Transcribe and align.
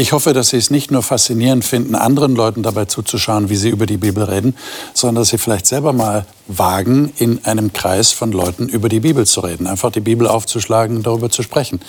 Ich 0.00 0.12
hoffe, 0.12 0.32
dass 0.32 0.50
Sie 0.50 0.56
es 0.56 0.70
nicht 0.70 0.92
nur 0.92 1.02
faszinierend 1.02 1.64
finden, 1.64 1.96
anderen 1.96 2.36
Leuten 2.36 2.62
dabei 2.62 2.84
zuzuschauen, 2.84 3.50
wie 3.50 3.56
sie 3.56 3.68
über 3.68 3.84
die 3.84 3.96
Bibel 3.96 4.22
reden, 4.22 4.54
sondern 4.94 5.22
dass 5.22 5.30
Sie 5.30 5.38
vielleicht 5.38 5.66
selber 5.66 5.92
mal 5.92 6.24
wagen, 6.46 7.12
in 7.16 7.44
einem 7.44 7.72
Kreis 7.72 8.12
von 8.12 8.30
Leuten 8.30 8.68
über 8.68 8.88
die 8.88 9.00
Bibel 9.00 9.26
zu 9.26 9.40
reden. 9.40 9.66
Einfach 9.66 9.90
die 9.90 9.98
Bibel 9.98 10.28
aufzuschlagen 10.28 10.98
und 10.98 11.04
darüber 11.04 11.30
zu 11.30 11.42
sprechen. 11.42 11.80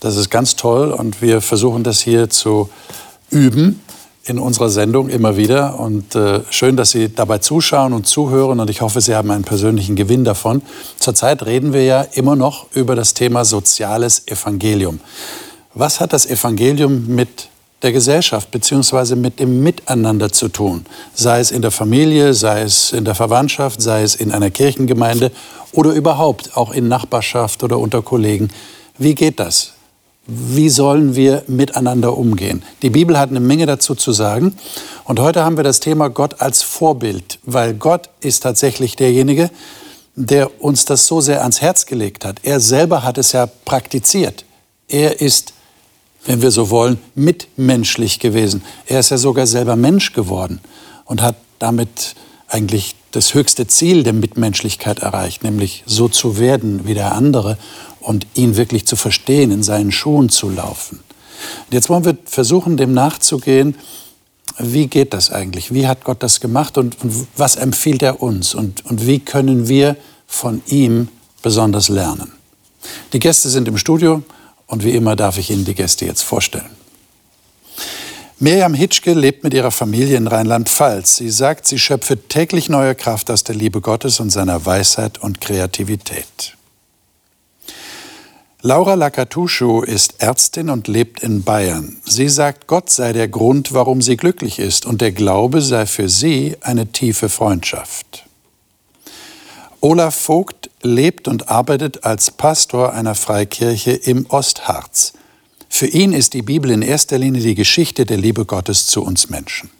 Das 0.00 0.16
ist 0.16 0.30
ganz 0.30 0.56
toll 0.56 0.90
und 0.90 1.20
wir 1.20 1.42
versuchen 1.42 1.84
das 1.84 2.00
hier 2.00 2.30
zu 2.30 2.70
üben 3.28 3.82
in 4.24 4.38
unserer 4.38 4.70
Sendung 4.70 5.10
immer 5.10 5.36
wieder. 5.36 5.78
Und 5.78 6.14
äh, 6.14 6.40
schön, 6.48 6.78
dass 6.78 6.92
Sie 6.92 7.12
dabei 7.14 7.38
zuschauen 7.38 7.92
und 7.92 8.06
zuhören. 8.06 8.58
Und 8.58 8.70
ich 8.70 8.80
hoffe, 8.80 9.02
Sie 9.02 9.14
haben 9.14 9.30
einen 9.30 9.44
persönlichen 9.44 9.96
Gewinn 9.96 10.24
davon. 10.24 10.62
Zurzeit 10.98 11.44
reden 11.44 11.74
wir 11.74 11.84
ja 11.84 12.06
immer 12.14 12.36
noch 12.36 12.68
über 12.72 12.96
das 12.96 13.12
Thema 13.12 13.44
soziales 13.44 14.26
Evangelium. 14.28 15.00
Was 15.74 16.00
hat 16.00 16.14
das 16.14 16.24
Evangelium 16.26 17.06
mit 17.06 17.49
der 17.82 17.92
Gesellschaft 17.92 18.50
beziehungsweise 18.50 19.16
mit 19.16 19.40
dem 19.40 19.62
Miteinander 19.62 20.30
zu 20.32 20.48
tun. 20.48 20.84
Sei 21.14 21.40
es 21.40 21.50
in 21.50 21.62
der 21.62 21.70
Familie, 21.70 22.34
sei 22.34 22.62
es 22.62 22.92
in 22.92 23.04
der 23.04 23.14
Verwandtschaft, 23.14 23.80
sei 23.80 24.02
es 24.02 24.14
in 24.14 24.32
einer 24.32 24.50
Kirchengemeinde 24.50 25.32
oder 25.72 25.92
überhaupt 25.92 26.56
auch 26.56 26.72
in 26.72 26.88
Nachbarschaft 26.88 27.62
oder 27.62 27.78
unter 27.78 28.02
Kollegen. 28.02 28.48
Wie 28.98 29.14
geht 29.14 29.40
das? 29.40 29.72
Wie 30.26 30.68
sollen 30.68 31.16
wir 31.16 31.42
miteinander 31.48 32.16
umgehen? 32.16 32.62
Die 32.82 32.90
Bibel 32.90 33.18
hat 33.18 33.30
eine 33.30 33.40
Menge 33.40 33.66
dazu 33.66 33.94
zu 33.94 34.12
sagen. 34.12 34.56
Und 35.04 35.18
heute 35.18 35.44
haben 35.44 35.56
wir 35.56 35.64
das 35.64 35.80
Thema 35.80 36.08
Gott 36.08 36.40
als 36.40 36.62
Vorbild, 36.62 37.38
weil 37.42 37.74
Gott 37.74 38.10
ist 38.20 38.42
tatsächlich 38.42 38.96
derjenige, 38.96 39.50
der 40.14 40.62
uns 40.62 40.84
das 40.84 41.06
so 41.06 41.20
sehr 41.20 41.40
ans 41.40 41.60
Herz 41.60 41.86
gelegt 41.86 42.24
hat. 42.24 42.40
Er 42.42 42.60
selber 42.60 43.02
hat 43.02 43.16
es 43.16 43.32
ja 43.32 43.46
praktiziert. 43.46 44.44
Er 44.86 45.20
ist 45.20 45.54
wenn 46.24 46.42
wir 46.42 46.50
so 46.50 46.70
wollen, 46.70 46.98
mitmenschlich 47.14 48.18
gewesen. 48.18 48.62
Er 48.86 49.00
ist 49.00 49.10
ja 49.10 49.18
sogar 49.18 49.46
selber 49.46 49.76
Mensch 49.76 50.12
geworden 50.12 50.60
und 51.04 51.22
hat 51.22 51.36
damit 51.58 52.14
eigentlich 52.48 52.94
das 53.12 53.34
höchste 53.34 53.66
Ziel 53.66 54.02
der 54.02 54.12
Mitmenschlichkeit 54.12 55.00
erreicht, 55.00 55.42
nämlich 55.42 55.82
so 55.86 56.08
zu 56.08 56.38
werden 56.38 56.86
wie 56.86 56.94
der 56.94 57.12
andere 57.12 57.58
und 58.00 58.26
ihn 58.34 58.56
wirklich 58.56 58.86
zu 58.86 58.96
verstehen, 58.96 59.50
in 59.50 59.62
seinen 59.62 59.92
Schuhen 59.92 60.28
zu 60.28 60.48
laufen. 60.48 61.00
Und 61.66 61.74
jetzt 61.74 61.88
wollen 61.88 62.04
wir 62.04 62.16
versuchen, 62.24 62.76
dem 62.76 62.92
nachzugehen, 62.92 63.76
wie 64.58 64.88
geht 64.88 65.14
das 65.14 65.30
eigentlich? 65.30 65.72
Wie 65.72 65.86
hat 65.86 66.04
Gott 66.04 66.22
das 66.22 66.40
gemacht 66.40 66.76
und, 66.76 67.02
und 67.02 67.26
was 67.36 67.56
empfiehlt 67.56 68.02
er 68.02 68.22
uns? 68.22 68.54
Und, 68.54 68.84
und 68.84 69.06
wie 69.06 69.20
können 69.20 69.68
wir 69.68 69.96
von 70.26 70.62
ihm 70.66 71.08
besonders 71.42 71.88
lernen? 71.88 72.32
Die 73.12 73.18
Gäste 73.18 73.48
sind 73.48 73.68
im 73.68 73.78
Studio. 73.78 74.22
Und 74.70 74.84
wie 74.84 74.92
immer 74.92 75.16
darf 75.16 75.36
ich 75.36 75.50
Ihnen 75.50 75.64
die 75.64 75.74
Gäste 75.74 76.06
jetzt 76.06 76.22
vorstellen. 76.22 76.70
Mirjam 78.38 78.72
Hitschke 78.72 79.14
lebt 79.14 79.42
mit 79.42 79.52
ihrer 79.52 79.72
Familie 79.72 80.16
in 80.16 80.28
Rheinland-Pfalz. 80.28 81.16
Sie 81.16 81.28
sagt, 81.28 81.66
sie 81.66 81.78
schöpfe 81.78 82.16
täglich 82.16 82.68
neue 82.68 82.94
Kraft 82.94 83.30
aus 83.30 83.42
der 83.44 83.56
Liebe 83.56 83.80
Gottes 83.80 84.20
und 84.20 84.30
seiner 84.30 84.64
Weisheit 84.64 85.18
und 85.18 85.40
Kreativität. 85.40 86.56
Laura 88.62 88.94
Lakatuschu 88.94 89.82
ist 89.82 90.22
Ärztin 90.22 90.70
und 90.70 90.86
lebt 90.86 91.22
in 91.22 91.42
Bayern. 91.42 91.96
Sie 92.04 92.28
sagt, 92.28 92.68
Gott 92.68 92.90
sei 92.90 93.12
der 93.12 93.26
Grund, 93.26 93.74
warum 93.74 94.00
sie 94.00 94.16
glücklich 94.16 94.60
ist 94.60 94.86
und 94.86 95.00
der 95.00 95.12
Glaube 95.12 95.60
sei 95.62 95.84
für 95.84 96.08
sie 96.08 96.56
eine 96.60 96.92
tiefe 96.92 97.28
Freundschaft. 97.28 98.24
Olaf 99.82 100.14
Vogt 100.14 100.70
lebt 100.82 101.26
und 101.26 101.48
arbeitet 101.48 102.04
als 102.04 102.30
Pastor 102.30 102.92
einer 102.92 103.14
Freikirche 103.14 103.92
im 103.92 104.26
Ostharz. 104.28 105.14
Für 105.70 105.86
ihn 105.86 106.12
ist 106.12 106.34
die 106.34 106.42
Bibel 106.42 106.70
in 106.70 106.82
erster 106.82 107.16
Linie 107.16 107.40
die 107.40 107.54
Geschichte 107.54 108.04
der 108.04 108.18
Liebe 108.18 108.44
Gottes 108.44 108.86
zu 108.86 109.02
uns 109.02 109.30
Menschen. 109.30 109.70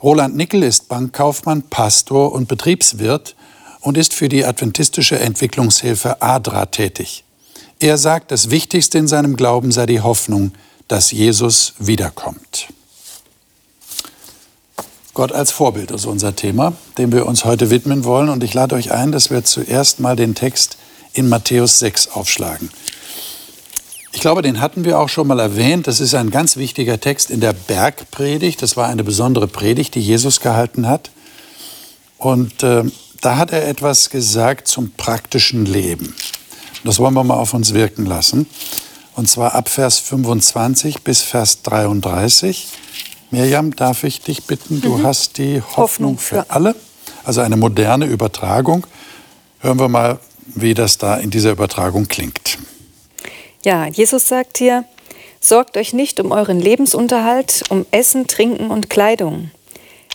Roland 0.00 0.36
Nickel 0.36 0.62
ist 0.62 0.88
Bankkaufmann, 0.88 1.62
Pastor 1.62 2.32
und 2.32 2.46
Betriebswirt 2.46 3.34
und 3.80 3.96
ist 3.96 4.14
für 4.14 4.28
die 4.28 4.44
adventistische 4.44 5.18
Entwicklungshilfe 5.18 6.22
ADRA 6.22 6.66
tätig. 6.66 7.24
Er 7.80 7.98
sagt, 7.98 8.30
das 8.30 8.50
Wichtigste 8.50 8.98
in 8.98 9.08
seinem 9.08 9.36
Glauben 9.36 9.72
sei 9.72 9.86
die 9.86 10.00
Hoffnung, 10.00 10.52
dass 10.86 11.10
Jesus 11.10 11.74
wiederkommt. 11.78 12.68
Gott 15.16 15.32
als 15.32 15.50
Vorbild 15.50 15.92
ist 15.92 16.04
unser 16.04 16.36
Thema, 16.36 16.74
dem 16.98 17.10
wir 17.10 17.24
uns 17.24 17.46
heute 17.46 17.70
widmen 17.70 18.04
wollen. 18.04 18.28
Und 18.28 18.44
ich 18.44 18.52
lade 18.52 18.74
euch 18.74 18.92
ein, 18.92 19.12
dass 19.12 19.30
wir 19.30 19.42
zuerst 19.44 19.98
mal 19.98 20.14
den 20.14 20.34
Text 20.34 20.76
in 21.14 21.30
Matthäus 21.30 21.78
6 21.78 22.08
aufschlagen. 22.08 22.68
Ich 24.12 24.20
glaube, 24.20 24.42
den 24.42 24.60
hatten 24.60 24.84
wir 24.84 24.98
auch 25.00 25.08
schon 25.08 25.26
mal 25.26 25.40
erwähnt. 25.40 25.86
Das 25.86 26.00
ist 26.00 26.14
ein 26.14 26.28
ganz 26.28 26.58
wichtiger 26.58 27.00
Text 27.00 27.30
in 27.30 27.40
der 27.40 27.54
Bergpredigt. 27.54 28.60
Das 28.60 28.76
war 28.76 28.88
eine 28.88 29.04
besondere 29.04 29.48
Predigt, 29.48 29.94
die 29.94 30.00
Jesus 30.00 30.40
gehalten 30.40 30.86
hat. 30.86 31.10
Und 32.18 32.62
äh, 32.62 32.84
da 33.22 33.38
hat 33.38 33.52
er 33.52 33.66
etwas 33.66 34.10
gesagt 34.10 34.68
zum 34.68 34.90
praktischen 34.98 35.64
Leben. 35.64 36.14
Das 36.84 36.98
wollen 36.98 37.14
wir 37.14 37.24
mal 37.24 37.38
auf 37.38 37.54
uns 37.54 37.72
wirken 37.72 38.04
lassen. 38.04 38.46
Und 39.14 39.30
zwar 39.30 39.54
ab 39.54 39.70
Vers 39.70 39.98
25 39.98 41.04
bis 41.04 41.22
Vers 41.22 41.62
33. 41.62 42.68
Mirjam, 43.30 43.74
darf 43.74 44.04
ich 44.04 44.20
dich 44.20 44.44
bitten, 44.44 44.80
du 44.80 44.98
mhm. 44.98 45.02
hast 45.04 45.38
die 45.38 45.60
Hoffnung, 45.60 45.76
Hoffnung 45.76 46.18
für, 46.18 46.44
für 46.44 46.50
alle, 46.50 46.74
also 47.24 47.40
eine 47.40 47.56
moderne 47.56 48.06
Übertragung. 48.06 48.86
Hören 49.60 49.80
wir 49.80 49.88
mal, 49.88 50.18
wie 50.46 50.74
das 50.74 50.98
da 50.98 51.16
in 51.16 51.30
dieser 51.30 51.50
Übertragung 51.50 52.06
klingt. 52.08 52.58
Ja, 53.64 53.86
Jesus 53.86 54.28
sagt 54.28 54.58
hier, 54.58 54.84
sorgt 55.40 55.76
euch 55.76 55.92
nicht 55.92 56.20
um 56.20 56.30
euren 56.30 56.60
Lebensunterhalt, 56.60 57.64
um 57.68 57.84
Essen, 57.90 58.28
Trinken 58.28 58.70
und 58.70 58.90
Kleidung. 58.90 59.50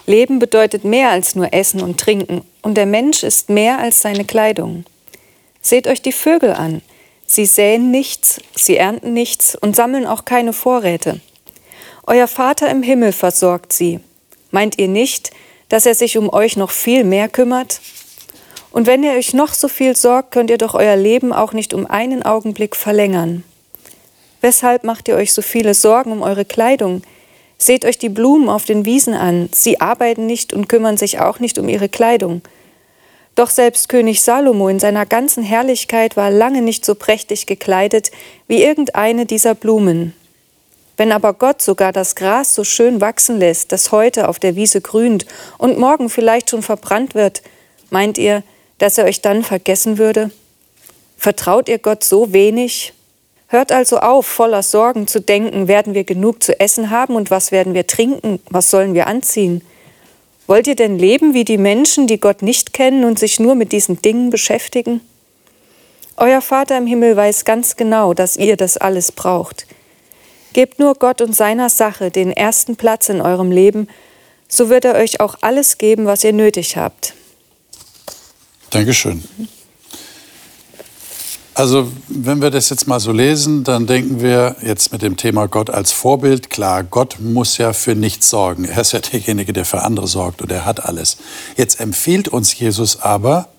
Leben 0.06 0.40
bedeutet 0.40 0.84
mehr 0.86 1.10
als 1.10 1.36
nur 1.36 1.54
Essen 1.54 1.82
und 1.82 2.00
Trinken, 2.00 2.44
und 2.62 2.76
der 2.76 2.86
Mensch 2.86 3.24
ist 3.24 3.50
mehr 3.50 3.80
als 3.80 4.02
seine 4.02 4.24
Kleidung. 4.24 4.86
Seht 5.62 5.88
euch 5.88 6.02
die 6.02 6.12
Vögel 6.12 6.54
an. 6.54 6.82
Sie 7.26 7.46
säen 7.46 7.92
nichts, 7.92 8.42
sie 8.56 8.78
ernten 8.78 9.14
nichts 9.14 9.56
und 9.56 9.76
sammeln 9.76 10.06
auch 10.06 10.26
keine 10.26 10.54
Vorräte. 10.54 11.22
Euer 12.08 12.28
Vater 12.28 12.70
im 12.70 12.82
Himmel 12.82 13.12
versorgt 13.12 13.74
sie. 13.74 14.00
Meint 14.50 14.80
ihr 14.80 14.88
nicht, 14.88 15.32
dass 15.70 15.86
er 15.86 15.96
sich 15.96 16.18
um 16.18 16.34
euch 16.34 16.58
noch 16.58 16.72
viel 16.72 17.04
mehr 17.04 17.30
kümmert? 17.30 17.80
Und 18.72 18.88
wenn 18.88 19.04
ihr 19.04 19.12
euch 19.12 19.34
noch 19.34 19.54
so 19.54 19.68
viel 19.68 19.96
sorgt, 19.96 20.32
könnt 20.32 20.50
ihr 20.50 20.58
doch 20.58 20.74
euer 20.74 20.96
Leben 20.96 21.32
auch 21.32 21.54
nicht 21.54 21.74
um 21.74 21.86
einen 21.86 22.24
Augenblick 22.24 22.76
verlängern. 22.76 23.44
Weshalb 24.42 24.84
macht 24.84 25.08
ihr 25.08 25.16
euch 25.16 25.34
so 25.34 25.42
viele 25.42 25.74
Sorgen 25.74 26.12
um 26.12 26.24
eure 26.24 26.46
Kleidung? 26.46 27.04
Seht 27.60 27.86
euch 27.86 28.00
die 28.00 28.10
Blumen 28.10 28.50
auf 28.50 28.66
den 28.66 28.86
Wiesen 28.86 29.14
an. 29.14 29.50
Sie 29.54 29.80
arbeiten 29.80 30.26
nicht 30.26 30.52
und 30.54 30.68
kümmern 30.68 30.98
sich 30.98 31.20
auch 31.20 31.40
nicht 31.40 31.60
um 31.60 31.70
ihre 31.70 31.90
Kleidung. 31.90 32.42
Doch 33.36 33.52
selbst 33.52 33.88
König 33.88 34.22
Salomo 34.22 34.68
in 34.68 34.80
seiner 34.80 35.06
ganzen 35.06 35.44
Herrlichkeit 35.44 36.18
war 36.18 36.32
lange 36.32 36.64
nicht 36.64 36.84
so 36.84 36.96
prächtig 36.96 37.46
gekleidet 37.46 38.12
wie 38.48 38.64
irgendeine 38.64 39.28
dieser 39.28 39.54
Blumen. 39.54 40.16
Wenn 41.02 41.12
aber 41.12 41.34
Gott 41.34 41.64
sogar 41.64 41.92
das 41.92 42.14
Gras 42.14 42.54
so 42.54 42.64
schön 42.64 43.02
wachsen 43.02 43.40
lässt, 43.40 43.72
das 43.72 43.92
heute 43.92 44.30
auf 44.30 44.38
der 44.38 44.56
Wiese 44.56 44.82
grünt 44.82 45.26
und 45.58 45.80
morgen 45.80 46.09
vielleicht 46.09 46.52
schon 46.52 46.62
verbrannt 46.62 47.16
wird, 47.16 47.42
meint 47.90 48.20
ihr, 48.20 48.44
dass 48.78 49.00
er 49.00 49.06
euch 49.06 49.20
dann 49.20 49.42
vergessen 49.44 49.98
würde? 49.98 50.30
Vertraut 51.18 51.70
ihr 51.70 51.80
Gott 51.80 52.03
so 52.03 52.34
wenig? 52.34 52.94
Hört 53.48 53.72
also 53.72 53.98
auf, 53.98 54.28
voller 54.28 54.62
Sorgen 54.62 55.08
zu 55.08 55.20
denken, 55.20 55.68
werden 55.68 55.96
wir 55.96 56.03
genug 56.03 56.44
zu 56.44 56.59
essen 56.59 56.92
haben 56.92 57.16
und 57.16 57.32
was 57.32 57.52
werden 57.52 57.74
wir 57.74 57.88
trinken, 57.88 58.40
was 58.52 58.70
sollen 58.70 58.94
wir 58.94 59.08
anziehen? 59.08 59.64
Wollt 60.46 60.68
ihr 60.68 60.76
denn 60.76 61.00
leben 61.00 61.34
wie 61.34 61.46
die 61.46 61.58
Menschen, 61.58 62.06
die 62.06 62.20
Gott 62.20 62.44
nicht 62.44 62.74
kennen 62.74 63.06
und 63.06 63.18
sich 63.18 63.40
nur 63.40 63.56
mit 63.56 63.72
diesen 63.72 64.04
Dingen 64.04 64.30
beschäftigen? 64.30 65.02
Euer 66.16 66.42
Vater 66.42 66.78
im 66.78 66.86
Himmel 66.86 67.18
weiß 67.18 67.44
ganz 67.44 67.76
genau, 67.76 68.14
dass 68.14 68.38
ihr 68.38 68.56
das 68.56 68.78
alles 68.78 69.12
braucht. 69.12 69.66
Gebt 70.53 70.80
nur 70.80 70.96
Gott 70.96 71.22
und 71.22 71.36
seiner 71.36 71.70
Sache 71.70 72.12
den 72.12 72.32
ersten 72.32 72.76
Platz 72.76 73.09
in 73.09 73.22
eurem 73.22 73.52
Leben, 73.52 73.88
so 74.48 74.70
wird 74.70 74.86
er 74.86 74.96
euch 74.96 75.20
auch 75.22 75.36
alles 75.42 75.78
geben, 75.78 76.06
was 76.06 76.24
ihr 76.24 76.34
nötig 76.34 76.76
habt. 76.76 77.14
Dankeschön. 78.70 79.24
Also, 81.53 81.92
wenn 82.08 82.42
wir 82.42 82.50
das 82.50 82.70
jetzt 82.70 82.88
mal 82.88 83.00
so 83.00 83.12
lesen, 83.12 83.64
dann 83.66 83.86
denken 83.86 84.22
wir 84.22 84.56
jetzt 84.62 84.94
mit 84.94 85.02
dem 85.02 85.18
Thema 85.18 85.48
Gott 85.48 85.70
als 85.70 85.92
Vorbild, 85.92 86.50
klar, 86.50 86.84
Gott 86.84 87.18
muss 87.20 87.58
ja 87.58 87.74
für 87.74 87.94
nichts 87.94 88.30
sorgen. 88.30 88.66
Er 88.66 88.82
ist 88.82 88.94
ja 88.94 89.00
derjenige, 89.00 89.52
der 89.52 89.66
für 89.66 89.82
andere 89.82 90.08
sorgt 90.08 90.42
und 90.42 90.52
er 90.52 90.66
hat 90.66 90.86
alles. 90.86 91.18
Jetzt 91.58 91.80
empfiehlt 91.82 92.30
uns 92.30 92.58
Jesus 92.58 93.02
aber, 93.02 93.50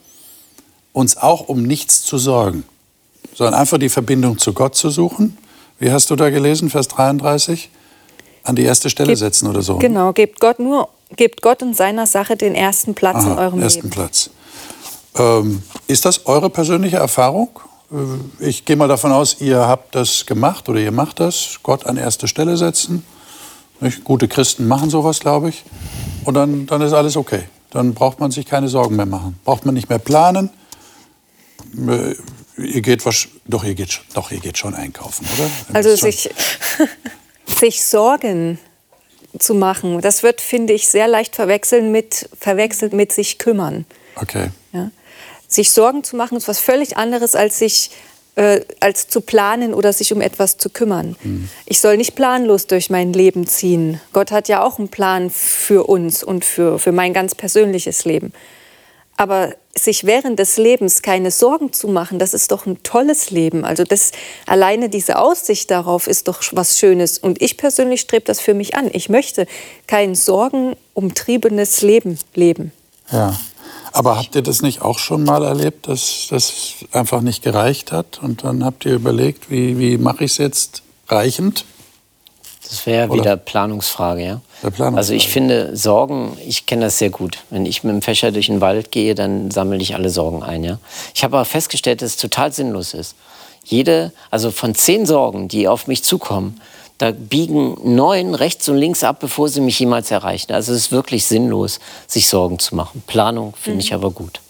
uns 0.92 1.18
auch 1.18 1.48
um 1.48 1.62
nichts 1.62 2.02
zu 2.02 2.16
sorgen, 2.16 2.64
sondern 3.34 3.54
einfach 3.54 3.78
die 3.78 3.90
Verbindung 3.90 4.38
zu 4.38 4.54
Gott 4.54 4.74
zu 4.74 4.88
suchen. 4.88 5.36
Wie 5.82 5.90
hast 5.90 6.08
du 6.10 6.14
da 6.16 6.30
gelesen, 6.30 6.70
Vers 6.70 6.86
33? 6.86 7.68
An 8.44 8.54
die 8.54 8.62
erste 8.62 8.88
Stelle 8.88 9.08
Gebt- 9.08 9.18
setzen 9.18 9.48
oder 9.48 9.62
so. 9.62 9.78
Genau, 9.78 10.12
gebt 10.12 10.38
Gott 10.38 10.60
nur, 10.60 10.88
gebt 11.16 11.42
Gott 11.42 11.60
und 11.60 11.76
seiner 11.76 12.06
Sache 12.06 12.36
den 12.36 12.54
ersten 12.54 12.94
Platz 12.94 13.24
in 13.24 13.32
Aha, 13.32 13.40
eurem 13.46 13.60
ersten 13.60 13.80
Leben. 13.82 13.90
Platz. 13.90 14.30
Ähm, 15.16 15.60
ist 15.88 16.04
das 16.04 16.24
eure 16.26 16.50
persönliche 16.50 16.98
Erfahrung? 16.98 17.48
Äh, 17.90 17.96
Ich 18.46 18.64
gehe 18.64 18.76
mal 18.76 18.86
davon 18.86 19.10
aus, 19.10 19.40
ihr 19.40 19.58
habt 19.66 19.96
das 19.96 20.24
gemacht 20.24 20.68
oder 20.68 20.78
ihr 20.78 20.92
macht 20.92 21.18
das. 21.18 21.58
Gott 21.64 21.84
an 21.84 21.96
erste 21.96 22.28
Stelle 22.28 22.56
setzen. 22.56 23.04
Nicht? 23.80 24.04
Gute 24.04 24.28
Christen 24.28 24.68
machen 24.68 24.88
sowas, 24.88 25.18
glaube 25.18 25.48
ich. 25.48 25.64
Und 26.24 26.34
dann, 26.34 26.66
dann 26.66 26.80
ist 26.82 26.92
alles 26.92 27.16
okay. 27.16 27.42
Dann 27.70 27.92
braucht 27.92 28.20
man 28.20 28.30
sich 28.30 28.46
keine 28.46 28.68
Sorgen 28.68 28.94
mehr 28.94 29.06
machen. 29.06 29.36
Braucht 29.44 29.66
man 29.66 29.74
nicht 29.74 29.88
mehr 29.88 29.98
planen. 29.98 30.50
Ihr 32.64 32.82
geht 32.82 33.02
wasch- 33.02 33.28
doch, 33.46 33.64
ihr 33.64 33.74
geht, 33.74 34.00
doch, 34.14 34.30
ihr 34.30 34.40
geht 34.40 34.58
schon 34.58 34.74
einkaufen, 34.74 35.26
oder? 35.34 35.44
Ihr 35.44 35.74
Also 35.76 35.96
sich, 35.96 36.30
sich 37.46 37.84
Sorgen 37.84 38.58
zu 39.38 39.54
machen, 39.54 40.00
das 40.00 40.22
wird, 40.22 40.40
finde 40.40 40.72
ich, 40.72 40.88
sehr 40.88 41.08
leicht 41.08 41.34
verwechseln 41.36 41.90
mit, 41.90 42.28
verwechselt 42.38 42.92
mit 42.92 43.12
sich 43.12 43.38
kümmern. 43.38 43.86
Okay. 44.16 44.48
Ja? 44.72 44.90
Sich 45.48 45.70
Sorgen 45.70 46.04
zu 46.04 46.16
machen 46.16 46.36
ist 46.36 46.48
was 46.48 46.58
völlig 46.58 46.96
anderes, 46.96 47.34
als 47.34 47.58
sich 47.58 47.90
äh, 48.34 48.60
als 48.80 49.08
zu 49.08 49.20
planen 49.20 49.74
oder 49.74 49.92
sich 49.92 50.12
um 50.12 50.22
etwas 50.22 50.56
zu 50.56 50.70
kümmern. 50.70 51.16
Ich 51.66 51.80
soll 51.80 51.98
nicht 51.98 52.14
planlos 52.14 52.66
durch 52.66 52.88
mein 52.88 53.12
Leben 53.12 53.46
ziehen. 53.46 54.00
Gott 54.14 54.30
hat 54.30 54.48
ja 54.48 54.62
auch 54.62 54.78
einen 54.78 54.88
Plan 54.88 55.28
für 55.28 55.84
uns 55.86 56.24
und 56.24 56.42
für, 56.44 56.78
für 56.78 56.92
mein 56.92 57.12
ganz 57.12 57.34
persönliches 57.34 58.06
Leben. 58.06 58.32
Aber 59.18 59.54
sich 59.74 60.04
während 60.04 60.38
des 60.38 60.58
Lebens 60.58 61.00
keine 61.00 61.30
Sorgen 61.30 61.72
zu 61.72 61.88
machen, 61.88 62.18
das 62.18 62.34
ist 62.34 62.52
doch 62.52 62.66
ein 62.66 62.82
tolles 62.82 63.30
Leben. 63.30 63.64
Also 63.64 63.84
das 63.84 64.12
alleine 64.46 64.90
diese 64.90 65.18
Aussicht 65.18 65.70
darauf 65.70 66.06
ist 66.06 66.28
doch 66.28 66.42
was 66.52 66.78
Schönes. 66.78 67.18
Und 67.18 67.40
ich 67.40 67.56
persönlich 67.56 68.02
strebe 68.02 68.24
das 68.24 68.40
für 68.40 68.54
mich 68.54 68.74
an. 68.74 68.90
Ich 68.92 69.08
möchte 69.08 69.46
kein 69.86 70.14
sorgenumtriebenes 70.14 71.80
Leben 71.82 72.18
leben. 72.34 72.72
Ja. 73.10 73.38
Aber 73.94 74.16
habt 74.16 74.34
ihr 74.34 74.42
das 74.42 74.62
nicht 74.62 74.80
auch 74.80 74.98
schon 74.98 75.24
mal 75.24 75.44
erlebt, 75.44 75.86
dass 75.86 76.26
das 76.30 76.74
einfach 76.92 77.20
nicht 77.20 77.42
gereicht 77.42 77.92
hat? 77.92 78.20
Und 78.22 78.44
dann 78.44 78.64
habt 78.64 78.86
ihr 78.86 78.94
überlegt, 78.94 79.50
wie, 79.50 79.78
wie 79.78 79.98
mache 79.98 80.24
ich 80.24 80.32
es 80.32 80.38
jetzt 80.38 80.82
reichend? 81.08 81.66
Das 82.68 82.86
wäre 82.86 83.12
wieder 83.12 83.36
Planungsfrage, 83.36 84.24
ja. 84.24 84.40
Also 84.96 85.12
ich 85.14 85.28
finde 85.28 85.76
Sorgen, 85.76 86.36
ich 86.46 86.66
kenne 86.66 86.86
das 86.86 86.98
sehr 86.98 87.10
gut. 87.10 87.38
Wenn 87.50 87.66
ich 87.66 87.82
mit 87.84 87.92
dem 87.92 88.02
Fächer 88.02 88.30
durch 88.32 88.46
den 88.46 88.60
Wald 88.60 88.92
gehe, 88.92 89.14
dann 89.14 89.50
sammle 89.50 89.78
ich 89.78 89.94
alle 89.94 90.10
Sorgen 90.10 90.42
ein, 90.42 90.62
ja. 90.64 90.78
Ich 91.14 91.24
habe 91.24 91.36
aber 91.36 91.44
festgestellt, 91.44 92.02
dass 92.02 92.10
es 92.10 92.16
total 92.16 92.52
sinnlos 92.52 92.94
ist. 92.94 93.16
Jede, 93.64 94.12
also 94.30 94.50
von 94.50 94.74
zehn 94.74 95.06
Sorgen, 95.06 95.48
die 95.48 95.68
auf 95.68 95.86
mich 95.86 96.02
zukommen, 96.04 96.60
da 96.98 97.10
biegen 97.10 97.76
neun 97.82 98.34
rechts 98.34 98.68
und 98.68 98.76
links 98.76 99.02
ab, 99.02 99.18
bevor 99.18 99.48
sie 99.48 99.60
mich 99.60 99.78
jemals 99.80 100.10
erreichen. 100.10 100.52
Also 100.52 100.72
es 100.72 100.82
ist 100.82 100.92
wirklich 100.92 101.26
sinnlos, 101.26 101.80
sich 102.06 102.28
Sorgen 102.28 102.58
zu 102.58 102.76
machen. 102.76 103.02
Planung 103.06 103.54
finde 103.60 103.80
ich 103.80 103.92
aber 103.92 104.10
gut. 104.10 104.40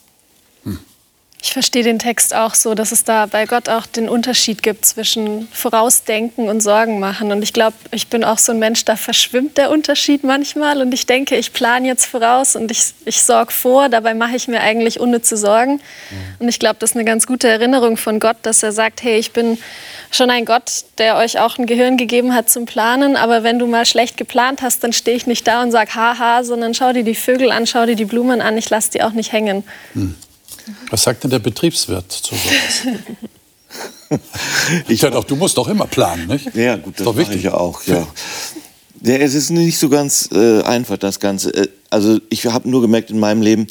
Ich 1.44 1.52
verstehe 1.52 1.82
den 1.82 1.98
Text 1.98 2.36
auch 2.36 2.54
so, 2.54 2.76
dass 2.76 2.92
es 2.92 3.02
da 3.02 3.26
bei 3.26 3.46
Gott 3.46 3.68
auch 3.68 3.84
den 3.86 4.08
Unterschied 4.08 4.62
gibt 4.62 4.86
zwischen 4.86 5.48
Vorausdenken 5.50 6.48
und 6.48 6.60
Sorgen 6.60 7.00
machen. 7.00 7.32
Und 7.32 7.42
ich 7.42 7.52
glaube, 7.52 7.74
ich 7.90 8.06
bin 8.06 8.22
auch 8.22 8.38
so 8.38 8.52
ein 8.52 8.60
Mensch, 8.60 8.84
da 8.84 8.94
verschwimmt 8.94 9.58
der 9.58 9.72
Unterschied 9.72 10.22
manchmal. 10.22 10.80
Und 10.80 10.94
ich 10.94 11.04
denke, 11.04 11.34
ich 11.34 11.52
plane 11.52 11.88
jetzt 11.88 12.06
voraus 12.06 12.54
und 12.54 12.70
ich, 12.70 12.94
ich 13.06 13.24
sorge 13.24 13.52
vor. 13.52 13.88
Dabei 13.88 14.14
mache 14.14 14.36
ich 14.36 14.46
mir 14.46 14.60
eigentlich 14.60 15.00
unnütze 15.00 15.36
Sorgen. 15.36 15.80
Und 16.38 16.48
ich 16.48 16.60
glaube, 16.60 16.76
das 16.78 16.90
ist 16.90 16.96
eine 16.96 17.04
ganz 17.04 17.26
gute 17.26 17.48
Erinnerung 17.48 17.96
von 17.96 18.20
Gott, 18.20 18.36
dass 18.42 18.62
er 18.62 18.70
sagt, 18.70 19.02
hey, 19.02 19.18
ich 19.18 19.32
bin 19.32 19.58
schon 20.12 20.30
ein 20.30 20.44
Gott, 20.44 20.84
der 20.98 21.16
euch 21.16 21.40
auch 21.40 21.58
ein 21.58 21.66
Gehirn 21.66 21.96
gegeben 21.96 22.34
hat 22.34 22.50
zum 22.50 22.66
Planen. 22.66 23.16
Aber 23.16 23.42
wenn 23.42 23.58
du 23.58 23.66
mal 23.66 23.84
schlecht 23.84 24.16
geplant 24.16 24.62
hast, 24.62 24.84
dann 24.84 24.92
stehe 24.92 25.16
ich 25.16 25.26
nicht 25.26 25.44
da 25.48 25.64
und 25.64 25.72
sage, 25.72 25.92
haha, 25.96 26.44
sondern 26.44 26.72
schau 26.72 26.92
dir 26.92 27.02
die 27.02 27.16
Vögel 27.16 27.50
an, 27.50 27.66
schau 27.66 27.84
dir 27.84 27.96
die 27.96 28.04
Blumen 28.04 28.40
an. 28.40 28.56
Ich 28.56 28.70
lasse 28.70 28.92
die 28.92 29.02
auch 29.02 29.12
nicht 29.12 29.32
hängen. 29.32 29.64
Was 30.90 31.02
sagt 31.02 31.24
denn 31.24 31.30
der 31.30 31.38
Betriebswirt 31.38 32.10
zu 32.12 32.34
sowas? 32.34 32.96
ich 34.88 35.00
sage 35.00 35.14
doch, 35.14 35.24
du 35.24 35.36
musst 35.36 35.56
doch 35.56 35.68
immer 35.68 35.86
planen, 35.86 36.26
nicht? 36.26 36.54
Ja, 36.54 36.76
gut, 36.76 36.92
Ist 36.94 37.00
das 37.00 37.04
doch 37.04 37.14
mache 37.14 37.22
wichtig. 37.22 37.36
ich 37.38 37.42
ja 37.44 37.54
auch, 37.54 37.82
ja. 37.84 38.06
Ja, 39.04 39.16
es 39.16 39.34
ist 39.34 39.50
nicht 39.50 39.78
so 39.78 39.88
ganz 39.88 40.28
äh, 40.32 40.62
einfach, 40.62 40.96
das 40.98 41.18
Ganze. 41.18 41.52
Äh, 41.54 41.68
Also 41.90 42.18
ich 42.30 42.46
habe 42.46 42.68
nur 42.70 42.80
gemerkt 42.82 43.10
in 43.10 43.18
meinem 43.18 43.42
Leben, 43.42 43.66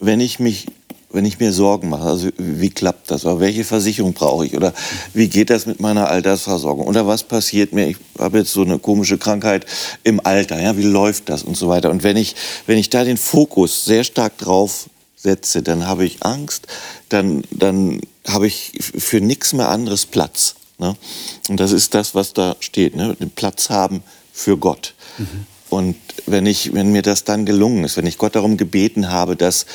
wenn 0.00 0.20
ich 0.20 0.38
mich, 0.38 0.66
wenn 1.10 1.24
ich 1.24 1.38
mir 1.38 1.52
Sorgen 1.52 1.88
mache, 1.88 2.02
also 2.04 2.28
wie 2.36 2.68
klappt 2.68 3.10
das, 3.10 3.24
oder 3.24 3.40
welche 3.40 3.64
Versicherung 3.64 4.12
brauche 4.12 4.44
ich, 4.44 4.54
oder 4.54 4.74
wie 5.14 5.28
geht 5.28 5.48
das 5.48 5.64
mit 5.64 5.80
meiner 5.80 6.08
Altersversorgung, 6.10 6.86
oder 6.86 7.06
was 7.06 7.22
passiert 7.22 7.72
mir, 7.72 7.86
ich 7.88 7.96
habe 8.18 8.38
jetzt 8.38 8.52
so 8.52 8.62
eine 8.62 8.78
komische 8.78 9.16
Krankheit 9.16 9.64
im 10.04 10.20
Alter, 10.24 10.60
ja, 10.60 10.76
wie 10.76 10.82
läuft 10.82 11.28
das 11.30 11.42
und 11.42 11.56
so 11.56 11.68
weiter. 11.68 11.90
Und 11.90 12.02
wenn 12.02 12.18
ich, 12.18 12.34
wenn 12.66 12.76
ich 12.76 12.90
da 12.90 13.02
den 13.04 13.16
Fokus 13.16 13.84
sehr 13.86 14.04
stark 14.04 14.36
drauf 14.36 14.90
setze, 15.16 15.62
dann 15.62 15.86
habe 15.86 16.04
ich 16.04 16.24
Angst, 16.24 16.66
dann, 17.08 17.42
dann 17.50 18.00
habe 18.26 18.46
ich 18.46 18.72
für 18.80 19.20
nichts 19.20 19.52
mehr 19.52 19.68
anderes 19.68 20.06
Platz. 20.06 20.54
Ne? 20.78 20.94
Und 21.48 21.58
das 21.58 21.72
ist 21.72 21.94
das, 21.94 22.14
was 22.14 22.32
da 22.32 22.56
steht, 22.60 22.94
ne? 22.94 23.16
den 23.18 23.30
Platz 23.30 23.70
haben 23.70 24.02
für 24.32 24.58
Gott. 24.58 24.94
Und 25.70 25.96
wenn, 26.26 26.46
ich, 26.46 26.74
wenn 26.74 26.92
mir 26.92 27.02
das 27.02 27.24
dann 27.24 27.46
gelungen 27.46 27.84
ist, 27.84 27.96
wenn 27.96 28.06
ich 28.06 28.18
Gott 28.18 28.36
darum 28.36 28.56
gebeten 28.56 29.10
habe, 29.10 29.36
dass, 29.36 29.66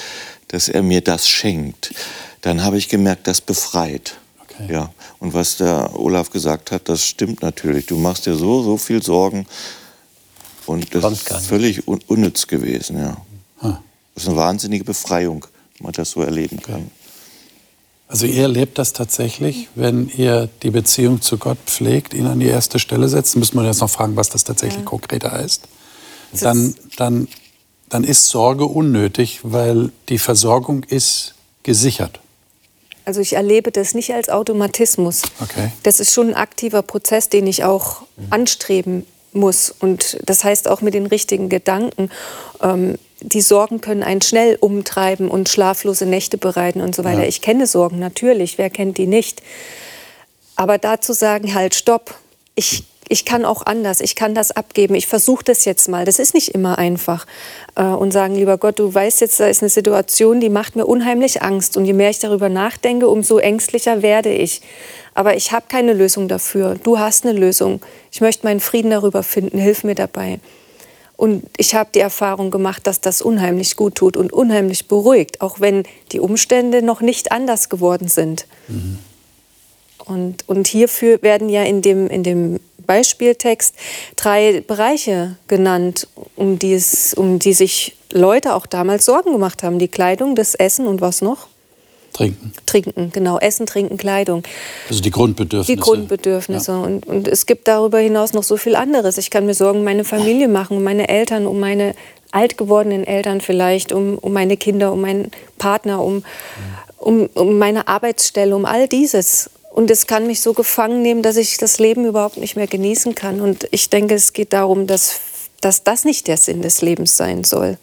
dass 0.47 0.69
er 0.69 0.83
mir 0.83 1.01
das 1.01 1.27
schenkt, 1.27 1.93
dann 2.41 2.63
habe 2.63 2.77
ich 2.77 2.87
gemerkt, 2.87 3.27
das 3.27 3.41
befreit. 3.41 4.15
Okay. 4.39 4.73
Ja. 4.73 4.93
Und 5.19 5.33
was 5.33 5.57
der 5.57 5.99
Olaf 5.99 6.29
gesagt 6.29 6.71
hat, 6.71 6.87
das 6.89 7.05
stimmt 7.05 7.41
natürlich. 7.41 7.87
Du 7.87 7.97
machst 7.97 8.25
dir 8.25 8.35
so, 8.35 8.63
so 8.63 8.77
viel 8.77 9.01
Sorgen 9.01 9.45
und 10.65 10.93
das 10.95 11.11
ist 11.11 11.27
völlig 11.47 11.87
un 11.87 11.99
unnütz 12.07 12.47
gewesen. 12.47 12.97
Ja. 12.97 13.17
Das 14.21 14.27
ist 14.27 14.33
eine 14.33 14.37
wahnsinnige 14.37 14.83
Befreiung, 14.83 15.47
wenn 15.79 15.85
man 15.85 15.93
das 15.93 16.11
so 16.11 16.21
erleben 16.21 16.61
kann. 16.61 16.91
Also 18.07 18.27
ihr 18.27 18.43
erlebt 18.43 18.77
das 18.77 18.93
tatsächlich, 18.93 19.67
wenn 19.73 20.09
ihr 20.09 20.47
die 20.61 20.69
Beziehung 20.69 21.23
zu 21.23 21.39
Gott 21.39 21.57
pflegt, 21.65 22.13
ihn 22.13 22.27
an 22.27 22.39
die 22.39 22.45
erste 22.45 22.77
Stelle 22.77 23.09
setzt. 23.09 23.35
Müssen 23.35 23.55
wir 23.55 23.65
jetzt 23.65 23.81
noch 23.81 23.89
fragen, 23.89 24.15
was 24.15 24.29
das 24.29 24.43
tatsächlich 24.43 24.85
konkreter 24.85 25.31
heißt. 25.31 25.63
Dann, 26.39 26.75
dann, 26.97 27.29
dann 27.89 28.03
ist 28.03 28.27
Sorge 28.27 28.65
unnötig, 28.65 29.39
weil 29.41 29.91
die 30.07 30.19
Versorgung 30.19 30.83
ist 30.83 31.33
gesichert. 31.63 32.19
Also 33.05 33.21
ich 33.21 33.33
erlebe 33.33 33.71
das 33.71 33.95
nicht 33.95 34.13
als 34.13 34.29
Automatismus. 34.29 35.23
Okay. 35.39 35.71
Das 35.81 35.99
ist 35.99 36.13
schon 36.13 36.27
ein 36.27 36.35
aktiver 36.35 36.83
Prozess, 36.83 37.29
den 37.29 37.47
ich 37.47 37.63
auch 37.63 38.03
anstreben 38.29 39.07
muss. 39.33 39.73
Und 39.79 40.19
das 40.27 40.43
heißt 40.43 40.67
auch 40.67 40.81
mit 40.81 40.93
den 40.93 41.07
richtigen 41.07 41.49
Gedanken. 41.49 42.11
Ähm, 42.61 42.99
die 43.21 43.41
Sorgen 43.41 43.81
können 43.81 44.03
einen 44.03 44.21
schnell 44.21 44.57
umtreiben 44.59 45.29
und 45.29 45.47
schlaflose 45.49 46.05
Nächte 46.05 46.37
bereiten 46.37 46.81
und 46.81 46.95
so 46.95 47.03
weiter. 47.03 47.21
Ja. 47.21 47.27
Ich 47.27 47.41
kenne 47.41 47.67
Sorgen 47.67 47.99
natürlich, 47.99 48.57
wer 48.57 48.69
kennt 48.69 48.97
die 48.97 49.07
nicht? 49.07 49.41
Aber 50.55 50.77
dazu 50.77 51.13
sagen, 51.13 51.53
halt, 51.53 51.75
stopp, 51.75 52.15
ich, 52.55 52.83
ich 53.07 53.25
kann 53.25 53.45
auch 53.45 53.65
anders, 53.65 53.99
ich 54.01 54.15
kann 54.15 54.33
das 54.33 54.51
abgeben, 54.51 54.95
ich 54.95 55.07
versuche 55.07 55.43
das 55.43 55.65
jetzt 55.65 55.87
mal. 55.87 56.05
Das 56.05 56.19
ist 56.19 56.33
nicht 56.33 56.49
immer 56.49 56.77
einfach. 56.77 57.25
Äh, 57.75 57.83
und 57.83 58.11
sagen, 58.11 58.35
lieber 58.35 58.57
Gott, 58.57 58.79
du 58.79 58.93
weißt 58.93 59.21
jetzt, 59.21 59.39
da 59.39 59.47
ist 59.47 59.61
eine 59.61 59.69
Situation, 59.69 60.39
die 60.39 60.49
macht 60.49 60.75
mir 60.75 60.85
unheimlich 60.85 61.41
Angst. 61.41 61.77
Und 61.77 61.85
je 61.85 61.93
mehr 61.93 62.09
ich 62.09 62.19
darüber 62.19 62.49
nachdenke, 62.49 63.07
umso 63.07 63.37
ängstlicher 63.37 64.01
werde 64.01 64.33
ich. 64.33 64.61
Aber 65.13 65.35
ich 65.35 65.51
habe 65.51 65.65
keine 65.67 65.93
Lösung 65.93 66.27
dafür. 66.27 66.75
Du 66.81 66.99
hast 66.99 67.25
eine 67.25 67.37
Lösung. 67.37 67.81
Ich 68.11 68.21
möchte 68.21 68.45
meinen 68.45 68.59
Frieden 68.59 68.91
darüber 68.91 69.23
finden. 69.23 69.57
Hilf 69.57 69.83
mir 69.83 69.95
dabei. 69.95 70.39
Und 71.21 71.43
ich 71.55 71.75
habe 71.75 71.91
die 71.93 71.99
Erfahrung 71.99 72.49
gemacht, 72.49 72.87
dass 72.87 72.99
das 72.99 73.21
unheimlich 73.21 73.75
gut 73.75 73.93
tut 73.93 74.17
und 74.17 74.33
unheimlich 74.33 74.87
beruhigt, 74.87 75.39
auch 75.39 75.59
wenn 75.59 75.83
die 76.11 76.19
Umstände 76.19 76.81
noch 76.81 77.01
nicht 77.01 77.31
anders 77.31 77.69
geworden 77.69 78.07
sind. 78.07 78.47
Und, 80.03 80.49
und 80.49 80.67
hierfür 80.67 81.21
werden 81.21 81.47
ja 81.47 81.61
in 81.61 81.83
dem, 81.83 82.07
in 82.07 82.23
dem 82.23 82.59
Beispieltext 82.87 83.75
drei 84.15 84.61
Bereiche 84.61 85.37
genannt, 85.47 86.07
um 86.35 86.57
die, 86.57 86.73
es, 86.73 87.13
um 87.13 87.37
die 87.37 87.53
sich 87.53 87.95
Leute 88.11 88.55
auch 88.55 88.65
damals 88.65 89.05
Sorgen 89.05 89.31
gemacht 89.31 89.61
haben. 89.61 89.77
Die 89.77 89.89
Kleidung, 89.89 90.35
das 90.35 90.55
Essen 90.55 90.87
und 90.87 91.01
was 91.01 91.21
noch? 91.21 91.49
Trinken. 92.13 92.53
Trinken, 92.65 93.11
genau. 93.11 93.39
Essen, 93.39 93.65
Trinken, 93.65 93.97
Kleidung. 93.97 94.43
Also 94.89 95.01
die 95.01 95.11
Grundbedürfnisse. 95.11 95.75
Die 95.75 95.81
Grundbedürfnisse. 95.81 96.77
Und, 96.77 97.07
und 97.07 97.27
es 97.27 97.45
gibt 97.45 97.67
darüber 97.67 97.99
hinaus 97.99 98.33
noch 98.33 98.43
so 98.43 98.57
viel 98.57 98.75
anderes. 98.75 99.17
Ich 99.17 99.29
kann 99.29 99.45
mir 99.45 99.53
Sorgen 99.53 99.79
um 99.79 99.85
meine 99.85 100.03
Familie 100.03 100.47
machen, 100.47 100.77
um 100.77 100.83
meine 100.83 101.07
Eltern, 101.09 101.47
um 101.47 101.59
meine 101.59 101.95
alt 102.31 102.57
gewordenen 102.57 103.05
Eltern 103.05 103.41
vielleicht, 103.41 103.91
um, 103.91 104.17
um 104.17 104.33
meine 104.33 104.57
Kinder, 104.57 104.93
um 104.93 105.01
meinen 105.01 105.31
Partner, 105.57 106.01
um, 106.01 106.23
um, 106.97 107.29
um 107.33 107.57
meine 107.57 107.87
Arbeitsstelle, 107.87 108.55
um 108.55 108.65
all 108.65 108.87
dieses. 108.87 109.49
Und 109.69 109.89
es 109.89 110.07
kann 110.07 110.27
mich 110.27 110.41
so 110.41 110.53
gefangen 110.53 111.01
nehmen, 111.01 111.23
dass 111.23 111.37
ich 111.37 111.57
das 111.57 111.79
Leben 111.79 112.05
überhaupt 112.05 112.37
nicht 112.37 112.55
mehr 112.55 112.67
genießen 112.67 113.15
kann. 113.15 113.39
Und 113.41 113.67
ich 113.71 113.89
denke, 113.89 114.15
es 114.15 114.33
geht 114.33 114.53
darum, 114.53 114.87
dass, 114.87 115.19
dass 115.61 115.83
das 115.83 116.03
nicht 116.03 116.27
der 116.27 116.37
Sinn 116.37 116.61
des 116.61 116.81
Lebens 116.81 117.15
sein 117.15 117.43
soll. 117.43 117.77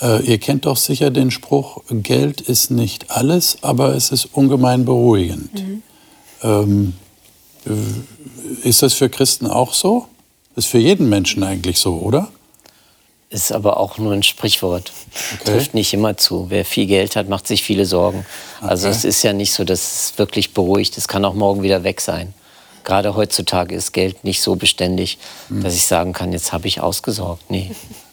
Äh, 0.00 0.22
ihr 0.22 0.38
kennt 0.38 0.66
doch 0.66 0.76
sicher 0.76 1.10
den 1.10 1.30
Spruch, 1.30 1.82
Geld 1.90 2.40
ist 2.40 2.70
nicht 2.70 3.10
alles, 3.10 3.58
aber 3.62 3.94
es 3.94 4.10
ist 4.10 4.26
ungemein 4.32 4.84
beruhigend. 4.84 5.54
Mhm. 5.54 5.82
Ähm, 6.42 6.92
äh, 7.66 8.68
ist 8.68 8.82
das 8.82 8.94
für 8.94 9.08
Christen 9.10 9.46
auch 9.46 9.74
so? 9.74 10.06
Ist 10.56 10.66
für 10.66 10.78
jeden 10.78 11.08
Menschen 11.08 11.42
eigentlich 11.42 11.78
so, 11.78 11.98
oder? 11.98 12.28
Ist 13.28 13.52
aber 13.52 13.78
auch 13.78 13.98
nur 13.98 14.12
ein 14.12 14.24
Sprichwort. 14.24 14.90
Okay. 15.34 15.52
Trifft 15.52 15.74
nicht 15.74 15.94
immer 15.94 16.16
zu. 16.16 16.46
Wer 16.48 16.64
viel 16.64 16.86
Geld 16.86 17.14
hat, 17.14 17.28
macht 17.28 17.46
sich 17.46 17.62
viele 17.62 17.86
Sorgen. 17.86 18.26
Also 18.60 18.88
okay. 18.88 18.96
es 18.96 19.04
ist 19.04 19.22
ja 19.22 19.32
nicht 19.32 19.52
so, 19.52 19.62
dass 19.62 20.10
es 20.10 20.18
wirklich 20.18 20.52
beruhigt. 20.52 20.98
Es 20.98 21.06
kann 21.06 21.24
auch 21.24 21.34
morgen 21.34 21.62
wieder 21.62 21.84
weg 21.84 22.00
sein. 22.00 22.34
Gerade 22.82 23.14
heutzutage 23.14 23.74
ist 23.74 23.92
Geld 23.92 24.24
nicht 24.24 24.40
so 24.40 24.56
beständig, 24.56 25.18
hm. 25.48 25.62
dass 25.62 25.74
ich 25.74 25.84
sagen 25.84 26.12
kann, 26.12 26.32
jetzt 26.32 26.52
habe 26.52 26.66
ich 26.66 26.80
ausgesorgt. 26.80 27.50
Nee. 27.50 27.70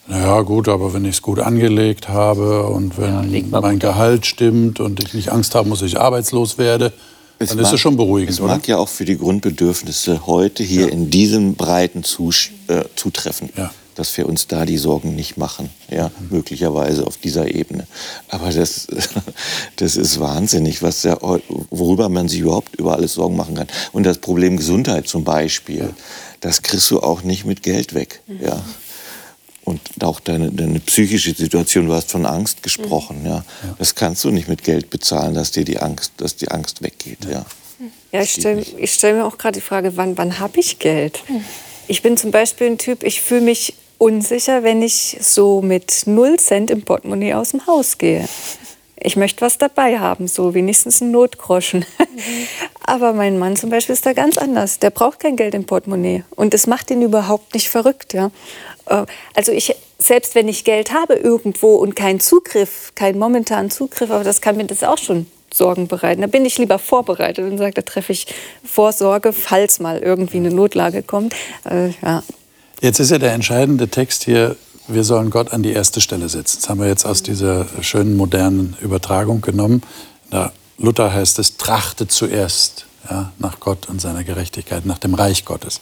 Naja, 0.08 0.42
gut, 0.42 0.70
aber 0.70 0.94
wenn 0.94 1.04
ich 1.04 1.16
es 1.16 1.22
gut 1.22 1.40
angelegt 1.40 2.08
habe 2.08 2.68
und 2.68 2.98
wenn 2.98 3.34
ja, 3.34 3.62
mein 3.62 3.80
Gehalt 3.80 4.26
stimmt 4.26 4.80
und 4.80 5.04
ich 5.04 5.14
nicht 5.14 5.30
Angst 5.30 5.54
haben 5.54 5.70
muss, 5.70 5.80
dass 5.80 5.90
ich 5.90 6.00
arbeitslos 6.00 6.58
werde, 6.58 6.94
es 7.40 7.50
dann 7.50 7.58
mag, 7.58 7.68
ist 7.68 7.74
es 7.74 7.80
schon 7.80 7.98
beruhigend. 7.98 8.32
Es 8.32 8.40
mag 8.40 8.68
ja 8.68 8.78
auch 8.78 8.88
für 8.88 9.06
die 9.06 9.18
Grundbedürfnisse 9.18 10.26
heute 10.26 10.64
hier 10.64 10.88
ja. 10.88 10.88
in 10.88 11.10
diesem 11.10 11.56
Breiten 11.56 12.04
zus 12.04 12.50
äh, 12.68 12.86
zutreffen. 12.96 13.50
Ja. 13.56 13.72
Dass 13.96 14.16
wir 14.16 14.30
uns 14.30 14.46
da 14.46 14.66
die 14.66 14.78
Sorgen 14.78 15.16
nicht 15.16 15.38
machen, 15.38 15.72
ja, 15.90 16.12
mhm. 16.20 16.38
möglicherweise 16.38 17.06
auf 17.06 17.18
dieser 17.18 17.54
Ebene. 17.54 17.88
Aber 18.30 18.52
das, 18.52 18.88
das 19.76 19.98
ist 19.98 20.20
wahnsinnig, 20.20 20.84
was 20.84 21.04
ja, 21.04 21.18
worüber 21.72 22.08
man 22.08 22.30
sich 22.30 22.42
überhaupt 22.42 22.76
über 22.76 22.94
alles 22.94 23.14
Sorgen 23.14 23.36
machen 23.36 23.56
kann. 23.56 23.68
Und 23.92 24.04
das 24.04 24.20
Problem 24.20 24.56
Gesundheit 24.56 25.08
zum 25.08 25.24
Beispiel, 25.24 25.80
ja. 25.80 25.90
das 26.42 26.62
kriegst 26.62 26.90
du 26.92 27.00
auch 27.00 27.24
nicht 27.24 27.46
mit 27.46 27.64
Geld 27.64 27.94
weg, 27.94 28.22
mhm. 28.28 28.46
ja 28.46 28.64
und 29.68 29.82
auch 30.02 30.22
deine, 30.22 30.50
deine, 30.50 30.80
psychische 30.80 31.34
Situation, 31.34 31.88
du 31.88 31.94
hast 31.94 32.10
von 32.10 32.26
Angst 32.26 32.64
gesprochen, 32.64 33.24
ja. 33.26 33.36
ja. 33.36 33.44
Das 33.78 33.96
kannst 33.96 34.24
du 34.24 34.32
nicht 34.32 34.48
mit 34.48 34.64
Geld 34.64 34.90
bezahlen, 34.90 35.34
dass 35.34 35.52
dir 35.52 35.66
die 35.66 35.78
Angst, 35.78 36.14
dass 36.18 36.38
die 36.38 36.50
Angst 36.50 36.82
weggeht, 36.82 37.26
ja. 37.30 37.46
Ja, 38.14 38.22
ich 38.22 38.32
stelle 38.32 38.66
stell 38.86 39.16
mir 39.16 39.26
auch 39.26 39.38
gerade 39.38 39.60
die 39.60 39.66
Frage, 39.66 39.98
wann, 39.98 40.18
wann 40.18 40.40
habe 40.40 40.58
ich 40.62 40.80
Geld? 40.80 41.22
Ich 41.90 42.02
bin 42.02 42.16
zum 42.16 42.32
Beispiel 42.32 42.68
ein 42.68 42.78
Typ, 42.78 43.04
ich 43.04 43.22
fühle 43.22 43.42
mich 43.42 43.74
unsicher, 43.98 44.64
wenn 44.64 44.82
ich 44.82 45.18
so 45.20 45.62
mit 45.62 46.04
null 46.06 46.38
Cent 46.38 46.72
im 46.72 46.84
Portemonnaie 46.84 47.34
aus 47.34 47.52
dem 47.52 47.68
Haus 47.68 47.98
gehe. 47.98 48.28
Ich 49.00 49.18
möchte 49.18 49.42
was 49.42 49.58
dabei 49.58 50.00
haben, 50.00 50.28
so 50.28 50.54
wenigstens 50.54 51.02
einen 51.02 51.12
Notgroschen. 51.12 51.86
Mhm. 52.00 52.48
Aber 52.84 53.14
mein 53.14 53.38
Mann 53.38 53.58
zum 53.58 53.70
Beispiel 53.70 53.94
ist 53.94 54.06
da 54.06 54.14
ganz 54.14 54.38
anders. 54.38 54.80
Der 54.80 54.90
braucht 54.90 55.20
kein 55.20 55.36
Geld 55.36 55.54
im 55.54 55.66
Portemonnaie. 55.66 56.24
Und 56.36 56.54
das 56.54 56.68
macht 56.68 56.90
ihn 56.90 57.02
überhaupt 57.02 57.54
nicht 57.54 57.70
verrückt. 57.70 58.14
Ja? 58.14 58.32
Äh, 58.89 59.06
also 59.34 59.51
ich, 59.51 59.75
selbst 59.98 60.36
wenn 60.36 60.48
ich 60.48 60.63
Geld 60.63 60.94
habe 60.94 61.15
irgendwo 61.15 61.75
und 61.75 61.96
keinen 61.96 62.20
Zugriff, 62.20 62.91
keinen 62.96 63.20
momentanen 63.20 63.72
Zugriff, 63.72 64.12
aber 64.12 64.24
das 64.24 64.41
kann 64.41 64.58
mir 64.58 64.65
das 64.65 64.84
auch 64.84 64.98
schon 64.98 65.27
Sorgen 65.53 65.88
bereiten. 65.88 66.22
Da 66.22 66.27
bin 66.27 66.46
ich 66.46 66.58
lieber 66.58 66.77
vorbereitet 66.77 67.50
und 67.50 67.58
sage, 67.58 67.74
da 67.74 67.82
treffe 67.82 68.12
ich 68.12 68.27
Vorsorge, 68.63 69.34
falls 69.34 69.79
mal 69.79 70.00
irgendwie 70.00 70.38
eine 70.38 70.51
Notlage 70.51 71.03
kommt. 71.03 71.34
Äh, 71.70 71.89
ja. 72.01 72.24
Jetzt 72.82 73.00
ist 73.00 73.12
ja 73.12 73.17
der 73.17 73.34
entscheidende 73.34 73.88
Text 73.88 74.25
hier, 74.25 74.56
wir 74.88 75.03
sollen 75.03 75.29
Gott 75.29 75.51
an 75.51 75.63
die 75.63 75.72
erste 75.72 76.00
Stelle 76.00 76.29
setzen. 76.29 76.60
Das 76.62 76.70
haben 76.70 76.79
wir 76.79 76.88
jetzt 76.88 77.06
aus 77.06 77.24
dieser 77.24 77.65
schönen 77.82 78.15
modernen 78.15 78.77
Übertragung 78.82 79.41
genommen. 79.41 79.82
Da 80.29 80.51
Luther 80.77 81.13
heißt 81.13 81.39
es, 81.39 81.58
trachtet 81.58 82.12
zuerst 82.12 82.86
ja, 83.10 83.32
nach 83.39 83.60
Gott 83.60 83.89
und 83.89 84.00
seiner 84.00 84.24
Gerechtigkeit, 84.24 84.86
nach 84.86 84.98
dem 84.98 85.13
Reich 85.13 85.46
Gottes. 85.46 85.82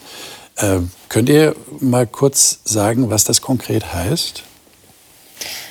Äh, 0.57 0.79
könnt 1.09 1.29
ihr 1.29 1.55
mal 1.79 2.07
kurz 2.07 2.59
sagen, 2.63 3.09
was 3.09 3.23
das 3.23 3.41
konkret 3.41 3.93
heißt? 3.93 4.43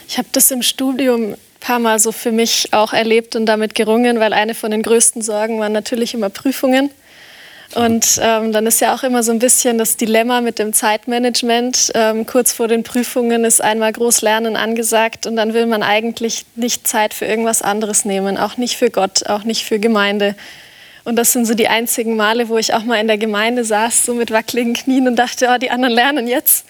Ich 0.08 0.18
habe 0.18 0.28
das 0.32 0.50
im 0.50 0.62
Studium 0.62 1.32
ein 1.32 1.36
paar 1.60 1.78
Mal 1.78 1.98
so 1.98 2.12
für 2.12 2.32
mich 2.32 2.72
auch 2.72 2.92
erlebt 2.92 3.36
und 3.36 3.46
damit 3.46 3.74
gerungen, 3.74 4.20
weil 4.20 4.32
eine 4.32 4.54
von 4.54 4.70
den 4.70 4.82
größten 4.82 5.22
Sorgen 5.22 5.58
waren 5.60 5.72
natürlich 5.72 6.14
immer 6.14 6.28
Prüfungen. 6.28 6.90
Und 7.74 8.20
ähm, 8.22 8.52
dann 8.52 8.66
ist 8.66 8.80
ja 8.80 8.94
auch 8.94 9.02
immer 9.02 9.22
so 9.22 9.32
ein 9.32 9.40
bisschen 9.40 9.78
das 9.78 9.96
Dilemma 9.96 10.40
mit 10.40 10.58
dem 10.58 10.72
Zeitmanagement. 10.72 11.90
Ähm, 11.94 12.24
kurz 12.24 12.52
vor 12.52 12.68
den 12.68 12.84
Prüfungen 12.84 13.44
ist 13.44 13.60
einmal 13.60 13.92
groß 13.92 14.22
Lernen 14.22 14.54
angesagt 14.54 15.26
und 15.26 15.34
dann 15.34 15.54
will 15.54 15.66
man 15.66 15.82
eigentlich 15.82 16.46
nicht 16.54 16.86
Zeit 16.86 17.14
für 17.14 17.24
irgendwas 17.24 17.62
anderes 17.62 18.04
nehmen, 18.04 18.38
auch 18.38 18.58
nicht 18.58 18.76
für 18.76 18.90
Gott, 18.90 19.26
auch 19.26 19.42
nicht 19.42 19.64
für 19.64 19.80
Gemeinde. 19.80 20.36
Und 21.04 21.16
das 21.16 21.32
sind 21.32 21.44
so 21.44 21.54
die 21.54 21.68
einzigen 21.68 22.16
Male, 22.16 22.48
wo 22.48 22.56
ich 22.56 22.72
auch 22.72 22.82
mal 22.82 22.98
in 22.98 23.06
der 23.06 23.18
Gemeinde 23.18 23.64
saß, 23.64 24.06
so 24.06 24.14
mit 24.14 24.30
wackeligen 24.30 24.72
Knien 24.72 25.06
und 25.06 25.16
dachte, 25.16 25.48
oh, 25.52 25.58
die 25.58 25.70
anderen 25.70 25.94
lernen 25.94 26.26
jetzt. 26.26 26.64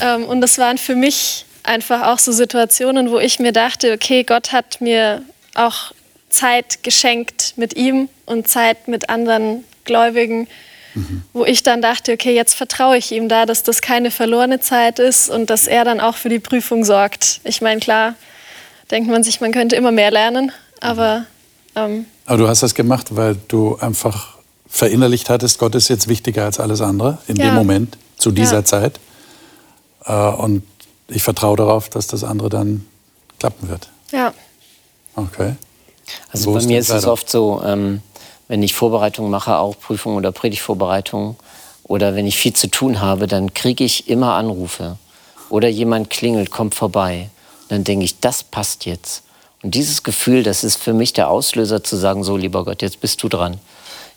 Ähm, 0.00 0.24
und 0.24 0.40
das 0.40 0.58
waren 0.58 0.78
für 0.78 0.96
mich 0.96 1.46
einfach 1.62 2.08
auch 2.08 2.18
so 2.18 2.32
Situationen, 2.32 3.10
wo 3.10 3.18
ich 3.18 3.38
mir 3.38 3.52
dachte, 3.52 3.92
okay, 3.92 4.24
Gott 4.24 4.52
hat 4.52 4.80
mir 4.80 5.22
auch 5.54 5.92
Zeit 6.28 6.82
geschenkt 6.82 7.54
mit 7.56 7.76
ihm 7.76 8.08
und 8.26 8.48
Zeit 8.48 8.88
mit 8.88 9.08
anderen 9.08 9.64
Gläubigen, 9.84 10.48
mhm. 10.94 11.22
wo 11.32 11.44
ich 11.44 11.62
dann 11.62 11.82
dachte, 11.82 12.12
okay, 12.12 12.34
jetzt 12.34 12.54
vertraue 12.54 12.96
ich 12.96 13.12
ihm 13.12 13.28
da, 13.28 13.46
dass 13.46 13.62
das 13.62 13.80
keine 13.82 14.10
verlorene 14.10 14.58
Zeit 14.58 14.98
ist 14.98 15.30
und 15.30 15.50
dass 15.50 15.68
er 15.68 15.84
dann 15.84 16.00
auch 16.00 16.16
für 16.16 16.30
die 16.30 16.40
Prüfung 16.40 16.84
sorgt. 16.84 17.40
Ich 17.44 17.60
meine, 17.60 17.80
klar, 17.80 18.14
denkt 18.90 19.08
man 19.08 19.22
sich, 19.22 19.40
man 19.40 19.52
könnte 19.52 19.76
immer 19.76 19.92
mehr 19.92 20.10
lernen, 20.10 20.52
aber 20.80 21.26
ähm, 21.74 22.06
aber 22.26 22.38
du 22.38 22.48
hast 22.48 22.62
das 22.62 22.74
gemacht, 22.74 23.16
weil 23.16 23.36
du 23.48 23.76
einfach 23.76 24.36
verinnerlicht 24.68 25.28
hattest, 25.28 25.58
Gott 25.58 25.74
ist 25.74 25.88
jetzt 25.88 26.08
wichtiger 26.08 26.44
als 26.44 26.60
alles 26.60 26.80
andere 26.80 27.18
in 27.26 27.36
ja. 27.36 27.46
dem 27.46 27.54
Moment, 27.54 27.98
zu 28.16 28.30
dieser 28.30 28.56
ja. 28.56 28.64
Zeit. 28.64 29.00
Äh, 30.04 30.12
und 30.12 30.62
ich 31.08 31.22
vertraue 31.22 31.56
darauf, 31.56 31.88
dass 31.88 32.06
das 32.06 32.24
andere 32.24 32.48
dann 32.48 32.86
klappen 33.38 33.68
wird. 33.68 33.88
Ja. 34.12 34.32
Okay. 35.14 35.56
Also 36.30 36.52
bei 36.52 36.62
mir 36.62 36.78
ist 36.78 36.90
es 36.90 37.06
oft 37.06 37.28
so, 37.28 37.62
ähm, 37.64 38.00
wenn 38.48 38.62
ich 38.62 38.74
Vorbereitungen 38.74 39.30
mache, 39.30 39.56
auch 39.56 39.78
Prüfungen 39.78 40.16
oder 40.16 40.32
Predigtvorbereitungen, 40.32 41.36
oder 41.84 42.14
wenn 42.14 42.26
ich 42.26 42.38
viel 42.38 42.54
zu 42.54 42.68
tun 42.68 43.00
habe, 43.00 43.26
dann 43.26 43.54
kriege 43.54 43.84
ich 43.84 44.08
immer 44.08 44.34
Anrufe. 44.34 44.96
Oder 45.48 45.68
jemand 45.68 46.10
klingelt, 46.10 46.50
kommt 46.50 46.74
vorbei. 46.74 47.28
Dann 47.68 47.84
denke 47.84 48.04
ich, 48.04 48.20
das 48.20 48.42
passt 48.42 48.86
jetzt. 48.86 49.22
Und 49.62 49.74
dieses 49.74 50.02
Gefühl, 50.02 50.42
das 50.42 50.64
ist 50.64 50.76
für 50.76 50.92
mich 50.92 51.12
der 51.12 51.30
Auslöser 51.30 51.84
zu 51.84 51.96
sagen, 51.96 52.24
so 52.24 52.36
lieber 52.36 52.64
Gott, 52.64 52.82
jetzt 52.82 53.00
bist 53.00 53.22
du 53.22 53.28
dran. 53.28 53.58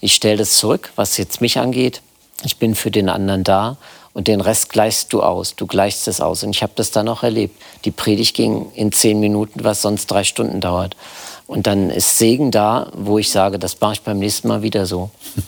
Ich 0.02 0.14
stelle 0.16 0.38
das 0.38 0.58
zurück, 0.58 0.92
was 0.96 1.18
jetzt 1.18 1.42
mich 1.42 1.60
angeht. 1.60 2.02
Ich 2.44 2.58
bin 2.58 2.76
für 2.76 2.92
den 2.92 3.10
anderen 3.10 3.44
da 3.44 3.78
und 4.14 4.28
den 4.28 4.42
Rest 4.42 4.70
gleichst 4.70 5.14
du 5.14 5.22
aus. 5.22 5.56
Du 5.56 5.68
gleichst 5.68 6.08
es 6.08 6.22
aus. 6.22 6.44
Und 6.44 6.56
ich 6.56 6.64
habe 6.64 6.74
das 6.76 6.92
dann 6.92 7.08
auch 7.08 7.24
erlebt. 7.24 7.62
Die 7.86 7.92
Predigt 7.92 8.36
ging 8.36 8.72
in 8.74 8.92
zehn 8.92 9.20
Minuten, 9.20 9.64
was 9.64 9.82
sonst 9.82 10.08
drei 10.08 10.24
Stunden 10.24 10.62
dauert. 10.62 10.96
Und 11.48 11.68
dann 11.68 11.90
ist 11.90 12.18
Segen 12.18 12.50
da, 12.50 12.92
wo 12.96 13.20
ich 13.20 13.30
sage, 13.30 13.60
das 13.60 13.80
mache 13.80 13.94
ich 13.94 14.02
beim 14.02 14.20
nächsten 14.20 14.48
Mal 14.48 14.62
wieder 14.62 14.86
so. 14.86 15.12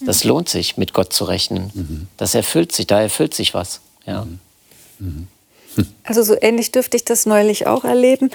Das 0.00 0.22
lohnt 0.22 0.50
sich, 0.50 0.76
mit 0.76 0.92
Gott 0.92 1.14
zu 1.14 1.24
rechnen. 1.24 1.70
Mhm. 1.72 2.08
Das 2.18 2.34
erfüllt 2.34 2.72
sich, 2.72 2.86
da 2.86 3.00
erfüllt 3.00 3.32
sich 3.32 3.54
was. 3.54 3.80
Ja. 4.06 4.26
Mhm. 4.26 4.38
Mhm. 4.98 5.28
Also 6.04 6.22
so 6.22 6.36
ähnlich 6.40 6.72
dürfte 6.72 6.96
ich 6.96 7.04
das 7.04 7.26
neulich 7.26 7.66
auch 7.66 7.84
erleben. 7.84 8.30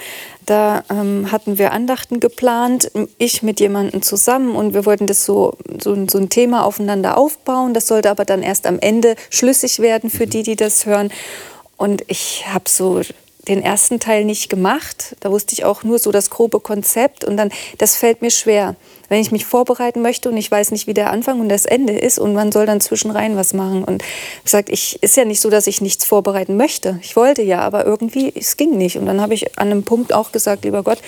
Da 0.45 0.83
ähm, 0.89 1.31
hatten 1.31 1.57
wir 1.57 1.71
Andachten 1.71 2.19
geplant, 2.19 2.91
ich 3.17 3.43
mit 3.43 3.59
jemandem 3.59 4.01
zusammen 4.01 4.55
und 4.55 4.73
wir 4.73 4.85
wollten 4.85 5.07
das 5.07 5.25
so, 5.25 5.57
so, 5.81 5.95
so, 6.07 6.17
ein 6.17 6.29
Thema 6.29 6.65
aufeinander 6.65 7.17
aufbauen. 7.17 7.73
Das 7.73 7.87
sollte 7.87 8.09
aber 8.09 8.25
dann 8.25 8.43
erst 8.43 8.67
am 8.67 8.79
Ende 8.79 9.15
schlüssig 9.29 9.79
werden 9.79 10.09
für 10.09 10.27
die, 10.27 10.43
die 10.43 10.55
das 10.55 10.85
hören. 10.85 11.11
Und 11.77 12.03
ich 12.07 12.45
habe 12.47 12.69
so 12.69 13.01
den 13.47 13.61
ersten 13.61 13.99
Teil 13.99 14.25
nicht 14.25 14.49
gemacht. 14.49 15.15
Da 15.19 15.31
wusste 15.31 15.53
ich 15.53 15.65
auch 15.65 15.83
nur 15.83 15.99
so 15.99 16.11
das 16.11 16.29
grobe 16.29 16.59
Konzept 16.59 17.23
und 17.23 17.37
dann, 17.37 17.51
das 17.77 17.95
fällt 17.95 18.21
mir 18.21 18.31
schwer. 18.31 18.75
Wenn 19.09 19.19
ich 19.19 19.31
mich 19.31 19.45
vorbereiten 19.45 20.01
möchte 20.01 20.29
und 20.29 20.37
ich 20.37 20.49
weiß 20.49 20.71
nicht, 20.71 20.87
wie 20.87 20.93
der 20.93 21.11
Anfang 21.11 21.39
und 21.39 21.49
das 21.49 21.65
Ende 21.65 21.93
ist 21.93 22.19
und 22.19 22.33
man 22.33 22.51
soll 22.51 22.65
dann 22.65 22.81
zwischenrein 22.81 23.35
was 23.35 23.53
machen. 23.53 23.83
Und 23.83 24.03
gesagt, 24.43 24.69
ich 24.69 25.01
ist 25.03 25.17
ja 25.17 25.25
nicht 25.25 25.41
so, 25.41 25.49
dass 25.49 25.67
ich 25.67 25.81
nichts 25.81 26.05
vorbereiten 26.05 26.57
möchte. 26.57 26.99
Ich 27.01 27.15
wollte 27.15 27.41
ja, 27.41 27.59
aber 27.59 27.85
irgendwie, 27.85 28.31
es 28.35 28.57
ging 28.57 28.77
nicht. 28.77 28.97
Und 28.97 29.05
dann 29.05 29.21
habe 29.21 29.33
ich 29.33 29.57
an 29.59 29.71
einem 29.71 29.83
Punkt 29.83 30.13
auch 30.13 30.31
gesagt, 30.31 30.63
lieber 30.63 30.83
Gott, 30.83 30.99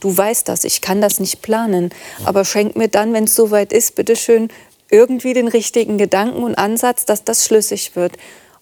du 0.00 0.16
weißt 0.16 0.48
das, 0.48 0.64
ich 0.64 0.80
kann 0.80 1.00
das 1.00 1.20
nicht 1.20 1.42
planen. 1.42 1.90
Aber 2.24 2.44
schenk 2.44 2.76
mir 2.76 2.88
dann, 2.88 3.12
wenn 3.12 3.24
es 3.24 3.34
soweit 3.34 3.72
ist, 3.72 3.94
bitteschön 3.94 4.48
irgendwie 4.90 5.32
den 5.32 5.48
richtigen 5.48 5.98
Gedanken 5.98 6.42
und 6.42 6.54
Ansatz, 6.56 7.06
dass 7.06 7.24
das 7.24 7.46
schlüssig 7.46 7.96
wird. 7.96 8.12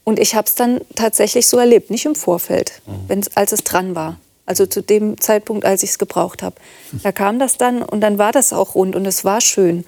Und 0.04 0.18
ich 0.18 0.34
habe 0.34 0.46
es 0.46 0.54
dann 0.54 0.80
tatsächlich 0.94 1.46
so 1.46 1.58
erlebt, 1.58 1.90
nicht 1.90 2.06
im 2.06 2.14
Vorfeld, 2.14 2.80
mhm. 2.86 3.22
als 3.34 3.52
es 3.52 3.64
dran 3.64 3.94
war. 3.94 4.16
Also 4.50 4.66
zu 4.66 4.82
dem 4.82 5.20
Zeitpunkt, 5.20 5.64
als 5.64 5.84
ich 5.84 5.90
es 5.90 5.98
gebraucht 5.98 6.42
habe. 6.42 6.56
Da 7.04 7.12
kam 7.12 7.38
das 7.38 7.56
dann 7.56 7.82
und 7.82 8.00
dann 8.00 8.18
war 8.18 8.32
das 8.32 8.52
auch 8.52 8.74
rund 8.74 8.96
und 8.96 9.06
es 9.06 9.24
war 9.24 9.40
schön. 9.40 9.84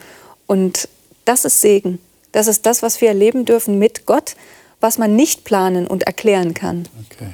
Und 0.47 0.89
das 1.25 1.45
ist 1.45 1.61
Segen. 1.61 1.99
Das 2.31 2.47
ist 2.47 2.65
das, 2.65 2.81
was 2.81 3.01
wir 3.01 3.09
erleben 3.09 3.45
dürfen 3.45 3.81
mit 3.81 4.07
Gott, 4.07 4.37
was 4.81 4.99
man 4.99 5.17
nicht 5.17 5.43
planen 5.43 5.89
und 5.89 6.05
erklären 6.05 6.55
kann. 6.55 6.87
Okay. 7.11 7.33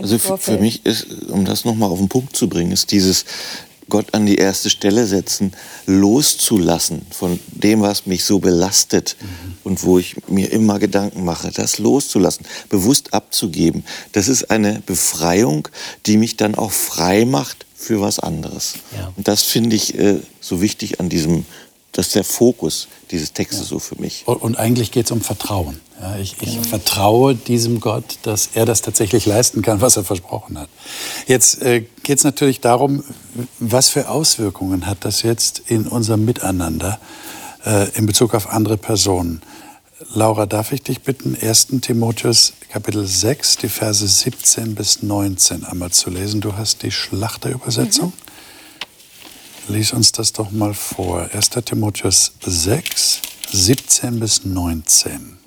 Also 0.00 0.16
für, 0.16 0.38
für, 0.38 0.56
mich 0.56 0.86
ist, 0.86 1.28
um 1.28 1.44
das 1.44 1.66
nochmal 1.66 1.90
auf 1.90 1.98
den 1.98 2.08
Punkt 2.08 2.34
zu 2.34 2.48
bringen, 2.48 2.72
ist 2.72 2.92
dieses, 2.92 3.26
Gott 3.90 4.14
an 4.14 4.24
die 4.24 4.36
erste 4.36 4.70
Stelle 4.70 5.06
setzen, 5.06 5.52
loszulassen 5.84 7.02
von 7.10 7.38
dem, 7.48 7.82
was 7.82 8.06
mich 8.06 8.24
so 8.24 8.38
belastet 8.38 9.16
mhm. 9.20 9.26
und 9.64 9.84
wo 9.84 9.98
ich 9.98 10.16
mir 10.28 10.50
immer 10.50 10.78
Gedanken 10.78 11.24
mache, 11.24 11.50
das 11.50 11.78
loszulassen, 11.78 12.46
bewusst 12.70 13.12
abzugeben. 13.12 13.84
Das 14.12 14.28
ist 14.28 14.50
eine 14.50 14.80
Befreiung, 14.86 15.68
die 16.06 16.16
mich 16.16 16.36
dann 16.38 16.54
auch 16.54 16.72
frei 16.72 17.26
macht 17.26 17.66
für 17.74 18.00
was 18.00 18.18
anderes. 18.18 18.74
Ja. 18.96 19.12
Und 19.14 19.28
das 19.28 19.42
finde 19.42 19.76
ich 19.76 19.98
äh, 19.98 20.20
so 20.40 20.62
wichtig 20.62 21.00
an 21.00 21.10
diesem 21.10 21.44
das 21.92 22.06
ist 22.06 22.14
der 22.14 22.24
Fokus 22.24 22.88
dieses 23.10 23.32
Textes 23.32 23.60
ja. 23.60 23.66
so 23.66 23.78
für 23.78 24.00
mich. 24.00 24.22
Und, 24.26 24.36
und 24.42 24.56
eigentlich 24.56 24.92
geht 24.92 25.06
es 25.06 25.10
um 25.10 25.20
Vertrauen. 25.20 25.80
Ja, 26.00 26.16
ich, 26.16 26.36
ich 26.40 26.58
vertraue 26.66 27.34
diesem 27.34 27.78
Gott, 27.78 28.18
dass 28.22 28.50
er 28.54 28.64
das 28.64 28.80
tatsächlich 28.80 29.26
leisten 29.26 29.60
kann, 29.60 29.82
was 29.82 29.98
er 29.98 30.04
versprochen 30.04 30.58
hat. 30.58 30.70
Jetzt 31.26 31.60
äh, 31.60 31.84
geht 32.02 32.18
es 32.18 32.24
natürlich 32.24 32.60
darum, 32.60 33.04
was 33.58 33.90
für 33.90 34.08
Auswirkungen 34.08 34.86
hat 34.86 35.04
das 35.04 35.22
jetzt 35.22 35.62
in 35.66 35.86
unserem 35.86 36.24
Miteinander 36.24 36.98
äh, 37.66 37.90
in 37.98 38.06
Bezug 38.06 38.34
auf 38.34 38.48
andere 38.48 38.78
Personen. 38.78 39.42
Laura, 40.14 40.46
darf 40.46 40.72
ich 40.72 40.82
dich 40.82 41.02
bitten, 41.02 41.36
1. 41.38 41.68
Timotheus 41.82 42.54
Kapitel 42.70 43.06
6, 43.06 43.58
die 43.58 43.68
Verse 43.68 44.06
17 44.06 44.74
bis 44.74 45.02
19 45.02 45.64
einmal 45.64 45.90
zu 45.90 46.08
lesen? 46.08 46.40
Du 46.40 46.56
hast 46.56 46.82
die 46.82 46.90
Schlachterübersetzung. 46.90 48.14
Mhm. 49.68 49.74
Lies 49.74 49.92
uns 49.92 50.12
das 50.12 50.32
doch 50.32 50.50
mal 50.50 50.72
vor. 50.72 51.28
1. 51.34 51.50
Timotheus 51.66 52.32
6, 52.40 53.20
17 53.52 54.18
bis 54.18 54.46
19. 54.46 55.39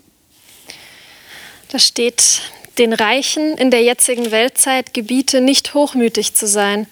Da 1.74 1.80
steht, 1.80 2.44
den 2.78 2.94
Reichen 2.94 3.58
in 3.58 3.72
der 3.72 3.82
jetzigen 3.82 4.30
Weltzeit 4.30 4.94
gebiete 4.94 5.42
nicht 5.42 5.74
hochmütig 5.74 6.36
zu 6.36 6.46
sein, 6.46 6.86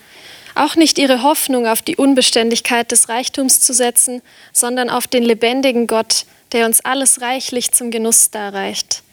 auch 0.55 0.75
nicht 0.75 0.97
ihre 0.97 1.21
Hoffnung 1.21 1.67
auf 1.67 1.83
die 1.83 1.97
Unbeständigkeit 1.97 2.91
des 2.91 3.07
Reichtums 3.07 3.61
zu 3.61 3.73
setzen, 3.73 4.23
sondern 4.53 4.89
auf 4.89 5.05
den 5.05 5.21
lebendigen 5.21 5.85
Gott, 5.85 6.25
der 6.51 6.65
uns 6.65 6.81
alles 6.81 7.21
reichlich 7.21 7.71
zum 7.73 7.91
Genuss 7.91 8.31
darreicht. 8.31 9.03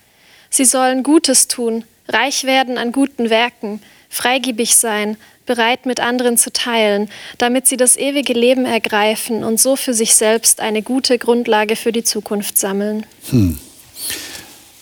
Sie 0.48 0.64
sollen 0.64 1.02
Gutes 1.02 1.48
tun, 1.48 1.84
reich 2.08 2.44
werden 2.44 2.78
an 2.78 2.90
guten 2.90 3.28
Werken, 3.28 3.82
freigebig 4.08 4.74
sein, 4.74 5.18
bereit 5.44 5.84
mit 5.84 6.00
anderen 6.00 6.38
zu 6.38 6.50
teilen, 6.50 7.10
damit 7.36 7.66
sie 7.66 7.76
das 7.76 7.98
ewige 7.98 8.32
Leben 8.32 8.64
ergreifen 8.64 9.44
und 9.44 9.60
so 9.60 9.76
für 9.76 9.92
sich 9.92 10.14
selbst 10.14 10.60
eine 10.62 10.80
gute 10.80 11.18
Grundlage 11.18 11.76
für 11.76 11.92
die 11.92 12.04
Zukunft 12.04 12.56
sammeln. 12.56 13.04
Hm. 13.28 13.58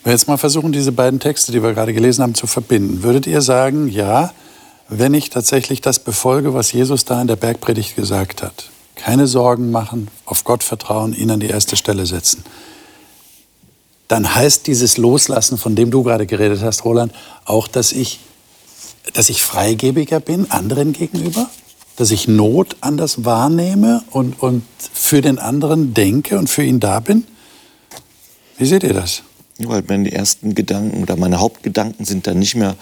Wenn 0.06 0.12
wir 0.12 0.18
jetzt 0.18 0.28
mal 0.28 0.36
versuchen, 0.36 0.70
diese 0.70 0.92
beiden 0.92 1.18
Texte, 1.18 1.50
die 1.50 1.64
wir 1.64 1.74
gerade 1.74 1.92
gelesen 1.92 2.22
haben, 2.22 2.36
zu 2.36 2.46
verbinden, 2.46 3.02
würdet 3.02 3.26
ihr 3.26 3.42
sagen, 3.42 3.88
ja, 3.88 4.32
wenn 4.88 5.14
ich 5.14 5.30
tatsächlich 5.30 5.80
das 5.80 5.98
befolge, 5.98 6.54
was 6.54 6.70
Jesus 6.70 7.04
da 7.04 7.20
in 7.20 7.26
der 7.26 7.34
Bergpredigt 7.34 7.96
gesagt 7.96 8.40
hat, 8.40 8.70
keine 8.94 9.26
Sorgen 9.26 9.72
machen, 9.72 10.06
auf 10.24 10.44
Gott 10.44 10.62
vertrauen, 10.62 11.12
ihn 11.12 11.32
an 11.32 11.40
die 11.40 11.48
erste 11.48 11.74
Stelle 11.74 12.06
setzen, 12.06 12.44
dann 14.06 14.32
heißt 14.32 14.68
dieses 14.68 14.96
Loslassen, 14.96 15.58
von 15.58 15.74
dem 15.74 15.90
du 15.90 16.04
gerade 16.04 16.26
geredet 16.26 16.62
hast, 16.62 16.84
Roland, 16.84 17.12
auch, 17.44 17.66
dass 17.66 17.90
ich 17.90 18.20
dass 19.12 19.28
ich 19.28 19.42
freigebiger 19.42 20.20
bin 20.20 20.48
anderen 20.52 20.92
gegenüber, 20.92 21.50
dass 21.96 22.12
ich 22.12 22.28
Not 22.28 22.76
anders 22.80 23.24
wahrnehme 23.24 24.04
und, 24.12 24.40
und 24.40 24.62
für 24.78 25.20
den 25.20 25.40
anderen 25.40 25.94
denke 25.94 26.38
und 26.38 26.48
für 26.48 26.62
ihn 26.62 26.78
da 26.78 27.00
bin? 27.00 27.24
Wie 28.56 28.66
seht 28.66 28.84
ihr 28.84 28.94
das? 28.94 29.24
Weil 29.58 29.82
meine 29.88 30.12
ersten 30.12 30.54
Gedanken 30.54 31.02
oder 31.02 31.16
meine 31.16 31.40
Hauptgedanken 31.40 32.04
sind 32.04 32.26
dann 32.26 32.38
nicht 32.38 32.56
mehr 32.56 32.76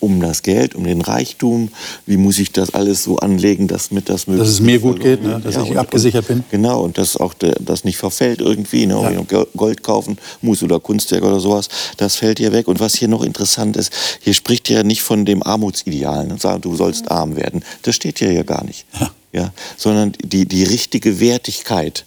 um 0.00 0.20
das 0.20 0.42
Geld, 0.42 0.74
um 0.74 0.84
den 0.84 1.00
Reichtum, 1.00 1.70
wie 2.06 2.16
muss 2.16 2.38
ich 2.38 2.52
das 2.52 2.74
alles 2.74 3.04
so 3.04 3.18
anlegen, 3.18 3.68
dass 3.68 3.90
mit 3.90 4.08
das 4.08 4.26
Dass 4.26 4.48
es 4.48 4.60
mir 4.60 4.78
gut 4.78 5.00
geht, 5.00 5.22
ne? 5.22 5.40
dass 5.42 5.54
ja, 5.54 5.62
ich 5.62 5.70
und, 5.70 5.76
abgesichert 5.76 6.26
bin. 6.26 6.44
Genau, 6.50 6.82
und 6.82 6.98
dass 6.98 7.16
auch 7.16 7.34
der, 7.34 7.54
das 7.60 7.84
nicht 7.84 7.96
verfällt 7.96 8.40
irgendwie, 8.40 8.86
ne? 8.86 9.24
Ja. 9.30 9.44
Gold 9.56 9.82
kaufen 9.82 10.18
muss 10.40 10.62
oder 10.62 10.80
Kunstwerk 10.80 11.22
oder 11.22 11.40
sowas, 11.40 11.68
das 11.96 12.16
fällt 12.16 12.38
hier 12.38 12.52
weg. 12.52 12.68
Und 12.68 12.80
was 12.80 12.94
hier 12.94 13.08
noch 13.08 13.22
interessant 13.22 13.76
ist, 13.76 13.92
hier 14.20 14.34
spricht 14.34 14.68
ja 14.68 14.82
nicht 14.82 15.02
von 15.02 15.24
dem 15.24 15.42
Armutsideal, 15.42 16.26
ne? 16.26 16.38
sagen, 16.38 16.60
du 16.60 16.74
sollst 16.74 17.10
arm 17.10 17.36
werden. 17.36 17.64
Das 17.82 17.94
steht 17.94 18.18
hier 18.18 18.32
ja 18.32 18.42
gar 18.42 18.64
nicht. 18.64 18.86
Ja. 18.98 19.10
Ja? 19.32 19.52
Sondern 19.76 20.12
die, 20.22 20.46
die 20.46 20.64
richtige 20.64 21.20
Wertigkeit 21.20 22.04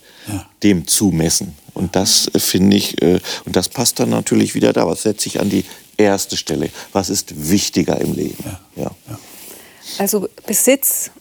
dem 0.64 0.88
zumessen. 0.88 1.56
Und 1.74 1.96
das 1.96 2.30
äh, 2.34 2.40
finde 2.40 2.78
ich, 2.78 3.02
äh, 3.02 3.20
und 3.46 3.56
das 3.56 3.70
passt 3.70 4.00
dann 4.00 4.10
natürlich 4.10 4.56
wieder 4.56 4.74
da. 4.74 4.88
Was 4.88 5.04
setzt 5.04 5.22
sich 5.22 5.40
an 5.40 5.50
die 5.50 5.66
erste 5.98 6.38
Stelle? 6.38 6.70
Was 6.94 7.10
ist 7.10 7.50
wichtiger 7.50 8.00
im 8.00 8.14
Leben? 8.14 8.44
Ja. 8.76 8.92
ja. 9.08 9.20
Also 9.98 10.28
Besitz 10.46 11.12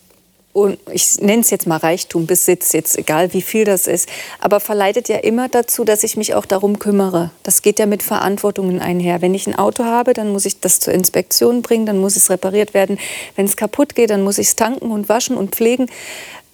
und 0.54 0.78
ich 0.92 1.20
nenne 1.20 1.42
es 1.42 1.50
jetzt 1.50 1.66
mal 1.66 1.78
Reichtum, 1.78 2.26
Besitz, 2.26 2.72
jetzt 2.72 2.96
egal 2.96 3.32
wie 3.34 3.42
viel 3.42 3.64
das 3.64 3.88
ist, 3.88 4.08
aber 4.38 4.60
verleitet 4.60 5.08
ja 5.08 5.16
immer 5.16 5.48
dazu, 5.48 5.84
dass 5.84 6.04
ich 6.04 6.16
mich 6.16 6.34
auch 6.34 6.46
darum 6.46 6.78
kümmere. 6.78 7.32
Das 7.42 7.60
geht 7.60 7.80
ja 7.80 7.86
mit 7.86 8.04
Verantwortungen 8.04 8.78
einher. 8.78 9.20
Wenn 9.20 9.34
ich 9.34 9.48
ein 9.48 9.56
Auto 9.56 9.84
habe, 9.84 10.14
dann 10.14 10.30
muss 10.30 10.44
ich 10.44 10.60
das 10.60 10.78
zur 10.78 10.94
Inspektion 10.94 11.62
bringen, 11.62 11.86
dann 11.86 11.98
muss 11.98 12.14
es 12.14 12.30
repariert 12.30 12.72
werden. 12.72 12.98
Wenn 13.34 13.46
es 13.46 13.56
kaputt 13.56 13.96
geht, 13.96 14.10
dann 14.10 14.22
muss 14.22 14.38
ich 14.38 14.46
es 14.46 14.54
tanken 14.54 14.92
und 14.92 15.08
waschen 15.08 15.36
und 15.36 15.56
pflegen. 15.56 15.90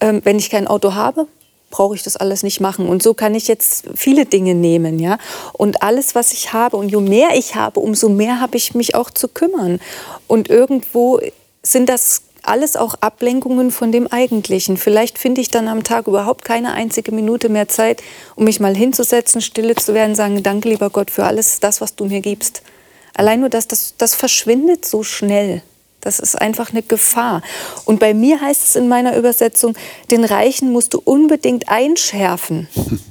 Ähm, 0.00 0.22
wenn 0.24 0.38
ich 0.38 0.48
kein 0.48 0.66
Auto 0.66 0.94
habe, 0.94 1.26
brauche 1.70 1.94
ich 1.94 2.02
das 2.02 2.16
alles 2.16 2.42
nicht 2.42 2.60
machen. 2.60 2.88
Und 2.88 3.02
so 3.02 3.14
kann 3.14 3.34
ich 3.34 3.48
jetzt 3.48 3.84
viele 3.94 4.26
Dinge 4.26 4.54
nehmen, 4.54 4.98
ja. 4.98 5.18
Und 5.52 5.82
alles, 5.82 6.14
was 6.14 6.32
ich 6.32 6.52
habe, 6.52 6.76
und 6.76 6.90
je 6.90 7.00
mehr 7.00 7.30
ich 7.34 7.54
habe, 7.54 7.80
umso 7.80 8.08
mehr 8.08 8.40
habe 8.40 8.56
ich 8.56 8.74
mich 8.74 8.94
auch 8.94 9.10
zu 9.10 9.28
kümmern. 9.28 9.80
Und 10.26 10.50
irgendwo 10.50 11.20
sind 11.62 11.88
das 11.88 12.22
alles 12.42 12.76
auch 12.76 12.94
Ablenkungen 13.00 13.70
von 13.70 13.92
dem 13.92 14.06
Eigentlichen. 14.06 14.76
Vielleicht 14.76 15.18
finde 15.18 15.40
ich 15.40 15.50
dann 15.50 15.68
am 15.68 15.84
Tag 15.84 16.06
überhaupt 16.06 16.44
keine 16.44 16.72
einzige 16.72 17.12
Minute 17.12 17.48
mehr 17.48 17.68
Zeit, 17.68 18.02
um 18.34 18.44
mich 18.44 18.60
mal 18.60 18.74
hinzusetzen, 18.74 19.40
stille 19.40 19.74
zu 19.74 19.94
werden, 19.94 20.14
sagen, 20.14 20.42
danke 20.42 20.68
lieber 20.68 20.90
Gott 20.90 21.10
für 21.10 21.24
alles 21.24 21.60
das, 21.60 21.80
was 21.80 21.94
du 21.94 22.06
mir 22.06 22.20
gibst. 22.20 22.62
Allein 23.14 23.40
nur 23.40 23.50
das, 23.50 23.68
das, 23.68 23.94
das 23.98 24.14
verschwindet 24.14 24.86
so 24.86 25.02
schnell. 25.02 25.62
Das 26.00 26.18
ist 26.18 26.40
einfach 26.40 26.70
eine 26.70 26.82
Gefahr. 26.82 27.42
Und 27.84 28.00
bei 28.00 28.14
mir 28.14 28.40
heißt 28.40 28.62
es 28.62 28.76
in 28.76 28.88
meiner 28.88 29.16
Übersetzung, 29.16 29.76
den 30.10 30.24
Reichen 30.24 30.72
musst 30.72 30.94
du 30.94 31.00
unbedingt 31.04 31.68
einschärfen. 31.68 32.68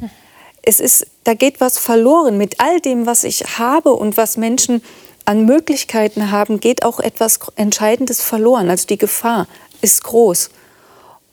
es 0.63 0.79
ist, 0.79 1.07
da 1.23 1.33
geht 1.33 1.61
was 1.61 1.77
verloren. 1.77 2.37
Mit 2.37 2.59
all 2.59 2.79
dem, 2.79 3.05
was 3.05 3.23
ich 3.23 3.59
habe 3.59 3.91
und 3.93 4.17
was 4.17 4.37
Menschen 4.37 4.81
an 5.25 5.45
Möglichkeiten 5.45 6.31
haben, 6.31 6.59
geht 6.59 6.83
auch 6.83 6.99
etwas 6.99 7.39
Entscheidendes 7.55 8.21
verloren. 8.21 8.69
Also 8.69 8.87
die 8.87 8.97
Gefahr 8.97 9.47
ist 9.81 10.03
groß. 10.03 10.49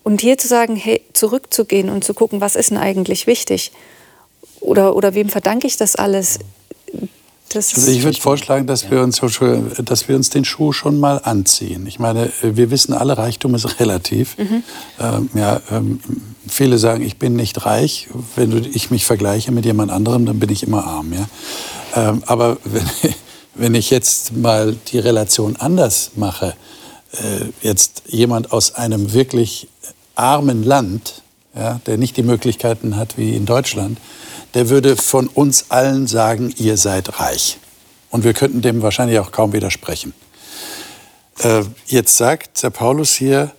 Und 0.03 0.21
hier 0.21 0.37
zu 0.37 0.47
sagen, 0.47 0.75
hey, 0.75 1.01
zurückzugehen 1.13 1.89
und 1.89 2.03
zu 2.03 2.13
gucken, 2.13 2.39
was 2.39 2.55
ist 2.55 2.69
denn 2.69 2.77
eigentlich 2.77 3.27
wichtig? 3.27 3.71
Oder, 4.61 4.95
oder 4.95 5.15
wem 5.15 5.29
verdanke 5.29 5.67
ich 5.67 5.77
das 5.77 5.95
alles? 5.95 6.39
Also 7.55 7.91
ich 7.91 8.03
würde 8.03 8.19
vorschlagen, 8.19 8.67
dass, 8.67 8.83
ja. 8.83 8.91
wir 8.91 9.01
uns, 9.01 9.21
dass 9.83 10.07
wir 10.07 10.15
uns 10.15 10.29
den 10.29 10.43
Schuh 10.43 10.73
schon 10.73 10.99
mal 10.99 11.19
anziehen. 11.23 11.87
Ich 11.87 11.97
meine, 11.97 12.31
wir 12.41 12.71
wissen 12.71 12.93
alle, 12.93 13.17
Reichtum 13.17 13.55
ist 13.55 13.79
relativ. 13.79 14.37
Mhm. 14.37 14.63
Ähm, 14.99 15.29
ja, 15.33 15.61
ähm, 15.71 15.99
viele 16.47 16.77
sagen, 16.77 17.03
ich 17.03 17.17
bin 17.17 17.35
nicht 17.35 17.65
reich. 17.65 18.09
Wenn 18.35 18.65
ich 18.73 18.91
mich 18.91 19.05
vergleiche 19.05 19.51
mit 19.51 19.65
jemand 19.65 19.91
anderem, 19.91 20.25
dann 20.25 20.39
bin 20.39 20.49
ich 20.49 20.63
immer 20.63 20.85
arm. 20.85 21.13
Ja? 21.13 21.27
Ähm, 21.95 22.23
aber 22.25 22.57
wenn, 22.65 22.85
wenn 23.55 23.75
ich 23.75 23.89
jetzt 23.89 24.35
mal 24.35 24.75
die 24.91 24.99
Relation 24.99 25.55
anders 25.55 26.11
mache, 26.15 26.53
äh, 27.13 27.45
jetzt 27.61 28.03
jemand 28.07 28.51
aus 28.51 28.75
einem 28.75 29.13
wirklich 29.13 29.69
armen 30.15 30.63
Land, 30.63 31.21
ja, 31.57 31.81
der 31.85 31.97
nicht 31.97 32.17
die 32.17 32.23
Möglichkeiten 32.23 32.95
hat 32.95 33.17
wie 33.17 33.35
in 33.35 33.45
Deutschland, 33.45 33.97
der 34.53 34.69
würde 34.69 34.95
von 34.95 35.27
uns 35.27 35.65
allen 35.69 36.07
sagen, 36.07 36.53
ihr 36.57 36.77
seid 36.77 37.19
reich. 37.19 37.57
Und 38.09 38.23
wir 38.23 38.33
könnten 38.33 38.61
dem 38.61 38.81
wahrscheinlich 38.81 39.19
auch 39.19 39.31
kaum 39.31 39.53
widersprechen. 39.53 40.13
Äh, 41.39 41.63
jetzt 41.87 42.17
sagt 42.17 42.63
der 42.63 42.69
Paulus 42.69 43.13
hier, 43.13 43.51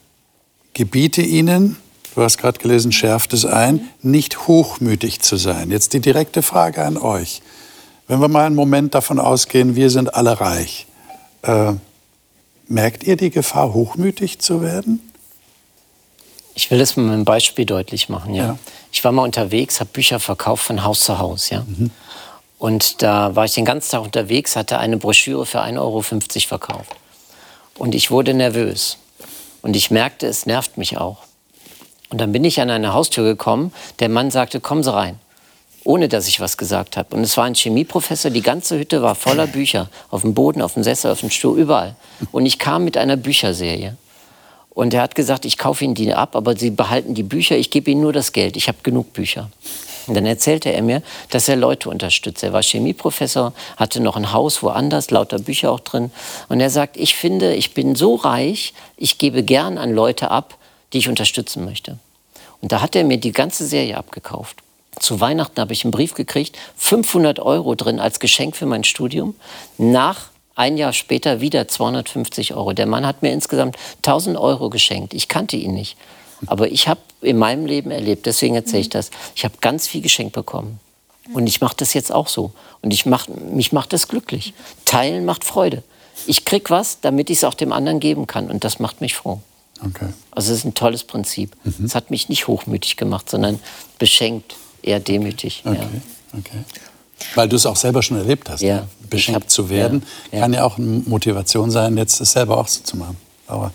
gebiete 0.74 1.22
ihnen, 1.22 1.76
du 2.14 2.22
hast 2.22 2.38
gerade 2.38 2.58
gelesen, 2.58 2.92
schärft 2.92 3.32
es 3.32 3.44
ein, 3.44 3.88
nicht 4.02 4.46
hochmütig 4.46 5.20
zu 5.20 5.36
sein. 5.36 5.70
Jetzt 5.70 5.92
die 5.92 6.00
direkte 6.00 6.42
Frage 6.42 6.84
an 6.84 6.96
euch. 6.96 7.42
Wenn 8.06 8.20
wir 8.20 8.28
mal 8.28 8.46
einen 8.46 8.56
Moment 8.56 8.94
davon 8.94 9.18
ausgehen, 9.18 9.76
wir 9.76 9.90
sind 9.90 10.14
alle 10.14 10.40
reich, 10.40 10.86
äh, 11.42 11.72
merkt 12.68 13.04
ihr 13.04 13.16
die 13.16 13.30
Gefahr, 13.30 13.74
hochmütig 13.74 14.38
zu 14.38 14.62
werden? 14.62 15.00
Ich 16.58 16.72
will 16.72 16.78
das 16.80 16.96
mit 16.96 17.08
einem 17.08 17.24
Beispiel 17.24 17.64
deutlich 17.64 18.08
machen. 18.08 18.34
Ja. 18.34 18.44
ja. 18.44 18.58
Ich 18.90 19.04
war 19.04 19.12
mal 19.12 19.22
unterwegs, 19.22 19.78
habe 19.78 19.90
Bücher 19.92 20.18
verkauft 20.18 20.64
von 20.64 20.82
Haus 20.82 21.02
zu 21.02 21.20
Haus. 21.20 21.50
Ja. 21.50 21.60
Mhm. 21.60 21.92
Und 22.58 23.00
da 23.00 23.36
war 23.36 23.44
ich 23.44 23.54
den 23.54 23.64
ganzen 23.64 23.92
Tag 23.92 24.02
unterwegs, 24.02 24.56
hatte 24.56 24.80
eine 24.80 24.96
Broschüre 24.96 25.46
für 25.46 25.62
1,50 25.62 25.78
Euro 25.78 26.02
verkauft. 26.02 26.96
Und 27.76 27.94
ich 27.94 28.10
wurde 28.10 28.34
nervös. 28.34 28.98
Und 29.62 29.76
ich 29.76 29.92
merkte, 29.92 30.26
es 30.26 30.46
nervt 30.46 30.78
mich 30.78 30.98
auch. 30.98 31.18
Und 32.10 32.20
dann 32.20 32.32
bin 32.32 32.42
ich 32.42 32.60
an 32.60 32.70
eine 32.70 32.92
Haustür 32.92 33.22
gekommen. 33.22 33.72
Der 34.00 34.08
Mann 34.08 34.32
sagte, 34.32 34.58
kommen 34.58 34.82
Sie 34.82 34.92
rein. 34.92 35.20
Ohne 35.84 36.08
dass 36.08 36.26
ich 36.26 36.40
was 36.40 36.56
gesagt 36.56 36.96
habe. 36.96 37.14
Und 37.14 37.22
es 37.22 37.36
war 37.36 37.44
ein 37.44 37.54
Chemieprofessor. 37.54 38.32
Die 38.32 38.42
ganze 38.42 38.80
Hütte 38.80 39.00
war 39.00 39.14
voller 39.14 39.46
Bücher. 39.46 39.90
Auf 40.10 40.22
dem 40.22 40.34
Boden, 40.34 40.60
auf 40.60 40.74
dem 40.74 40.82
Sessel, 40.82 41.12
auf 41.12 41.20
dem 41.20 41.30
Stuhl, 41.30 41.56
überall. 41.56 41.94
Und 42.32 42.46
ich 42.46 42.58
kam 42.58 42.82
mit 42.82 42.96
einer 42.96 43.16
Bücherserie. 43.16 43.96
Und 44.78 44.94
er 44.94 45.02
hat 45.02 45.16
gesagt, 45.16 45.44
ich 45.44 45.58
kaufe 45.58 45.84
Ihnen 45.84 45.96
die 45.96 46.14
ab, 46.14 46.36
aber 46.36 46.56
Sie 46.56 46.70
behalten 46.70 47.12
die 47.12 47.24
Bücher, 47.24 47.56
ich 47.56 47.72
gebe 47.72 47.90
Ihnen 47.90 48.00
nur 48.00 48.12
das 48.12 48.30
Geld, 48.30 48.56
ich 48.56 48.68
habe 48.68 48.78
genug 48.84 49.12
Bücher. 49.12 49.50
Und 50.06 50.14
dann 50.14 50.24
erzählte 50.24 50.72
er 50.72 50.82
mir, 50.82 51.02
dass 51.30 51.48
er 51.48 51.56
Leute 51.56 51.90
unterstützt. 51.90 52.44
Er 52.44 52.52
war 52.52 52.62
Chemieprofessor, 52.62 53.52
hatte 53.76 53.98
noch 53.98 54.14
ein 54.14 54.32
Haus 54.32 54.62
woanders, 54.62 55.10
lauter 55.10 55.40
Bücher 55.40 55.72
auch 55.72 55.80
drin. 55.80 56.12
Und 56.48 56.60
er 56.60 56.70
sagt, 56.70 56.96
ich 56.96 57.16
finde, 57.16 57.56
ich 57.56 57.74
bin 57.74 57.96
so 57.96 58.14
reich, 58.14 58.72
ich 58.96 59.18
gebe 59.18 59.42
gern 59.42 59.78
an 59.78 59.92
Leute 59.92 60.30
ab, 60.30 60.56
die 60.92 60.98
ich 60.98 61.08
unterstützen 61.08 61.64
möchte. 61.64 61.98
Und 62.60 62.70
da 62.70 62.80
hat 62.80 62.94
er 62.94 63.02
mir 63.02 63.18
die 63.18 63.32
ganze 63.32 63.66
Serie 63.66 63.96
abgekauft. 63.96 64.58
Zu 65.00 65.20
Weihnachten 65.20 65.60
habe 65.60 65.72
ich 65.72 65.84
einen 65.84 65.90
Brief 65.90 66.14
gekriegt, 66.14 66.56
500 66.76 67.40
Euro 67.40 67.74
drin 67.74 67.98
als 67.98 68.20
Geschenk 68.20 68.54
für 68.54 68.66
mein 68.66 68.84
Studium. 68.84 69.34
Nach 69.76 70.28
ein 70.58 70.76
Jahr 70.76 70.92
später 70.92 71.40
wieder 71.40 71.68
250 71.68 72.54
Euro. 72.54 72.72
Der 72.72 72.86
Mann 72.86 73.06
hat 73.06 73.22
mir 73.22 73.32
insgesamt 73.32 73.76
1000 73.98 74.36
Euro 74.36 74.70
geschenkt. 74.70 75.14
Ich 75.14 75.28
kannte 75.28 75.56
ihn 75.56 75.72
nicht. 75.72 75.96
Aber 76.46 76.70
ich 76.70 76.88
habe 76.88 77.00
in 77.20 77.38
meinem 77.38 77.66
Leben 77.66 77.90
erlebt, 77.90 78.26
deswegen 78.26 78.54
erzähle 78.54 78.80
ich 78.80 78.88
das, 78.88 79.10
ich 79.34 79.44
habe 79.44 79.54
ganz 79.60 79.86
viel 79.86 80.02
geschenkt 80.02 80.32
bekommen. 80.32 80.80
Und 81.32 81.46
ich 81.46 81.60
mache 81.60 81.76
das 81.76 81.94
jetzt 81.94 82.12
auch 82.12 82.28
so. 82.28 82.52
Und 82.80 82.92
ich 82.92 83.06
mach, 83.06 83.28
mich 83.28 83.72
macht 83.72 83.92
das 83.92 84.08
glücklich. 84.08 84.54
Teilen 84.84 85.24
macht 85.24 85.44
Freude. 85.44 85.82
Ich 86.26 86.44
krieg 86.44 86.70
was, 86.70 87.00
damit 87.00 87.30
ich 87.30 87.38
es 87.38 87.44
auch 87.44 87.54
dem 87.54 87.72
anderen 87.72 88.00
geben 88.00 88.26
kann. 88.26 88.50
Und 88.50 88.64
das 88.64 88.78
macht 88.78 89.00
mich 89.00 89.14
froh. 89.14 89.40
Okay. 89.84 90.08
Also 90.30 90.52
es 90.52 90.60
ist 90.60 90.64
ein 90.64 90.74
tolles 90.74 91.04
Prinzip. 91.04 91.54
Es 91.84 91.94
hat 91.94 92.10
mich 92.10 92.28
nicht 92.28 92.48
hochmütig 92.48 92.96
gemacht, 92.96 93.30
sondern 93.30 93.60
beschenkt, 93.98 94.56
eher 94.82 95.00
demütig. 95.00 95.62
Okay. 95.64 95.76
Ja. 95.76 96.38
okay. 96.38 96.64
Weil 97.34 97.48
du 97.48 97.56
es 97.56 97.66
auch 97.66 97.76
selber 97.76 98.02
schon 98.02 98.16
erlebt 98.18 98.48
hast. 98.50 98.60
Ja. 98.62 98.76
Ne? 98.76 98.88
Beschenkt 99.10 99.42
hab- 99.44 99.50
zu 99.50 99.70
werden, 99.70 100.02
ja, 100.30 100.38
ja. 100.38 100.44
kann 100.44 100.52
ja 100.52 100.64
auch 100.64 100.76
eine 100.78 100.86
Motivation 101.06 101.70
sein, 101.70 101.96
jetzt 101.96 102.20
es 102.20 102.32
selber 102.32 102.58
auch 102.58 102.68
so 102.68 102.82
zu 102.82 102.96
machen. 102.96 103.16
Aber 103.46 103.72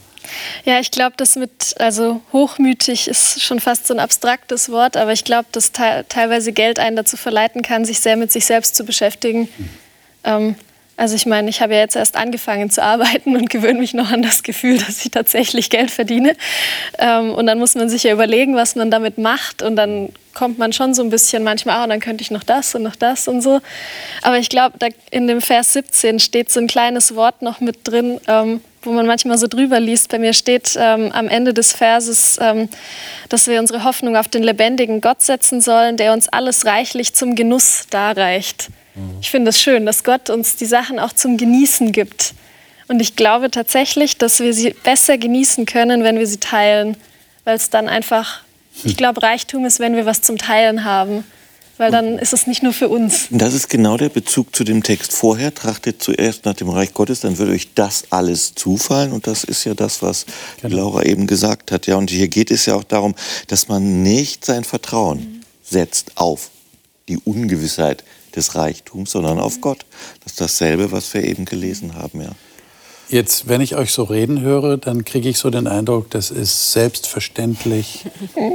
Ja, 0.63 0.79
ich 0.79 0.91
glaube, 0.91 1.13
das 1.17 1.35
mit, 1.35 1.75
also 1.79 2.21
hochmütig 2.31 3.07
ist 3.07 3.41
schon 3.41 3.59
fast 3.59 3.87
so 3.87 3.93
ein 3.95 3.99
abstraktes 3.99 4.69
Wort, 4.69 4.95
aber 4.95 5.11
ich 5.11 5.23
glaube, 5.23 5.47
dass 5.51 5.71
te 5.71 6.05
teilweise 6.07 6.53
Geld 6.53 6.77
einen 6.79 6.95
dazu 6.95 7.17
verleiten 7.17 7.61
kann, 7.63 7.83
sich 7.83 7.99
sehr 7.99 8.15
mit 8.15 8.31
sich 8.31 8.45
selbst 8.45 8.75
zu 8.75 8.83
beschäftigen. 8.85 9.49
Ähm, 10.23 10.55
also 10.95 11.15
ich 11.15 11.25
meine, 11.25 11.49
ich 11.49 11.61
habe 11.61 11.73
ja 11.73 11.79
jetzt 11.79 11.95
erst 11.95 12.15
angefangen 12.15 12.69
zu 12.69 12.83
arbeiten 12.83 13.35
und 13.35 13.49
gewöhne 13.49 13.79
mich 13.79 13.93
noch 13.93 14.11
an 14.11 14.21
das 14.21 14.43
Gefühl, 14.43 14.77
dass 14.87 15.03
ich 15.03 15.11
tatsächlich 15.11 15.69
Geld 15.69 15.91
verdiene. 15.91 16.35
Ähm, 16.99 17.31
und 17.33 17.47
dann 17.47 17.59
muss 17.59 17.75
man 17.75 17.89
sich 17.89 18.03
ja 18.03 18.13
überlegen, 18.13 18.55
was 18.55 18.75
man 18.75 18.91
damit 18.91 19.17
macht. 19.17 19.63
Und 19.63 19.75
dann 19.75 20.09
kommt 20.33 20.57
man 20.59 20.73
schon 20.73 20.93
so 20.93 21.03
ein 21.03 21.09
bisschen 21.09 21.43
manchmal, 21.43 21.77
ah, 21.77 21.87
dann 21.87 21.99
könnte 21.99 22.21
ich 22.21 22.31
noch 22.31 22.43
das 22.43 22.75
und 22.75 22.83
noch 22.83 22.95
das 22.95 23.27
und 23.27 23.41
so. 23.41 23.59
Aber 24.21 24.37
ich 24.37 24.49
glaube, 24.49 24.77
in 25.11 25.27
dem 25.27 25.41
Vers 25.41 25.73
17 25.73 26.19
steht 26.19 26.51
so 26.51 26.59
ein 26.59 26.67
kleines 26.67 27.15
Wort 27.15 27.41
noch 27.41 27.59
mit 27.59 27.87
drin, 27.87 28.19
ähm, 28.27 28.61
wo 28.83 28.91
man 28.91 29.07
manchmal 29.07 29.37
so 29.37 29.47
drüber 29.47 29.79
liest. 29.79 30.09
Bei 30.09 30.19
mir 30.19 30.33
steht 30.33 30.77
ähm, 30.79 31.11
am 31.11 31.27
Ende 31.27 31.53
des 31.53 31.73
Verses, 31.73 32.37
ähm, 32.41 32.69
dass 33.29 33.47
wir 33.47 33.59
unsere 33.59 33.83
Hoffnung 33.83 34.15
auf 34.15 34.27
den 34.27 34.43
lebendigen 34.43 35.01
Gott 35.01 35.21
setzen 35.21 35.61
sollen, 35.61 35.97
der 35.97 36.13
uns 36.13 36.29
alles 36.29 36.65
reichlich 36.65 37.13
zum 37.13 37.35
Genuss 37.35 37.85
darreicht. 37.89 38.69
Ich 39.21 39.31
finde 39.31 39.49
es 39.49 39.61
schön, 39.61 39.85
dass 39.85 40.03
Gott 40.03 40.29
uns 40.29 40.55
die 40.55 40.65
Sachen 40.65 40.99
auch 40.99 41.13
zum 41.13 41.37
Genießen 41.37 41.91
gibt. 41.91 42.33
Und 42.87 42.99
ich 42.99 43.15
glaube 43.15 43.49
tatsächlich, 43.49 44.17
dass 44.17 44.39
wir 44.39 44.53
sie 44.53 44.71
besser 44.83 45.17
genießen 45.17 45.65
können, 45.65 46.03
wenn 46.03 46.19
wir 46.19 46.27
sie 46.27 46.37
teilen, 46.37 46.97
weil 47.43 47.55
es 47.55 47.69
dann 47.69 47.87
einfach, 47.87 48.41
ich 48.83 48.97
glaube, 48.97 49.23
Reichtum 49.23 49.65
ist, 49.65 49.79
wenn 49.79 49.95
wir 49.95 50.05
was 50.05 50.21
zum 50.21 50.37
Teilen 50.37 50.83
haben, 50.83 51.23
weil 51.77 51.91
dann 51.91 52.19
ist 52.19 52.33
es 52.33 52.45
nicht 52.45 52.61
nur 52.61 52.73
für 52.73 52.87
uns. 52.87 53.27
Und 53.31 53.41
das 53.41 53.55
ist 53.55 53.67
genau 53.67 53.97
der 53.97 54.09
Bezug 54.09 54.55
zu 54.55 54.63
dem 54.63 54.83
Text 54.83 55.11
vorher. 55.11 55.53
Trachtet 55.53 56.03
zuerst 56.03 56.45
nach 56.45 56.53
dem 56.53 56.69
Reich 56.69 56.93
Gottes, 56.93 57.21
dann 57.21 57.37
wird 57.39 57.49
euch 57.49 57.73
das 57.73 58.03
alles 58.11 58.53
zufallen. 58.53 59.11
Und 59.11 59.25
das 59.25 59.43
ist 59.43 59.63
ja 59.63 59.73
das, 59.73 60.03
was 60.03 60.25
die 60.61 60.67
Laura 60.67 61.03
eben 61.03 61.25
gesagt 61.25 61.71
hat. 61.71 61.87
Ja, 61.87 61.95
und 61.95 62.11
hier 62.11 62.27
geht 62.27 62.51
es 62.51 62.67
ja 62.67 62.75
auch 62.75 62.83
darum, 62.83 63.15
dass 63.47 63.69
man 63.69 64.03
nicht 64.03 64.45
sein 64.45 64.63
Vertrauen 64.63 65.43
setzt 65.63 66.11
auf 66.15 66.51
die 67.07 67.17
Ungewissheit 67.17 68.03
des 68.35 68.55
Reichtums, 68.55 69.11
sondern 69.11 69.39
auf 69.39 69.61
Gott. 69.61 69.85
Das 70.23 70.33
ist 70.33 70.41
dasselbe, 70.41 70.91
was 70.91 71.13
wir 71.13 71.23
eben 71.23 71.45
gelesen 71.45 71.95
haben. 71.95 72.21
Ja. 72.21 72.31
Jetzt, 73.09 73.47
wenn 73.47 73.61
ich 73.61 73.75
euch 73.75 73.91
so 73.91 74.03
reden 74.03 74.41
höre, 74.41 74.77
dann 74.77 75.05
kriege 75.05 75.29
ich 75.29 75.37
so 75.37 75.49
den 75.49 75.67
Eindruck, 75.67 76.09
das 76.09 76.31
ist 76.31 76.71
selbstverständlich, 76.71 78.05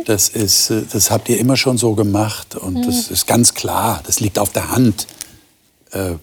das, 0.06 0.28
ist, 0.28 0.70
äh, 0.70 0.82
das 0.90 1.10
habt 1.10 1.28
ihr 1.28 1.38
immer 1.38 1.56
schon 1.56 1.78
so 1.78 1.94
gemacht 1.94 2.56
und 2.56 2.86
das 2.86 3.08
ist 3.08 3.26
ganz 3.26 3.54
klar, 3.54 4.02
das 4.06 4.20
liegt 4.20 4.38
auf 4.38 4.52
der 4.52 4.70
Hand. 4.70 5.06
Äh, 5.92 6.14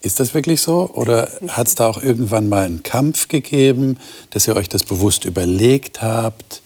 ist 0.00 0.20
das 0.20 0.34
wirklich 0.34 0.60
so? 0.60 0.90
Oder 0.92 1.30
hat 1.48 1.68
es 1.68 1.76
da 1.76 1.86
auch 1.86 2.02
irgendwann 2.02 2.48
mal 2.48 2.64
einen 2.64 2.82
Kampf 2.82 3.28
gegeben, 3.28 3.98
dass 4.30 4.46
ihr 4.48 4.56
euch 4.56 4.68
das 4.68 4.82
bewusst 4.82 5.24
überlegt 5.24 6.02
habt, 6.02 6.62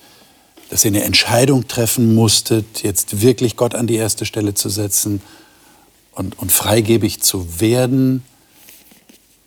dass 0.70 0.84
ihr 0.84 0.90
eine 0.90 1.04
Entscheidung 1.04 1.68
treffen 1.68 2.14
musstet, 2.14 2.82
jetzt 2.82 3.20
wirklich 3.20 3.56
Gott 3.56 3.74
an 3.74 3.86
die 3.86 3.96
erste 3.96 4.24
Stelle 4.24 4.54
zu 4.54 4.68
setzen 4.68 5.20
und, 6.18 6.38
und 6.38 6.52
freigebig 6.52 7.20
zu 7.22 7.60
werden? 7.60 8.22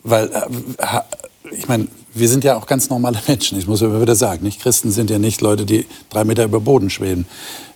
Weil, 0.04 0.32
äh, 0.32 1.02
ich 1.52 1.68
meine, 1.68 1.88
wir 2.14 2.30
sind 2.30 2.44
ja 2.44 2.58
auch 2.58 2.66
ganz 2.66 2.90
normale 2.90 3.20
Menschen, 3.28 3.60
ich 3.60 3.68
muss 3.68 3.82
immer 3.82 4.02
wieder 4.02 4.16
sagen. 4.16 4.44
Nicht? 4.44 4.62
Christen 4.62 4.92
sind 4.92 5.10
ja 5.10 5.20
nicht 5.20 5.42
Leute, 5.42 5.66
die 5.66 5.86
drei 6.10 6.24
Meter 6.24 6.46
über 6.46 6.60
Boden 6.60 6.90
schweben. 6.90 7.26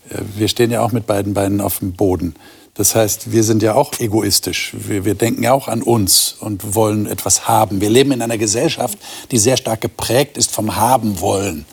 Äh, 0.09 0.21
Wir 0.37 0.47
stehen 0.47 0.71
ja 0.71 0.81
auch 0.81 0.91
mit 0.91 1.05
beiden 1.05 1.33
Beinen 1.33 1.61
auf 1.61 1.79
dem 1.79 1.93
Boden. 1.93 2.35
Das 2.73 2.93
heißt, 2.93 3.31
wir 3.31 3.43
sind 3.43 3.63
ja 3.63 3.75
auch 3.75 3.93
egoistisch. 3.99 4.73
Wir, 4.77 5.05
wir 5.05 5.15
denken 5.15 5.43
ja 5.43 5.53
auch 5.53 5.69
an 5.69 5.81
uns 5.81 6.35
und 6.39 6.75
wollen 6.75 7.05
etwas 7.05 7.47
haben. 7.47 7.79
Wir 7.79 7.89
leben 7.89 8.11
in 8.11 8.21
einer 8.21 8.37
Gesellschaft, 8.37 8.97
die 9.31 9.37
sehr 9.37 9.55
stark 9.55 9.79
geprägt 9.79 10.37
ist 10.37 10.51
vom 10.51 10.75
Haben 10.75 11.21
wollen. 11.21 11.65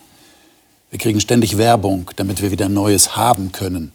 Wir 0.91 1.01
kriegen 1.01 1.21
ständig 1.21 1.59
Werbung, 1.59 2.11
damit 2.17 2.41
wir 2.41 2.53
wieder 2.53 2.69
Neues 2.69 3.17
haben 3.17 3.51
können. 3.51 3.93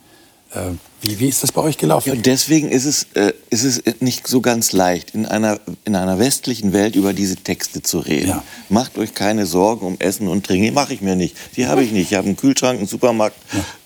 Äh, 0.54 0.72
Wie, 1.02 1.20
wie 1.20 1.28
ist 1.28 1.44
das 1.44 1.52
bei 1.52 1.62
euch 1.62 1.78
gelaufen? 1.78 2.16
Ja, 2.16 2.16
deswegen 2.16 2.70
ist 2.70 2.86
es, 2.86 3.08
äh, 3.14 3.34
ist 3.50 3.64
es 3.64 3.82
nicht 4.00 4.28
so 4.28 4.42
ganz 4.42 4.72
leicht, 4.72 5.14
in 5.14 5.26
einer, 5.26 5.60
in 5.86 5.96
einer 5.96 6.20
westlichen 6.20 6.74
Welt 6.74 6.96
über 6.96 7.14
diese 7.14 7.36
Texte 7.36 7.82
zu 7.82 8.00
reden. 8.00 8.30
Ja. 8.30 8.44
Macht 8.70 8.98
euch 8.98 9.14
keine 9.14 9.46
Sorgen 9.46 9.86
um 9.86 10.00
Essen 10.00 10.28
und 10.28 10.46
Trinken. 10.46 10.66
Die 10.66 10.72
mache 10.72 10.94
ich 10.94 11.02
mir 11.02 11.16
nicht. 11.16 11.36
Die 11.56 11.68
habe 11.68 11.84
ich 11.84 11.92
nicht. 11.92 12.12
Ich 12.12 12.18
habe 12.18 12.28
einen 12.28 12.38
Kühlschrank, 12.38 12.80
einen 12.80 12.88
Supermarkt 12.88 13.38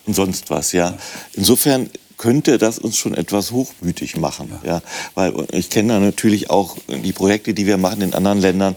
und 0.06 0.14
sonst 0.16 0.50
was. 0.50 0.72
Ja. 0.72 0.98
Insofern 1.34 1.90
könnte 2.22 2.60
das 2.60 2.78
uns 2.78 2.98
schon 2.98 3.16
etwas 3.16 3.52
hochmütig 3.52 4.16
machen. 4.16 4.52
Ja. 4.64 4.84
Weil 5.16 5.34
ich 5.52 5.72
kenne 5.72 6.00
natürlich 6.00 6.52
auch 6.52 6.78
die 6.88 7.14
Projekte, 7.14 7.56
die 7.56 7.66
wir 7.66 7.78
machen 7.78 8.02
in 8.02 8.14
anderen 8.14 8.40
Ländern, 8.40 8.76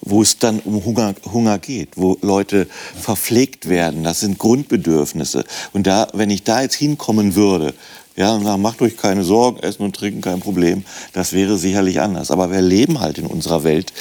wo 0.00 0.22
es 0.22 0.38
dann 0.38 0.60
um 0.60 0.84
Hunger, 0.84 1.14
Hunger 1.24 1.58
geht, 1.58 1.96
wo 1.96 2.16
Leute 2.22 2.68
verpflegt 2.96 3.68
werden. 3.68 4.04
Das 4.04 4.20
sind 4.20 4.38
Grundbedürfnisse. 4.38 5.44
Und 5.72 5.88
da, 5.88 6.06
wenn 6.12 6.30
ich 6.30 6.44
da 6.44 6.62
jetzt 6.62 6.76
hinkommen 6.76 7.34
würde, 7.34 7.74
ja, 8.16 8.32
und 8.32 8.44
sagen, 8.44 8.62
macht 8.62 8.80
euch 8.80 8.96
keine 8.96 9.24
Sorgen, 9.24 9.58
Essen 9.58 9.82
und 9.82 9.96
Trinken 9.96 10.20
kein 10.20 10.38
Problem. 10.38 10.84
Das 11.12 11.32
wäre 11.32 11.56
sicherlich 11.56 12.00
anders. 12.00 12.30
Aber 12.30 12.52
wir 12.52 12.60
leben 12.60 13.00
halt 13.00 13.18
in 13.18 13.26
unserer 13.26 13.64
Welt 13.64 13.92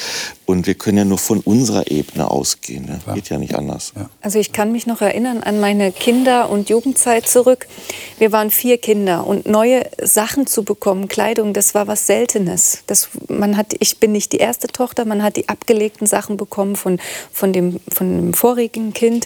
und 0.46 0.68
wir 0.68 0.76
können 0.76 1.00
ja 1.00 1.06
nur 1.06 1.18
von 1.18 1.40
unserer 1.40 1.90
Ebene 1.90 2.30
ausgehen. 2.30 2.86
Ne? 2.86 3.00
Geht 3.16 3.30
ja 3.30 3.40
nicht 3.40 3.56
anders. 3.56 3.94
Also 4.22 4.38
ich 4.38 4.52
kann 4.52 4.72
mich 4.72 4.86
noch 4.86 5.02
erinnern 5.02 5.42
an 5.42 5.60
meine 5.60 5.92
Kinder- 5.92 6.52
und 6.52 6.70
Jugendzeit 6.70 7.28
zurück. 7.28 7.68
Wir 8.20 8.32
waren 8.32 8.52
vier 8.52 8.78
Kinder 8.78 9.26
und 9.26 9.48
neue 9.48 9.84
Sachen 10.00 10.46
zu 10.46 10.64
bekommen, 10.64 11.08
Kleidung, 11.08 11.54
das 11.54 11.74
war 11.74 11.88
was 11.88 12.06
Seltenes. 12.06 12.84
Das, 12.86 13.10
man 13.30 13.58
hat, 13.58 13.74
ich 13.80 14.00
bin 14.00 14.12
nicht 14.12 14.32
die 14.32 14.38
erste 14.38 14.68
Tochter, 14.68 15.06
man 15.06 15.24
hat 15.24 15.38
die 15.38 15.50
abgelegten 15.50 16.06
Sachen 16.06 16.38
bekommen 16.38 16.76
von, 16.76 17.00
von, 17.32 17.52
dem, 17.52 17.80
von 17.92 18.16
dem 18.16 18.34
vorigen 18.36 18.94
Kind. 18.94 19.26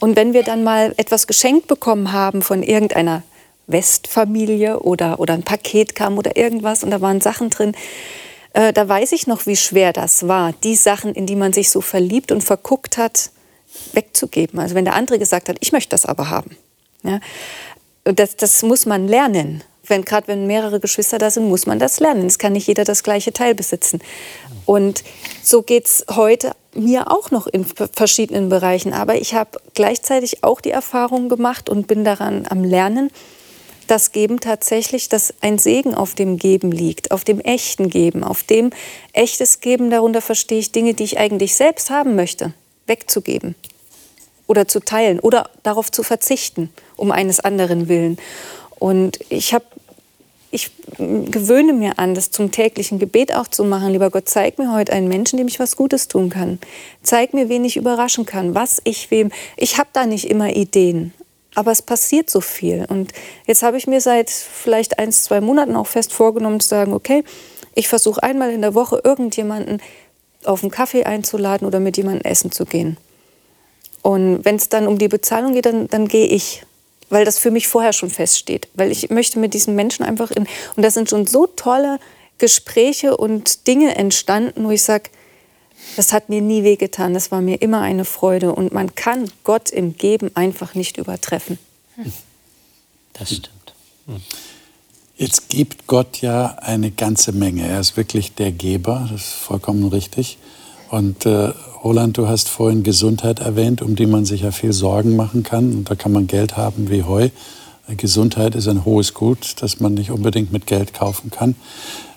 Und 0.00 0.16
wenn 0.16 0.34
wir 0.34 0.42
dann 0.42 0.64
mal 0.64 0.92
etwas 0.98 1.26
geschenkt 1.26 1.66
bekommen 1.66 2.12
haben 2.12 2.42
von 2.42 2.62
irgendeiner 2.62 3.22
Westfamilie 3.66 4.80
oder, 4.80 5.18
oder 5.20 5.34
ein 5.34 5.42
Paket 5.42 5.94
kam 5.94 6.18
oder 6.18 6.36
irgendwas 6.36 6.84
und 6.84 6.90
da 6.90 7.00
waren 7.00 7.20
Sachen 7.20 7.50
drin, 7.50 7.74
äh, 8.52 8.72
da 8.72 8.88
weiß 8.88 9.12
ich 9.12 9.26
noch, 9.26 9.46
wie 9.46 9.56
schwer 9.56 9.92
das 9.92 10.28
war, 10.28 10.52
die 10.64 10.76
Sachen, 10.76 11.14
in 11.14 11.26
die 11.26 11.36
man 11.36 11.52
sich 11.52 11.70
so 11.70 11.80
verliebt 11.80 12.32
und 12.32 12.42
verguckt 12.42 12.96
hat, 12.96 13.30
wegzugeben. 13.92 14.58
Also 14.60 14.74
wenn 14.74 14.84
der 14.84 14.94
andere 14.94 15.18
gesagt 15.18 15.48
hat, 15.48 15.56
ich 15.60 15.72
möchte 15.72 15.90
das 15.90 16.06
aber 16.06 16.30
haben. 16.30 16.56
Ja? 17.02 17.20
Das, 18.04 18.36
das 18.36 18.62
muss 18.62 18.86
man 18.86 19.08
lernen. 19.08 19.62
Wenn, 19.88 20.04
Gerade 20.04 20.28
wenn 20.28 20.46
mehrere 20.46 20.80
Geschwister 20.80 21.18
da 21.18 21.30
sind, 21.30 21.48
muss 21.48 21.66
man 21.66 21.78
das 21.78 22.00
lernen. 22.00 22.26
Es 22.26 22.38
kann 22.38 22.54
nicht 22.54 22.66
jeder 22.66 22.84
das 22.84 23.02
gleiche 23.02 23.32
Teil 23.32 23.54
besitzen. 23.54 24.00
Und 24.64 25.04
so 25.42 25.62
geht 25.62 25.86
es 25.86 26.04
heute 26.10 26.52
mir 26.74 27.10
auch 27.10 27.30
noch 27.30 27.46
in 27.46 27.64
verschiedenen 27.64 28.48
Bereichen. 28.48 28.92
Aber 28.92 29.16
ich 29.16 29.34
habe 29.34 29.58
gleichzeitig 29.74 30.42
auch 30.42 30.60
die 30.60 30.70
Erfahrung 30.70 31.28
gemacht 31.28 31.68
und 31.68 31.86
bin 31.86 32.04
daran 32.04 32.46
am 32.48 32.64
Lernen, 32.64 33.10
dass 33.86 34.12
Geben 34.12 34.40
tatsächlich, 34.40 35.08
dass 35.08 35.34
ein 35.40 35.58
Segen 35.58 35.94
auf 35.94 36.14
dem 36.14 36.38
Geben 36.38 36.72
liegt, 36.72 37.10
auf 37.10 37.24
dem 37.24 37.40
echten 37.40 37.90
Geben, 37.90 38.24
auf 38.24 38.42
dem 38.42 38.70
echtes 39.12 39.60
Geben, 39.60 39.90
darunter 39.90 40.20
verstehe 40.20 40.58
ich 40.58 40.72
Dinge, 40.72 40.94
die 40.94 41.04
ich 41.04 41.18
eigentlich 41.18 41.54
selbst 41.54 41.90
haben 41.90 42.14
möchte, 42.16 42.52
wegzugeben 42.86 43.54
oder 44.46 44.68
zu 44.68 44.80
teilen 44.80 45.20
oder 45.20 45.50
darauf 45.62 45.90
zu 45.90 46.02
verzichten, 46.02 46.70
um 46.96 47.10
eines 47.10 47.40
anderen 47.40 47.88
willen. 47.88 48.18
Und 48.78 49.18
ich 49.28 49.54
habe 49.54 49.64
ich 50.52 50.70
gewöhne 50.96 51.72
mir 51.72 51.98
an, 51.98 52.14
das 52.14 52.30
zum 52.30 52.50
täglichen 52.50 52.98
Gebet 52.98 53.34
auch 53.34 53.48
zu 53.48 53.64
machen. 53.64 53.90
Lieber 53.90 54.10
Gott, 54.10 54.28
zeig 54.28 54.58
mir 54.58 54.72
heute 54.72 54.92
einen 54.92 55.08
Menschen, 55.08 55.36
dem 55.36 55.48
ich 55.48 55.58
was 55.58 55.76
Gutes 55.76 56.08
tun 56.08 56.30
kann. 56.30 56.58
Zeig 57.02 57.34
mir, 57.34 57.48
wen 57.48 57.64
ich 57.64 57.76
überraschen 57.76 58.24
kann, 58.24 58.54
was 58.54 58.80
ich 58.84 59.10
wem. 59.10 59.32
Ich 59.56 59.76
habe 59.76 59.88
da 59.92 60.06
nicht 60.06 60.30
immer 60.30 60.54
Ideen, 60.54 61.12
aber 61.56 61.72
es 61.72 61.82
passiert 61.82 62.30
so 62.30 62.40
viel. 62.40 62.86
Und 62.88 63.12
jetzt 63.46 63.62
habe 63.62 63.78
ich 63.78 63.86
mir 63.86 64.00
seit 64.00 64.30
vielleicht 64.30 64.98
ein, 64.98 65.10
zwei 65.10 65.40
Monaten 65.40 65.74
auch 65.74 65.86
fest 65.86 66.12
vorgenommen 66.12 66.60
zu 66.60 66.68
sagen, 66.68 66.92
okay, 66.92 67.24
ich 67.74 67.88
versuche 67.88 68.22
einmal 68.22 68.52
in 68.52 68.60
der 68.60 68.74
Woche 68.74 69.00
irgendjemanden 69.02 69.82
auf 70.44 70.62
einen 70.62 70.70
Kaffee 70.70 71.04
einzuladen 71.04 71.66
oder 71.66 71.80
mit 71.80 71.96
jemandem 71.96 72.30
essen 72.30 72.52
zu 72.52 72.66
gehen. 72.66 72.98
Und 74.02 74.44
wenn 74.44 74.56
es 74.56 74.68
dann 74.68 74.86
um 74.86 74.98
die 74.98 75.08
Bezahlung 75.08 75.54
geht, 75.54 75.66
dann, 75.66 75.88
dann 75.88 76.06
gehe 76.06 76.26
ich 76.26 76.62
weil 77.08 77.24
das 77.24 77.38
für 77.38 77.52
mich 77.52 77.68
vorher 77.68 77.92
schon 77.92 78.10
feststeht. 78.10 78.68
Weil 78.74 78.90
ich 78.90 79.10
möchte 79.10 79.38
mit 79.38 79.54
diesen 79.54 79.76
Menschen 79.76 80.04
einfach 80.04 80.32
in, 80.32 80.48
und 80.74 80.82
da 80.82 80.90
sind 80.90 81.08
schon 81.08 81.26
so 81.26 81.46
tolle 81.46 81.98
Gespräche 82.38 83.16
und 83.16 83.66
Dinge 83.68 83.96
entstanden, 83.96 84.64
wo 84.64 84.70
ich 84.70 84.82
sage, 84.82 85.10
das 85.96 86.12
hat 86.12 86.28
mir 86.28 86.40
nie 86.40 86.62
wehgetan, 86.62 87.14
das 87.14 87.30
war 87.30 87.40
mir 87.40 87.62
immer 87.62 87.80
eine 87.80 88.04
Freude 88.04 88.54
und 88.54 88.72
man 88.72 88.94
kann 88.94 89.30
Gott 89.44 89.70
im 89.70 89.96
Geben 89.96 90.30
einfach 90.34 90.74
nicht 90.74 90.96
übertreffen. 90.98 91.58
Das 93.12 93.28
stimmt. 93.28 93.74
Jetzt 95.16 95.48
gibt 95.48 95.86
Gott 95.86 96.20
ja 96.20 96.56
eine 96.60 96.90
ganze 96.90 97.32
Menge. 97.32 97.66
Er 97.66 97.80
ist 97.80 97.96
wirklich 97.96 98.34
der 98.34 98.52
Geber, 98.52 99.08
das 99.10 99.22
ist 99.22 99.32
vollkommen 99.32 99.88
richtig. 99.88 100.36
Und 100.90 101.24
äh, 101.24 101.52
Roland, 101.82 102.18
du 102.18 102.28
hast 102.28 102.48
vorhin 102.48 102.82
Gesundheit 102.82 103.40
erwähnt, 103.40 103.80
um 103.80 103.96
die 103.96 104.06
man 104.06 104.26
sich 104.26 104.42
ja 104.42 104.52
viel 104.52 104.72
Sorgen 104.72 105.16
machen 105.16 105.42
kann. 105.42 105.72
Und 105.72 105.90
da 105.90 105.94
kann 105.94 106.12
man 106.12 106.26
Geld 106.26 106.56
haben 106.56 106.90
wie 106.90 107.02
Heu. 107.02 107.30
Gesundheit 107.96 108.54
ist 108.56 108.68
ein 108.68 108.84
hohes 108.84 109.14
Gut, 109.14 109.54
das 109.60 109.80
man 109.80 109.94
nicht 109.94 110.10
unbedingt 110.10 110.52
mit 110.52 110.66
Geld 110.66 110.92
kaufen 110.92 111.30
kann. 111.30 111.54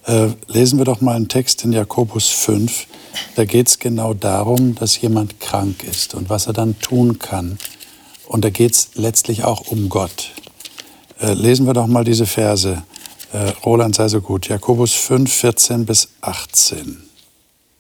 Äh, 0.10 0.34
lesen 0.48 0.80
wir 0.80 0.86
doch 0.86 1.02
mal 1.02 1.16
einen 1.16 1.28
Text 1.28 1.64
in 1.64 1.72
Jakobus 1.72 2.30
5. 2.30 2.88
Da 3.36 3.46
geht 3.46 3.68
es 3.68 3.78
genau 3.78 4.16
darum, 4.16 4.74
dass 4.74 5.00
jemand 5.00 5.40
krank 5.40 5.84
ist 5.84 6.16
und 6.16 6.32
was 6.32 6.48
er 6.48 6.54
dann 6.54 6.80
tun 6.80 7.20
kann. 7.20 7.60
Und 8.28 8.44
da 8.44 8.50
geht 8.50 8.72
es 8.72 8.90
letztlich 8.96 9.44
auch 9.44 9.68
um 9.68 9.88
Gott. 9.88 10.32
Äh, 11.20 11.34
lesen 11.34 11.68
wir 11.68 11.74
doch 11.76 11.86
mal 11.86 12.04
diese 12.04 12.26
Verse. 12.26 12.82
Äh, 13.34 13.38
Roland 13.64 13.94
sei 13.94 14.08
so 14.08 14.20
gut. 14.20 14.48
Jakobus 14.48 14.94
5, 14.94 15.32
14 15.32 15.86
bis 15.86 16.10
18. 16.22 17.04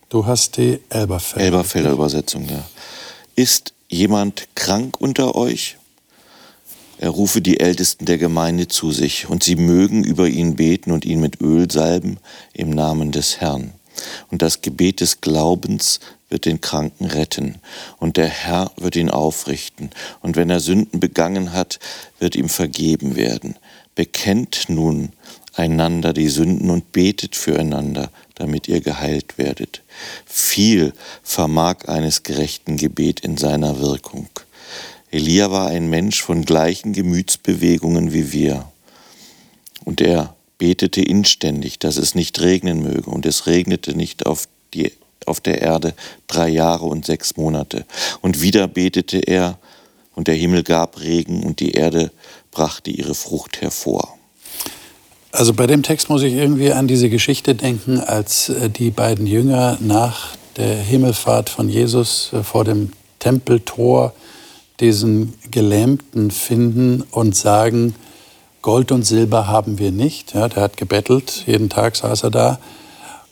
Du 0.10 0.28
hast 0.28 0.58
die 0.58 0.82
Elberfelder. 0.89 1.46
Elberfelder 1.46 1.92
Übersetzung, 1.94 2.48
ja. 2.48 2.63
Ist 3.36 3.74
jemand 3.88 4.50
krank 4.54 5.02
unter 5.02 5.34
euch? 5.34 5.79
Er 7.01 7.12
rufe 7.12 7.39
die 7.39 7.62
Ältesten 7.62 8.03
der 8.03 8.17
Gemeinde 8.17 8.67
zu 8.67 8.91
sich, 8.91 9.29
und 9.29 9.41
sie 9.41 9.55
mögen 9.55 10.03
über 10.03 10.27
ihn 10.27 10.57
beten 10.57 10.91
und 10.91 11.05
ihn 11.05 11.21
mit 11.21 11.39
Öl 11.39 11.71
salben 11.71 12.17
im 12.51 12.71
Namen 12.71 13.13
des 13.13 13.39
Herrn. 13.39 13.71
Und 14.31 14.41
das 14.41 14.62
Gebet 14.62 14.99
des 14.99 15.21
Glaubens 15.21 16.01
wird 16.27 16.43
den 16.43 16.59
Kranken 16.59 17.05
retten, 17.05 17.55
und 17.99 18.17
der 18.17 18.27
Herr 18.27 18.71
wird 18.75 18.97
ihn 18.97 19.09
aufrichten, 19.09 19.91
und 20.19 20.35
wenn 20.35 20.49
er 20.49 20.59
Sünden 20.59 20.99
begangen 20.99 21.53
hat, 21.53 21.79
wird 22.19 22.35
ihm 22.35 22.49
vergeben 22.49 23.15
werden. 23.15 23.55
Bekennt 23.95 24.65
nun 24.67 25.13
einander 25.55 26.12
die 26.12 26.27
Sünden 26.27 26.69
und 26.69 26.91
betet 26.91 27.38
füreinander, 27.38 28.12
damit 28.35 28.67
ihr 28.67 28.81
geheilt 28.81 29.38
werdet. 29.38 29.83
Viel 30.25 30.91
vermag 31.23 31.88
eines 31.88 32.23
gerechten 32.23 32.75
Gebet 32.75 33.21
in 33.21 33.38
seiner 33.38 33.79
Wirkung. 33.79 34.27
Elia 35.12 35.52
war 35.52 35.67
ein 35.67 35.89
Mensch 35.89 36.22
von 36.22 36.45
gleichen 36.45 36.93
Gemütsbewegungen 36.93 38.13
wie 38.13 38.32
wir. 38.32 38.65
Und 39.84 40.02
er 40.02 40.36
betete 40.58 41.02
inständig, 41.02 41.80
dass 41.80 41.98
es 41.98 42.13
nicht 42.13 42.39
regnen 42.41 42.84
möge, 42.84 43.10
und 43.10 43.26
es 43.26 43.48
regnete 43.48 43.95
nicht 43.95 44.26
auf, 44.26 44.48
die, 44.74 44.91
auf 45.26 45.39
der 45.39 45.62
Erde 45.62 45.93
drei 46.28 46.50
Jahre 46.50 46.86
und 46.86 47.06
sechs 47.06 47.38
Monate. 47.38 47.86
Und 48.22 48.41
wieder 48.41 48.67
betete 48.67 49.17
er, 49.19 49.58
und 50.13 50.28
der 50.28 50.36
Himmel 50.36 50.63
gab 50.63 51.00
Regen, 51.00 51.43
und 51.43 51.60
die 51.60 51.72
Erde 51.72 52.12
brachte 52.52 52.91
ihre 52.91 53.15
Frucht 53.15 53.62
hervor. 53.62 54.15
Also 55.32 55.54
bei 55.54 55.67
dem 55.67 55.84
Text 55.84 56.10
muss 56.10 56.24
ich 56.24 56.34
irgendwie 56.34 56.72
an 56.74 56.88
diese 56.88 57.10
Geschichte 57.10 57.56
denken, 57.56 58.00
als 58.00 58.50
äh, 58.50 58.69
die 58.69 58.91
beiden 58.91 59.28
Jünger 59.28 59.78
nach 59.80 60.36
der 60.58 60.76
Himmelfahrt 60.76 61.50
von 61.50 61.69
Jesus 61.69 62.32
äh, 62.34 62.43
vor 62.43 62.65
dem 62.65 62.91
Tempeltor 63.19 64.13
diesen 64.80 65.34
Gelähmten 65.52 66.32
finden 66.32 67.04
und 67.12 67.36
sagen, 67.36 67.96
Gold 68.62 68.92
und 68.92 69.04
Silber 69.04 69.48
haben 69.48 69.80
wir 69.80 69.92
nicht. 69.92 70.34
Ja, 70.34 70.48
der 70.48 70.63
hat 70.63 70.78
gebettelt, 70.78 71.44
jeden 71.48 71.70
Tag 71.70 71.96
saß 71.96 72.24
er 72.24 72.32
da, 72.32 72.60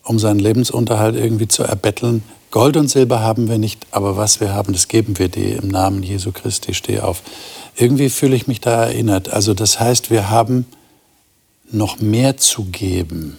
um 0.03 0.19
seinen 0.19 0.39
Lebensunterhalt 0.39 1.15
irgendwie 1.15 1.47
zu 1.47 1.63
erbetteln. 1.63 2.23
Gold 2.49 2.77
und 2.77 2.87
Silber 2.87 3.19
haben 3.19 3.49
wir 3.49 3.57
nicht, 3.57 3.87
aber 3.91 4.15
was 4.15 4.39
wir 4.39 4.53
haben, 4.53 4.71
das 4.71 4.87
geben 4.87 5.19
wir 5.19 5.27
dir 5.27 5.61
im 5.61 5.67
Namen 5.67 6.01
Jesu 6.01 6.31
Christi, 6.31 6.73
steh 6.73 7.01
auf. 7.01 7.21
Irgendwie 7.75 8.09
fühle 8.09 8.35
ich 8.35 8.47
mich 8.47 8.61
da 8.61 8.85
erinnert. 8.85 9.29
Also 9.29 9.53
das 9.53 9.79
heißt, 9.79 10.09
wir 10.09 10.29
haben 10.29 10.65
noch 11.69 11.99
mehr 11.99 12.37
zu 12.37 12.63
geben. 12.65 13.37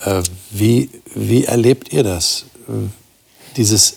Äh, 0.00 0.22
wie, 0.50 0.90
wie 1.14 1.44
erlebt 1.44 1.92
ihr 1.92 2.02
das? 2.02 2.46
Äh, 2.68 2.88
dieses 3.56 3.96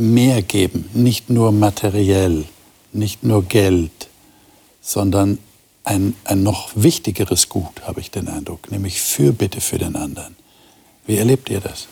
mehr 0.00 0.42
geben, 0.42 0.88
nicht 0.94 1.30
nur 1.30 1.52
materiell, 1.52 2.44
nicht 2.92 3.22
nur 3.22 3.44
Geld, 3.44 4.08
sondern 4.80 5.38
ein, 5.84 6.14
ein 6.24 6.42
noch 6.42 6.70
wichtigeres 6.74 7.48
Gut, 7.48 7.82
habe 7.82 8.00
ich 8.00 8.10
den 8.10 8.28
Eindruck, 8.28 8.70
nämlich 8.70 9.00
Fürbitte 9.00 9.60
für 9.60 9.78
den 9.78 9.96
anderen. 9.96 10.36
Wie 11.06 11.16
erlebt 11.16 11.50
ihr 11.50 11.60
das? 11.60 11.88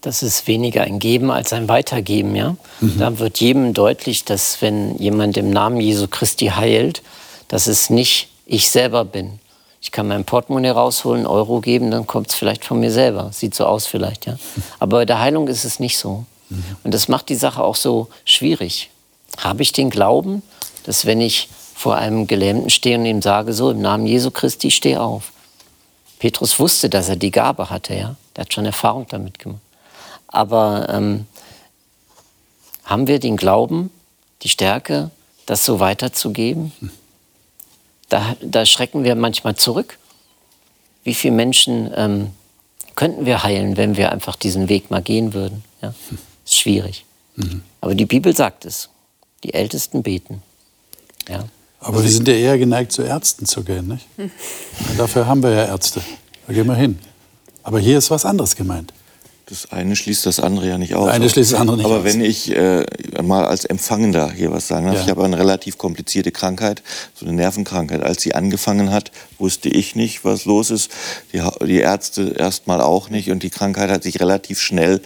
Das 0.00 0.22
ist 0.22 0.46
weniger 0.46 0.82
ein 0.82 0.98
Geben 0.98 1.30
als 1.30 1.52
ein 1.52 1.68
Weitergeben, 1.68 2.36
ja. 2.36 2.56
Mhm. 2.80 2.98
Da 2.98 3.18
wird 3.18 3.40
jedem 3.40 3.72
deutlich, 3.72 4.24
dass 4.24 4.60
wenn 4.60 4.98
jemand 4.98 5.36
im 5.36 5.50
Namen 5.50 5.80
Jesu 5.80 6.08
Christi 6.08 6.46
heilt, 6.46 7.02
dass 7.48 7.66
es 7.66 7.88
nicht 7.88 8.28
ich 8.44 8.68
selber 8.68 9.04
bin, 9.04 9.38
ich 9.80 9.92
kann 9.92 10.08
mein 10.08 10.24
Portemonnaie 10.24 10.70
rausholen, 10.70 11.26
Euro 11.26 11.60
geben, 11.60 11.90
dann 11.90 12.06
kommt 12.06 12.30
es 12.30 12.34
vielleicht 12.34 12.64
von 12.64 12.80
mir 12.80 12.90
selber. 12.90 13.30
Sieht 13.32 13.54
so 13.54 13.66
aus 13.66 13.86
vielleicht, 13.86 14.26
ja. 14.26 14.36
Aber 14.78 14.98
bei 14.98 15.04
der 15.04 15.20
Heilung 15.20 15.48
ist 15.48 15.64
es 15.64 15.78
nicht 15.78 15.98
so. 15.98 16.24
Und 16.82 16.94
das 16.94 17.08
macht 17.08 17.28
die 17.28 17.34
Sache 17.34 17.62
auch 17.62 17.76
so 17.76 18.08
schwierig. 18.24 18.90
Habe 19.38 19.62
ich 19.62 19.72
den 19.72 19.90
Glauben, 19.90 20.42
dass 20.84 21.06
wenn 21.06 21.20
ich 21.20 21.48
vor 21.74 21.96
einem 21.96 22.26
Gelähmten 22.26 22.70
stehe 22.70 22.98
und 22.98 23.06
ihm 23.06 23.22
sage, 23.22 23.52
so 23.52 23.70
im 23.70 23.80
Namen 23.80 24.06
Jesu 24.06 24.30
Christi, 24.30 24.70
steh 24.70 24.96
auf. 24.96 25.32
Petrus 26.18 26.58
wusste, 26.58 26.88
dass 26.88 27.08
er 27.08 27.16
die 27.16 27.30
Gabe 27.30 27.70
hatte, 27.70 27.94
ja. 27.94 28.16
Der 28.36 28.42
hat 28.42 28.52
schon 28.52 28.66
Erfahrung 28.66 29.06
damit 29.08 29.38
gemacht. 29.38 29.60
Aber 30.28 30.88
ähm, 30.88 31.26
haben 32.84 33.06
wir 33.06 33.18
den 33.18 33.36
Glauben, 33.36 33.90
die 34.42 34.48
Stärke, 34.48 35.10
das 35.46 35.64
so 35.64 35.80
weiterzugeben? 35.80 36.72
da, 38.08 38.36
da 38.40 38.64
schrecken 38.64 39.04
wir 39.04 39.14
manchmal 39.14 39.56
zurück. 39.56 39.98
Wie 41.02 41.14
viele 41.14 41.34
Menschen 41.34 41.92
ähm, 41.96 42.30
könnten 42.94 43.26
wir 43.26 43.42
heilen, 43.42 43.76
wenn 43.76 43.96
wir 43.96 44.12
einfach 44.12 44.36
diesen 44.36 44.68
Weg 44.68 44.90
mal 44.90 45.02
gehen 45.02 45.34
würden? 45.34 45.64
Ja? 45.82 45.94
Ist 46.54 46.60
schwierig. 46.60 47.04
Mhm. 47.34 47.62
Aber 47.80 47.96
die 47.96 48.06
Bibel 48.06 48.34
sagt 48.36 48.64
es. 48.64 48.88
Die 49.42 49.54
Ältesten 49.54 50.04
beten. 50.04 50.40
Ja. 51.28 51.48
Aber 51.80 52.02
wir 52.02 52.10
sind 52.10 52.28
ja 52.28 52.34
eher 52.34 52.58
geneigt, 52.58 52.92
zu 52.92 53.02
Ärzten 53.02 53.44
zu 53.44 53.64
gehen. 53.64 53.88
Nicht? 53.88 54.06
Dafür 54.96 55.26
haben 55.26 55.42
wir 55.42 55.50
ja 55.50 55.64
Ärzte. 55.64 56.00
Da 56.46 56.52
gehen 56.52 56.66
wir 56.66 56.76
hin. 56.76 57.00
Aber 57.64 57.80
hier 57.80 57.98
ist 57.98 58.10
was 58.12 58.24
anderes 58.24 58.54
gemeint. 58.54 58.92
Das 59.46 59.72
eine 59.72 59.96
schließt 59.96 60.24
das 60.26 60.38
andere 60.38 60.68
ja 60.68 60.78
nicht 60.78 60.94
aus. 60.94 61.06
Das 61.06 61.14
eine 61.16 61.28
schließt 61.28 61.52
das 61.52 61.60
andere 61.60 61.76
nicht 61.76 61.86
Aber 61.86 61.98
aus. 61.98 62.04
wenn 62.04 62.20
ich 62.22 62.54
äh, 62.54 62.86
mal 63.20 63.44
als 63.44 63.64
Empfangender 63.64 64.30
hier 64.30 64.52
was 64.52 64.68
sagen 64.68 64.86
darf, 64.86 64.94
ja. 64.94 65.02
ich 65.02 65.10
habe 65.10 65.24
eine 65.24 65.36
relativ 65.36 65.76
komplizierte 65.76 66.30
Krankheit, 66.30 66.82
so 67.14 67.26
eine 67.26 67.34
Nervenkrankheit. 67.34 68.02
Als 68.02 68.22
sie 68.22 68.34
angefangen 68.34 68.92
hat, 68.92 69.10
wusste 69.38 69.68
ich 69.68 69.96
nicht, 69.96 70.24
was 70.24 70.44
los 70.44 70.70
ist. 70.70 70.90
Die, 71.32 71.42
die 71.66 71.80
Ärzte 71.80 72.34
erst 72.38 72.68
mal 72.68 72.80
auch 72.80 73.10
nicht. 73.10 73.30
Und 73.30 73.42
die 73.42 73.50
Krankheit 73.50 73.90
hat 73.90 74.04
sich 74.04 74.20
relativ 74.20 74.60
schnell 74.60 75.02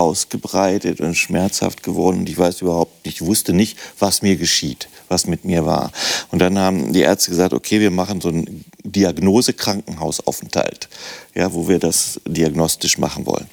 ausgebreitet 0.00 1.00
und 1.00 1.14
schmerzhaft 1.14 1.82
geworden. 1.82 2.20
Und 2.20 2.28
ich 2.28 2.38
weiß 2.38 2.62
überhaupt 2.62 2.90
ich 3.02 3.22
wusste 3.22 3.52
nicht, 3.52 3.78
was 3.98 4.22
mir 4.22 4.36
geschieht, 4.36 4.88
was 5.08 5.26
mit 5.26 5.44
mir 5.44 5.66
war. 5.66 5.90
Und 6.30 6.40
dann 6.40 6.58
haben 6.58 6.92
die 6.92 7.00
Ärzte 7.00 7.30
gesagt, 7.30 7.52
okay, 7.52 7.80
wir 7.80 7.90
machen 7.90 8.20
so 8.20 8.28
einen 8.28 8.64
Diagnose-Krankenhausaufenthalt, 8.84 10.88
ja, 11.34 11.52
wo 11.52 11.68
wir 11.68 11.78
das 11.78 12.20
diagnostisch 12.26 12.98
machen 12.98 13.26
wollen. 13.26 13.46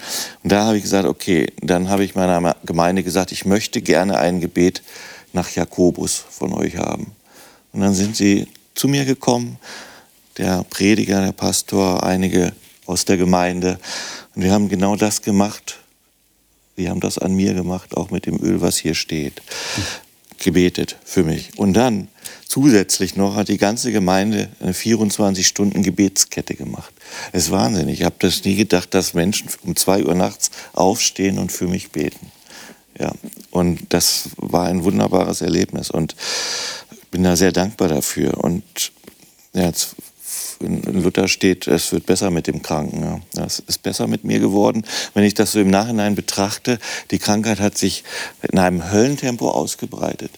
Und 0.43 0.51
da 0.51 0.65
habe 0.65 0.77
ich 0.77 0.83
gesagt, 0.83 1.07
okay, 1.07 1.47
dann 1.62 1.89
habe 1.89 2.03
ich 2.03 2.15
meiner 2.15 2.55
Gemeinde 2.65 3.03
gesagt, 3.03 3.31
ich 3.31 3.45
möchte 3.45 3.81
gerne 3.81 4.17
ein 4.17 4.41
Gebet 4.41 4.81
nach 5.33 5.49
Jakobus 5.49 6.23
von 6.29 6.53
euch 6.53 6.77
haben. 6.77 7.12
Und 7.73 7.81
dann 7.81 7.93
sind 7.93 8.15
sie 8.15 8.47
zu 8.75 8.88
mir 8.88 9.05
gekommen, 9.05 9.57
der 10.38 10.63
Prediger, 10.69 11.21
der 11.21 11.31
Pastor, 11.31 12.03
einige 12.03 12.53
aus 12.86 13.05
der 13.05 13.17
Gemeinde. 13.17 13.79
Und 14.36 14.43
wir 14.43 14.51
haben 14.51 14.69
genau 14.69 14.95
das 14.95 15.21
gemacht, 15.21 15.79
Sie 16.77 16.89
haben 16.89 16.99
das 16.99 17.17
an 17.17 17.33
mir 17.33 17.53
gemacht, 17.53 17.97
auch 17.97 18.11
mit 18.11 18.25
dem 18.25 18.41
Öl, 18.41 18.61
was 18.61 18.77
hier 18.77 18.93
steht. 18.93 19.41
gebetet 20.37 20.97
für 21.03 21.23
mich. 21.23 21.57
Und 21.57 21.73
dann 21.73 22.07
zusätzlich 22.47 23.15
noch 23.15 23.35
hat 23.35 23.47
die 23.47 23.57
ganze 23.57 23.91
Gemeinde 23.91 24.49
eine 24.59 24.73
24-Stunden-Gebetskette 24.73 26.55
gemacht. 26.55 26.93
Es 27.31 27.45
ist 27.45 27.51
wahnsinnig. 27.51 27.99
Ich 27.99 28.05
habe 28.05 28.15
das 28.19 28.43
nie 28.43 28.55
gedacht, 28.55 28.93
dass 28.93 29.13
Menschen 29.13 29.49
um 29.63 29.75
zwei 29.75 30.03
Uhr 30.03 30.15
nachts 30.15 30.51
aufstehen 30.73 31.39
und 31.39 31.51
für 31.51 31.67
mich 31.67 31.91
beten. 31.91 32.31
Ja, 32.99 33.11
und 33.51 33.85
das 33.89 34.29
war 34.37 34.67
ein 34.67 34.83
wunderbares 34.83 35.41
Erlebnis 35.41 35.91
und 35.91 36.15
bin 37.11 37.23
da 37.23 37.35
sehr 37.35 37.51
dankbar 37.51 37.89
dafür. 37.89 38.43
Und 38.43 38.91
ja, 39.53 39.65
jetzt 39.65 39.95
in 40.59 40.81
Luther 40.81 41.27
steht, 41.27 41.67
es 41.67 41.91
wird 41.91 42.05
besser 42.05 42.31
mit 42.31 42.47
dem 42.47 42.61
Kranken. 42.61 43.21
Ja. 43.35 43.45
Es 43.45 43.59
ist 43.59 43.83
besser 43.83 44.07
mit 44.07 44.23
mir 44.23 44.39
geworden. 44.39 44.83
Wenn 45.13 45.23
ich 45.23 45.33
das 45.33 45.51
so 45.51 45.59
im 45.59 45.69
Nachhinein 45.69 46.15
betrachte, 46.15 46.79
die 47.11 47.19
Krankheit 47.19 47.59
hat 47.59 47.77
sich 47.77 48.03
in 48.51 48.59
einem 48.59 48.91
Höllentempo 48.91 49.49
ausgebreitet. 49.49 50.31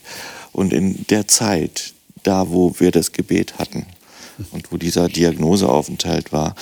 Und 0.51 0.73
in 0.73 1.05
der 1.07 1.27
Zeit, 1.27 1.93
da 2.23 2.49
wo 2.49 2.75
wir 2.79 2.91
das 2.91 3.11
Gebet 3.11 3.59
hatten 3.59 3.85
und 4.51 4.71
wo 4.71 4.77
dieser 4.77 5.07
Diagnoseaufenthalt 5.07 6.31
war, 6.31 6.55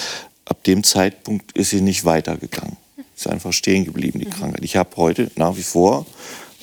ab 0.46 0.64
dem 0.64 0.84
Zeitpunkt 0.84 1.52
ist 1.54 1.72
sie 1.72 1.82
nicht 1.82 2.06
weitergegangen. 2.06 2.78
Ist 3.16 3.28
einfach 3.28 3.54
stehen 3.54 3.86
geblieben, 3.86 4.20
die 4.20 4.26
Krankheit. 4.26 4.64
Ich 4.64 4.76
habe 4.76 4.96
heute 4.98 5.32
nach 5.36 5.58
wie 5.58 5.64
vor 5.64 6.06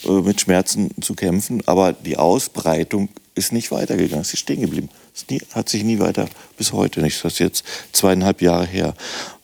äh, 0.04 0.10
mit 0.10 0.40
Schmerzen 0.40 0.90
zu 1.00 1.14
kämpfen, 1.14 1.62
aber 1.66 1.92
die 1.92 2.16
Ausbreitung 2.16 3.08
ist 3.34 3.52
nicht 3.52 3.70
weitergegangen, 3.70 4.22
ist 4.22 4.38
stehen 4.38 4.60
geblieben. 4.60 4.88
Es 5.14 5.28
nie, 5.28 5.40
hat 5.54 5.68
sich 5.68 5.84
nie 5.84 6.00
weiter, 6.00 6.28
bis 6.56 6.72
heute 6.72 7.00
nicht. 7.00 7.24
Das 7.24 7.34
ist 7.34 7.38
jetzt 7.38 7.64
zweieinhalb 7.92 8.42
Jahre 8.42 8.66
her. 8.66 8.94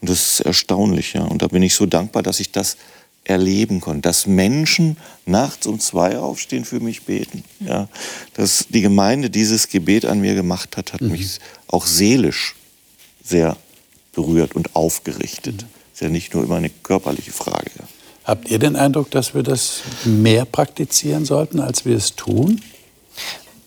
Und 0.01 0.11
das 0.11 0.33
ist 0.33 0.41
erstaunlich, 0.41 1.13
ja. 1.13 1.23
Und 1.23 1.43
da 1.43 1.49
bin 1.49 1.63
ich 1.63 1.75
so 1.75 1.87
dankbar, 1.87 2.23
dass 2.23 2.41
ich 2.41 2.51
das 2.51 2.77
erleben 3.25 3.81
konnte, 3.81 4.03
dass 4.03 4.27
Menschen 4.27 4.97
nachts 5.27 5.67
um 5.67 5.79
zwei 5.79 6.19
aufstehen, 6.19 6.65
für 6.65 6.81
mich 6.81 7.03
beten. 7.03 7.45
Ja, 7.61 7.89
dass 8.35 8.67
die 8.69 8.81
Gemeinde 8.81 9.31
dieses 9.31 9.69
Gebet 9.69 10.05
an 10.05 10.21
mir 10.21 10.35
gemacht 10.35 10.77
hat, 10.77 10.93
hat 10.93 11.01
mhm. 11.01 11.13
mich 11.13 11.39
auch 11.69 11.87
seelisch 11.87 12.57
sehr 13.23 13.57
berührt 14.13 14.57
und 14.57 14.75
aufgerichtet. 14.75 15.63
Mhm. 15.63 15.69
Ist 15.93 16.01
ja 16.01 16.09
nicht 16.09 16.35
nur 16.35 16.43
immer 16.43 16.57
eine 16.57 16.71
körperliche 16.71 17.33
Frage. 17.33 17.71
Habt 18.25 18.51
ihr 18.51 18.59
den 18.59 18.77
Eindruck, 18.77 19.11
dass 19.11 19.35
wir 19.35 19.43
das 19.43 19.83
mehr 20.05 20.45
praktizieren 20.45 21.25
sollten, 21.25 21.61
als 21.61 21.85
wir 21.85 21.97
es 21.97 22.17
tun? 22.17 22.61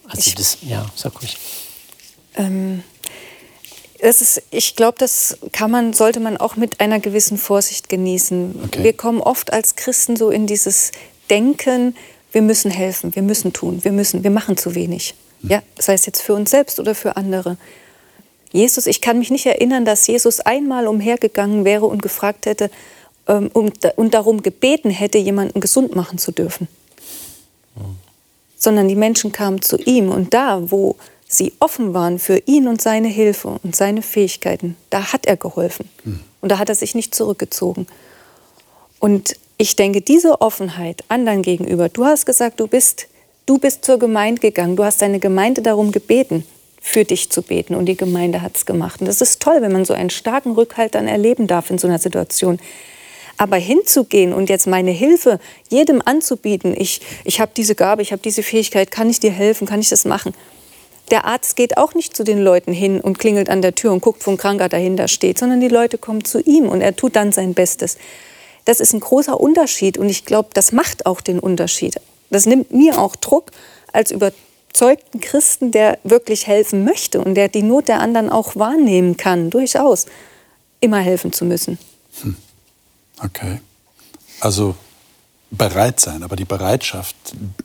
Also 0.08 0.32
das, 0.36 0.58
ja, 0.62 0.86
sag 0.96 1.22
ruhig. 1.22 1.38
Ähm, 2.36 2.84
das 4.04 4.22
ist, 4.22 4.42
ich 4.52 4.76
glaube, 4.76 4.98
das 5.00 5.38
kann 5.54 5.72
man, 5.72 5.94
sollte 5.94 6.20
man 6.20 6.36
auch 6.36 6.58
mit 6.58 6.82
einer 6.82 7.00
gewissen 7.00 7.38
Vorsicht 7.38 7.88
genießen. 7.88 8.60
Okay. 8.66 8.84
Wir 8.84 8.94
kommen 8.94 9.22
oft 9.22 9.54
als 9.54 9.78
Christen 9.78 10.18
so 10.18 10.30
in 10.30 10.46
dieses 10.46 10.92
Denken, 11.30 11.96
wir 12.34 12.42
müssen 12.42 12.70
helfen, 12.70 13.16
wir 13.16 13.22
müssen 13.22 13.54
tun, 13.54 13.80
wir 13.84 13.94
müssen, 13.94 14.24
wir 14.24 14.32
machen 14.32 14.58
zu 14.58 14.76
wenig. 14.76 15.16
Hm. 15.42 15.52
Ja, 15.52 15.64
sei 15.80 15.94
es 15.94 16.06
jetzt 16.06 16.22
für 16.22 16.34
uns 16.34 16.52
selbst 16.52 16.82
oder 16.82 16.96
für 16.96 17.16
andere. 17.16 17.56
Jesus, 18.52 18.88
ich 18.88 19.00
kann 19.00 19.20
mich 19.20 19.32
nicht 19.32 19.46
erinnern, 19.46 19.86
dass 19.86 20.06
Jesus 20.06 20.42
einmal 20.42 20.88
umhergegangen 20.88 21.64
wäre 21.64 21.86
und 21.86 22.02
gefragt 22.02 22.46
hätte 22.46 22.70
ähm, 23.28 23.50
um, 23.54 23.72
und 23.96 24.14
darum 24.14 24.44
gebeten 24.44 24.90
hätte, 24.90 25.18
jemanden 25.18 25.62
gesund 25.62 25.96
machen 25.96 26.18
zu 26.18 26.34
dürfen. 26.34 26.68
Hm. 27.76 27.96
Sondern 28.58 28.90
die 28.90 28.96
Menschen 28.96 29.32
kamen 29.32 29.62
zu 29.62 29.78
ihm 29.78 30.10
und 30.10 30.34
da, 30.34 30.70
wo 30.72 30.98
sie 31.34 31.54
offen 31.60 31.94
waren 31.94 32.20
für 32.20 32.42
ihn 32.46 32.68
und 32.68 32.82
seine 32.82 33.08
Hilfe 33.08 33.60
und 33.64 33.76
seine 33.76 34.02
Fähigkeiten, 34.02 34.76
da 34.90 35.14
hat 35.14 35.26
er 35.26 35.38
geholfen. 35.38 35.90
Mhm. 36.04 36.20
Und 36.42 36.52
da 36.52 36.58
hat 36.58 36.70
er 36.70 36.76
sich 36.76 36.96
nicht 36.96 37.16
zurückgezogen. 37.16 37.88
Und 39.00 39.36
ich 39.58 39.76
denke, 39.76 40.02
diese 40.02 40.42
Offenheit 40.42 41.04
anderen 41.10 41.42
gegenüber, 41.42 41.90
du 41.90 42.06
hast 42.06 42.26
gesagt, 42.26 42.60
du 42.60 42.68
bist, 42.68 43.08
du 43.46 43.58
bist 43.58 43.86
zur 43.86 44.00
Gemeinde 44.00 44.42
gegangen, 44.42 44.76
du 44.76 44.84
hast 44.84 45.02
deine 45.02 45.20
Gemeinde 45.20 45.62
darum 45.62 45.92
gebeten, 45.92 46.46
für 46.82 47.06
dich 47.06 47.30
zu 47.30 47.42
beten 47.42 47.76
und 47.76 47.86
die 47.86 47.96
Gemeinde 47.96 48.42
hat 48.42 48.58
es 48.58 48.66
gemacht. 48.66 49.00
Und 49.00 49.08
das 49.08 49.22
ist 49.22 49.42
toll, 49.42 49.62
wenn 49.62 49.72
man 49.72 49.86
so 49.86 49.94
einen 49.94 50.10
starken 50.10 50.52
Rückhalt 50.52 50.96
dann 50.96 51.08
erleben 51.08 51.48
darf 51.48 51.70
in 51.70 51.78
so 51.78 51.88
einer 51.88 51.98
Situation. 51.98 52.60
Aber 53.38 53.56
hinzugehen 53.56 54.34
und 54.34 54.50
jetzt 54.50 54.68
meine 54.68 54.92
Hilfe 54.92 55.40
jedem 55.70 56.02
anzubieten, 56.04 56.76
ich, 56.78 57.00
ich 57.24 57.40
habe 57.40 57.54
diese 57.56 57.74
Gabe, 57.74 58.02
ich 58.02 58.12
habe 58.12 58.22
diese 58.22 58.44
Fähigkeit, 58.44 58.92
kann 58.92 59.10
ich 59.10 59.22
dir 59.22 59.32
helfen, 59.32 59.66
kann 59.66 59.80
ich 59.80 59.90
das 59.90 60.04
machen? 60.04 60.34
Der 61.14 61.26
Arzt 61.26 61.56
geht 61.56 61.78
auch 61.78 61.94
nicht 61.94 62.18
zu 62.18 62.24
den 62.24 62.40
Leuten 62.40 62.74
hin 62.74 63.00
und 63.00 63.20
klingelt 63.20 63.48
an 63.48 63.62
der 63.62 63.76
Tür 63.76 63.94
und 63.94 64.02
guckt, 64.02 64.26
wo 64.26 64.32
ein 64.32 64.38
Kranker 64.38 64.68
dahinter 64.68 65.08
steht, 65.08 65.38
sondern 65.38 65.62
die 65.62 65.68
Leute 65.68 66.00
kommen 66.00 66.26
zu 66.26 66.40
ihm 66.40 66.68
und 66.68 66.82
er 66.82 66.96
tut 66.96 67.16
dann 67.16 67.32
sein 67.32 67.54
Bestes. 67.54 68.00
Das 68.66 68.80
ist 68.80 68.94
ein 68.94 69.00
großer 69.00 69.40
Unterschied 69.40 70.00
und 70.00 70.10
ich 70.10 70.26
glaube, 70.26 70.50
das 70.56 70.72
macht 70.72 71.06
auch 71.06 71.22
den 71.22 71.38
Unterschied. 71.38 72.02
Das 72.32 72.48
nimmt 72.48 72.74
mir 72.74 72.98
auch 72.98 73.16
Druck 73.16 73.52
als 73.92 74.10
überzeugten 74.10 75.20
Christen, 75.20 75.70
der 75.70 76.00
wirklich 76.04 76.48
helfen 76.48 76.84
möchte 76.84 77.22
und 77.22 77.36
der 77.36 77.48
die 77.48 77.62
Not 77.62 77.90
der 77.90 78.00
anderen 78.00 78.32
auch 78.32 78.56
wahrnehmen 78.56 79.16
kann, 79.16 79.52
durchaus 79.52 80.08
immer 80.80 80.98
helfen 80.98 81.32
zu 81.32 81.46
müssen. 81.46 81.78
Hm. 82.24 82.36
Okay. 83.24 83.60
Also 84.40 84.74
bereit 85.58 86.00
sein. 86.00 86.24
Aber 86.24 86.36
die 86.36 86.46
Bereitschaft 86.46 87.16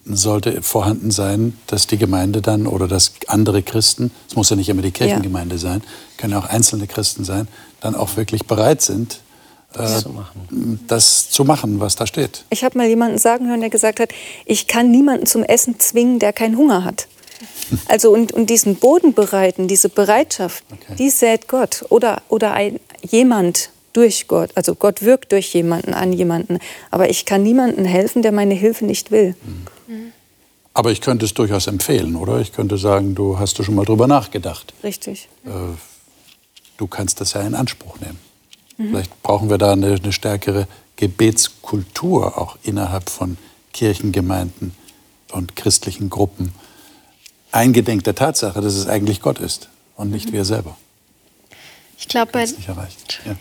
sollte 0.04 0.62
vorhanden 0.62 1.10
sein, 1.10 1.56
dass 1.66 1.86
die 1.86 1.98
Gemeinde 1.98 2.42
dann 2.42 2.66
oder 2.66 2.86
dass 2.86 3.12
andere 3.26 3.62
Christen, 3.62 4.10
es 4.28 4.36
muss 4.36 4.50
ja 4.50 4.56
nicht 4.56 4.68
immer 4.68 4.82
die 4.82 4.90
Kirchengemeinde 4.90 5.56
ja. 5.56 5.60
sein, 5.60 5.82
können 6.16 6.34
auch 6.34 6.46
einzelne 6.46 6.86
Christen 6.86 7.24
sein, 7.24 7.48
dann 7.80 7.94
auch 7.94 8.16
wirklich 8.16 8.46
bereit 8.46 8.82
sind, 8.82 9.20
das, 9.72 10.00
äh, 10.00 10.02
zu, 10.02 10.08
machen. 10.10 10.80
das 10.86 11.30
zu 11.30 11.44
machen, 11.44 11.80
was 11.80 11.96
da 11.96 12.06
steht. 12.06 12.44
Ich 12.50 12.64
habe 12.64 12.78
mal 12.78 12.86
jemanden 12.86 13.18
sagen 13.18 13.48
hören, 13.48 13.60
der 13.60 13.70
gesagt 13.70 14.00
hat, 14.00 14.10
ich 14.46 14.66
kann 14.66 14.90
niemanden 14.90 15.26
zum 15.26 15.42
Essen 15.42 15.78
zwingen, 15.78 16.18
der 16.18 16.32
keinen 16.32 16.56
Hunger 16.56 16.84
hat. 16.84 17.08
Also 17.86 18.10
und, 18.10 18.32
und 18.32 18.48
diesen 18.48 18.76
Boden 18.76 19.12
bereiten, 19.12 19.68
diese 19.68 19.90
Bereitschaft, 19.90 20.64
okay. 20.72 20.94
die 20.98 21.10
sät 21.10 21.48
Gott 21.48 21.84
oder, 21.90 22.22
oder 22.30 22.54
ein, 22.54 22.80
jemand 23.02 23.68
durch 23.92 24.28
Gott. 24.28 24.50
Also 24.54 24.74
Gott 24.74 25.02
wirkt 25.02 25.32
durch 25.32 25.52
jemanden 25.54 25.94
an 25.94 26.12
jemanden. 26.12 26.58
Aber 26.90 27.10
ich 27.10 27.24
kann 27.24 27.42
niemandem 27.42 27.84
helfen, 27.84 28.22
der 28.22 28.32
meine 28.32 28.54
Hilfe 28.54 28.84
nicht 28.84 29.10
will. 29.10 29.34
Mhm. 29.86 30.12
Aber 30.74 30.92
ich 30.92 31.00
könnte 31.00 31.24
es 31.24 31.34
durchaus 31.34 31.66
empfehlen, 31.66 32.14
oder? 32.14 32.38
Ich 32.40 32.52
könnte 32.52 32.78
sagen, 32.78 33.14
du 33.14 33.38
hast 33.38 33.58
du 33.58 33.64
schon 33.64 33.74
mal 33.74 33.84
drüber 33.84 34.06
nachgedacht. 34.06 34.74
Richtig. 34.84 35.28
Äh, 35.44 35.50
du 36.76 36.86
kannst 36.86 37.20
das 37.20 37.32
ja 37.32 37.40
in 37.40 37.54
Anspruch 37.54 37.98
nehmen. 37.98 38.18
Mhm. 38.76 38.90
Vielleicht 38.90 39.22
brauchen 39.22 39.50
wir 39.50 39.58
da 39.58 39.72
eine, 39.72 39.94
eine 39.94 40.12
stärkere 40.12 40.68
Gebetskultur 40.96 42.38
auch 42.38 42.58
innerhalb 42.62 43.10
von 43.10 43.38
Kirchengemeinden 43.72 44.72
und 45.32 45.56
christlichen 45.56 46.10
Gruppen. 46.10 46.52
Eingedenk 47.50 48.04
der 48.04 48.14
Tatsache, 48.14 48.60
dass 48.60 48.74
es 48.74 48.86
eigentlich 48.86 49.20
Gott 49.20 49.38
ist 49.38 49.68
und 49.96 50.10
nicht 50.10 50.28
mhm. 50.28 50.32
wir 50.34 50.44
selber. 50.44 50.76
Ich 51.98 52.06
glaube, 52.06 52.30
bei, 52.30 52.44
ja, 52.44 53.34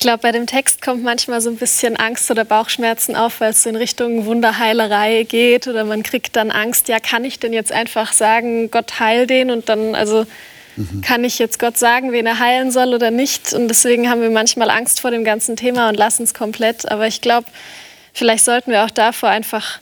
glaub, 0.00 0.22
bei 0.22 0.32
dem 0.32 0.46
Text 0.46 0.82
kommt 0.82 1.04
manchmal 1.04 1.40
so 1.40 1.50
ein 1.50 1.56
bisschen 1.56 1.96
Angst 1.96 2.28
oder 2.30 2.44
Bauchschmerzen 2.44 3.14
auf, 3.14 3.40
weil 3.40 3.50
es 3.50 3.64
in 3.64 3.76
Richtung 3.76 4.24
Wunderheilerei 4.24 5.22
geht 5.22 5.68
oder 5.68 5.84
man 5.84 6.02
kriegt 6.02 6.34
dann 6.34 6.50
Angst, 6.50 6.88
ja, 6.88 6.98
kann 6.98 7.24
ich 7.24 7.38
denn 7.38 7.52
jetzt 7.52 7.70
einfach 7.70 8.12
sagen, 8.12 8.72
Gott 8.72 8.98
heil 8.98 9.28
den 9.28 9.52
und 9.52 9.68
dann, 9.68 9.94
also 9.94 10.26
mhm. 10.74 11.00
kann 11.02 11.22
ich 11.22 11.38
jetzt 11.38 11.60
Gott 11.60 11.78
sagen, 11.78 12.10
wen 12.10 12.26
er 12.26 12.40
heilen 12.40 12.72
soll 12.72 12.92
oder 12.92 13.12
nicht? 13.12 13.52
Und 13.52 13.68
deswegen 13.68 14.10
haben 14.10 14.20
wir 14.20 14.30
manchmal 14.30 14.68
Angst 14.70 15.00
vor 15.00 15.12
dem 15.12 15.22
ganzen 15.22 15.54
Thema 15.54 15.88
und 15.90 15.94
lassen 15.94 16.24
es 16.24 16.34
komplett. 16.34 16.90
Aber 16.90 17.06
ich 17.06 17.20
glaube, 17.20 17.46
vielleicht 18.12 18.44
sollten 18.44 18.72
wir 18.72 18.84
auch 18.84 18.90
davor 18.90 19.28
einfach 19.28 19.78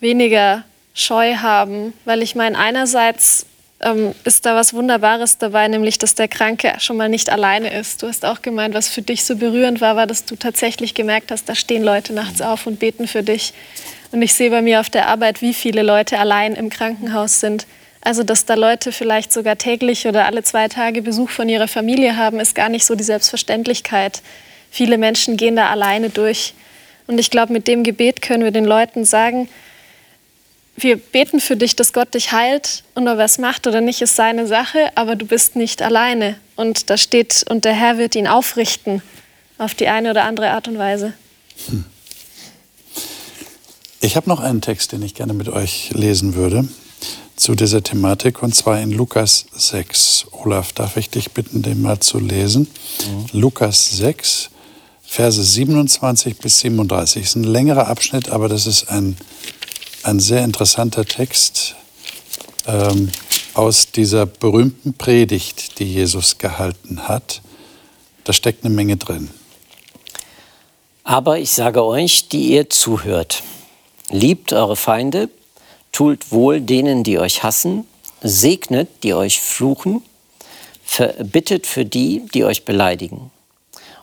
weniger 0.00 0.64
Scheu 0.92 1.36
haben, 1.36 1.94
weil 2.04 2.20
ich 2.20 2.34
meine, 2.34 2.58
einerseits 2.58 3.46
ähm, 3.82 4.14
ist 4.24 4.46
da 4.46 4.54
was 4.54 4.74
Wunderbares 4.74 5.38
dabei, 5.38 5.68
nämlich 5.68 5.98
dass 5.98 6.14
der 6.14 6.28
Kranke 6.28 6.72
schon 6.78 6.96
mal 6.96 7.08
nicht 7.08 7.30
alleine 7.30 7.72
ist. 7.72 8.02
Du 8.02 8.08
hast 8.08 8.24
auch 8.24 8.42
gemeint, 8.42 8.74
was 8.74 8.88
für 8.88 9.02
dich 9.02 9.24
so 9.24 9.36
berührend 9.36 9.80
war, 9.80 9.96
war, 9.96 10.06
dass 10.06 10.24
du 10.24 10.36
tatsächlich 10.36 10.94
gemerkt 10.94 11.30
hast, 11.30 11.48
da 11.48 11.54
stehen 11.54 11.82
Leute 11.82 12.12
nachts 12.12 12.40
auf 12.40 12.66
und 12.66 12.78
beten 12.78 13.06
für 13.06 13.22
dich. 13.22 13.52
Und 14.12 14.22
ich 14.22 14.34
sehe 14.34 14.50
bei 14.50 14.62
mir 14.62 14.80
auf 14.80 14.90
der 14.90 15.08
Arbeit, 15.08 15.42
wie 15.42 15.54
viele 15.54 15.82
Leute 15.82 16.18
allein 16.18 16.54
im 16.54 16.70
Krankenhaus 16.70 17.40
sind. 17.40 17.66
Also, 18.02 18.24
dass 18.24 18.44
da 18.44 18.54
Leute 18.54 18.92
vielleicht 18.92 19.32
sogar 19.32 19.56
täglich 19.56 20.06
oder 20.06 20.26
alle 20.26 20.42
zwei 20.42 20.68
Tage 20.68 21.02
Besuch 21.02 21.30
von 21.30 21.48
ihrer 21.48 21.68
Familie 21.68 22.16
haben, 22.16 22.40
ist 22.40 22.54
gar 22.54 22.68
nicht 22.68 22.84
so 22.84 22.94
die 22.94 23.04
Selbstverständlichkeit. 23.04 24.22
Viele 24.70 24.98
Menschen 24.98 25.36
gehen 25.36 25.56
da 25.56 25.70
alleine 25.70 26.10
durch. 26.10 26.54
Und 27.06 27.18
ich 27.18 27.30
glaube, 27.30 27.52
mit 27.52 27.68
dem 27.68 27.84
Gebet 27.84 28.20
können 28.20 28.44
wir 28.44 28.50
den 28.50 28.64
Leuten 28.64 29.04
sagen, 29.04 29.48
wir 30.82 30.96
beten 30.96 31.40
für 31.40 31.56
dich, 31.56 31.76
dass 31.76 31.92
Gott 31.92 32.14
dich 32.14 32.32
heilt 32.32 32.84
und 32.94 33.08
ob 33.08 33.18
er 33.18 33.24
es 33.24 33.38
macht 33.38 33.66
oder 33.66 33.80
nicht, 33.80 34.02
ist 34.02 34.16
seine 34.16 34.46
Sache, 34.46 34.90
aber 34.94 35.16
du 35.16 35.26
bist 35.26 35.56
nicht 35.56 35.82
alleine. 35.82 36.36
Und 36.56 36.90
da 36.90 36.96
steht, 36.96 37.44
und 37.48 37.64
der 37.64 37.74
Herr 37.74 37.98
wird 37.98 38.14
ihn 38.14 38.26
aufrichten 38.26 39.02
auf 39.58 39.74
die 39.74 39.88
eine 39.88 40.10
oder 40.10 40.24
andere 40.24 40.50
Art 40.50 40.68
und 40.68 40.78
Weise. 40.78 41.12
Hm. 41.68 41.84
Ich 44.00 44.16
habe 44.16 44.28
noch 44.28 44.40
einen 44.40 44.60
Text, 44.60 44.92
den 44.92 45.02
ich 45.02 45.14
gerne 45.14 45.32
mit 45.32 45.48
euch 45.48 45.90
lesen 45.92 46.34
würde 46.34 46.66
zu 47.36 47.54
dieser 47.54 47.82
Thematik, 47.82 48.42
und 48.42 48.54
zwar 48.54 48.80
in 48.80 48.90
Lukas 48.90 49.46
6. 49.52 50.26
Olaf, 50.32 50.72
darf 50.72 50.96
ich 50.96 51.10
dich 51.10 51.32
bitten, 51.32 51.62
den 51.62 51.82
mal 51.82 52.00
zu 52.00 52.18
lesen? 52.18 52.68
Mhm. 53.32 53.40
Lukas 53.40 53.96
6, 53.96 54.50
Verse 55.02 55.42
27 55.42 56.38
bis 56.38 56.58
37. 56.60 57.22
Ist 57.22 57.36
ein 57.36 57.44
längerer 57.44 57.86
Abschnitt, 57.88 58.30
aber 58.30 58.48
das 58.48 58.66
ist 58.66 58.88
ein 58.88 59.16
ein 60.02 60.20
sehr 60.20 60.44
interessanter 60.44 61.04
Text 61.04 61.76
ähm, 62.66 63.10
aus 63.54 63.90
dieser 63.92 64.26
berühmten 64.26 64.94
Predigt, 64.94 65.78
die 65.78 65.84
Jesus 65.84 66.38
gehalten 66.38 67.08
hat. 67.08 67.42
Da 68.24 68.32
steckt 68.32 68.64
eine 68.64 68.74
Menge 68.74 68.96
drin. 68.96 69.30
Aber 71.04 71.38
ich 71.38 71.50
sage 71.50 71.84
euch, 71.84 72.28
die 72.28 72.52
ihr 72.52 72.70
zuhört, 72.70 73.42
liebt 74.08 74.52
eure 74.52 74.76
Feinde, 74.76 75.28
tut 75.90 76.30
wohl 76.30 76.60
denen, 76.60 77.02
die 77.02 77.18
euch 77.18 77.42
hassen, 77.42 77.86
segnet, 78.22 78.88
die 79.02 79.14
euch 79.14 79.40
fluchen, 79.40 80.02
bittet 81.24 81.66
für 81.66 81.84
die, 81.84 82.22
die 82.32 82.44
euch 82.44 82.64
beleidigen. 82.64 83.30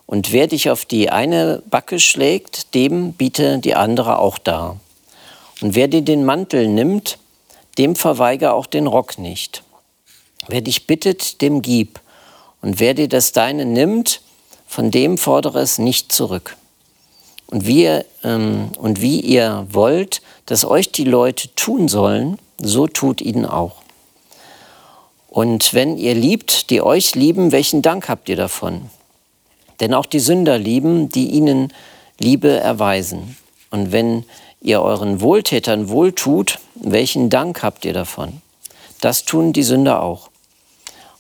Und 0.06 0.32
wer 0.32 0.48
dich 0.48 0.70
auf 0.70 0.86
die 0.86 1.10
eine 1.10 1.62
Backe 1.70 2.00
schlägt, 2.00 2.74
dem 2.74 3.14
biete 3.14 3.60
die 3.60 3.76
andere 3.76 4.20
auch 4.20 4.38
dar. 4.38 4.80
Und 5.62 5.76
wer 5.76 5.88
dir 5.88 6.02
den 6.02 6.26
Mantel 6.26 6.68
nimmt, 6.68 7.18
dem 7.78 7.96
verweige 7.96 8.54
auch 8.54 8.66
den 8.66 8.88
Rock 8.88 9.18
nicht. 9.18 9.64
Wer 10.48 10.62
dich 10.62 10.88
bittet, 10.88 11.42
dem 11.42 11.62
gib. 11.62 12.00
Und 12.62 12.80
wer 12.80 12.94
dir 12.94 13.08
das 13.08 13.32
Deine 13.32 13.66
nimmt, 13.66 14.22
von 14.68 14.92
dem 14.92 15.18
fordere 15.18 15.60
es 15.60 15.80
nicht 15.80 16.12
zurück. 16.12 16.56
Und 17.48 17.66
wie, 17.66 17.84
ihr, 17.84 18.06
ähm, 18.24 18.70
und 18.78 19.02
wie 19.02 19.20
ihr 19.20 19.66
wollt, 19.72 20.22
dass 20.46 20.66
euch 20.66 20.92
die 20.92 21.04
Leute 21.04 21.54
tun 21.56 21.88
sollen, 21.88 22.38
so 22.62 22.88
tut 22.88 23.22
ihnen 23.22 23.46
auch. 23.46 23.78
Und 25.30 25.74
wenn 25.74 25.98
ihr 25.98 26.16
liebt, 26.16 26.70
die 26.70 26.82
euch 26.82 27.16
lieben, 27.16 27.52
welchen 27.52 27.82
Dank 27.82 28.10
habt 28.10 28.30
ihr 28.30 28.36
davon? 28.36 28.90
Denn 29.80 29.94
auch 29.94 30.06
die 30.06 30.20
Sünder 30.20 30.58
lieben, 30.58 31.10
die 31.10 31.30
ihnen 31.30 31.72
Liebe 32.20 32.50
erweisen. 32.50 33.38
Und 33.72 33.92
wenn 33.92 34.26
ihr 34.62 34.82
euren 34.82 35.22
Wohltätern 35.22 35.90
wohltut, 35.90 36.60
welchen 36.76 37.30
Dank 37.30 37.64
habt 37.64 37.86
ihr 37.86 37.94
davon? 37.94 38.42
Das 39.02 39.24
tun 39.26 39.54
die 39.54 39.64
Sünder 39.64 40.02
auch. 40.02 40.30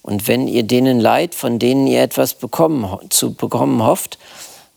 Und 0.01 0.27
wenn 0.27 0.47
ihr 0.47 0.63
denen 0.63 0.99
leid, 0.99 1.35
von 1.35 1.59
denen 1.59 1.87
ihr 1.87 2.01
etwas 2.01 2.33
bekommen, 2.33 3.09
zu 3.09 3.33
bekommen 3.33 3.83
hofft, 3.83 4.17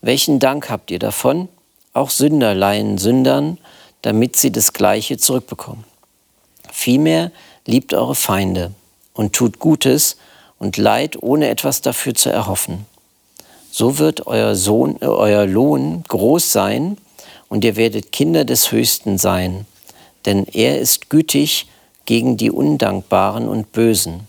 welchen 0.01 0.39
Dank 0.39 0.69
habt 0.69 0.91
ihr 0.91 0.99
davon? 0.99 1.49
Auch 1.93 2.09
Sünder 2.09 2.53
leihen 2.53 2.97
Sündern, 2.97 3.57
damit 4.01 4.35
sie 4.35 4.51
das 4.51 4.73
Gleiche 4.73 5.17
zurückbekommen. 5.17 5.85
Vielmehr 6.71 7.31
liebt 7.65 7.93
eure 7.93 8.15
Feinde 8.15 8.71
und 9.13 9.33
tut 9.33 9.59
Gutes 9.59 10.17
und 10.59 10.77
Leid, 10.77 11.21
ohne 11.21 11.49
etwas 11.49 11.81
dafür 11.81 12.15
zu 12.15 12.29
erhoffen. 12.29 12.85
So 13.71 13.97
wird 13.97 14.27
euer, 14.27 14.55
Sohn, 14.55 14.97
äh, 15.01 15.05
euer 15.05 15.45
Lohn 15.45 16.03
groß 16.07 16.51
sein 16.51 16.97
und 17.53 17.63
ihr 17.63 17.75
werdet 17.75 18.11
Kinder 18.11 18.45
des 18.45 18.71
Höchsten 18.71 19.19
sein, 19.19 19.67
denn 20.25 20.47
er 20.47 20.79
ist 20.79 21.11
gütig 21.11 21.67
gegen 22.07 22.35
die 22.35 22.49
Undankbaren 22.49 23.47
und 23.47 23.71
Bösen. 23.71 24.27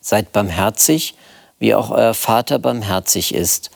Seid 0.00 0.32
barmherzig, 0.32 1.14
wie 1.60 1.72
auch 1.72 1.92
euer 1.92 2.14
Vater 2.14 2.58
barmherzig 2.58 3.32
ist, 3.32 3.70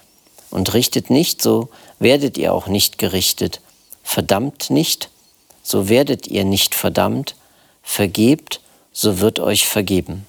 und 0.50 0.74
richtet 0.74 1.10
nicht, 1.10 1.42
so 1.42 1.68
werdet 2.00 2.36
ihr 2.36 2.52
auch 2.52 2.66
nicht 2.66 2.98
gerichtet. 2.98 3.60
Verdammt 4.02 4.68
nicht, 4.68 5.10
so 5.62 5.88
werdet 5.88 6.26
ihr 6.26 6.44
nicht 6.44 6.74
verdammt. 6.74 7.36
Vergebt, 7.84 8.60
so 8.92 9.20
wird 9.20 9.38
euch 9.38 9.68
vergeben. 9.68 10.26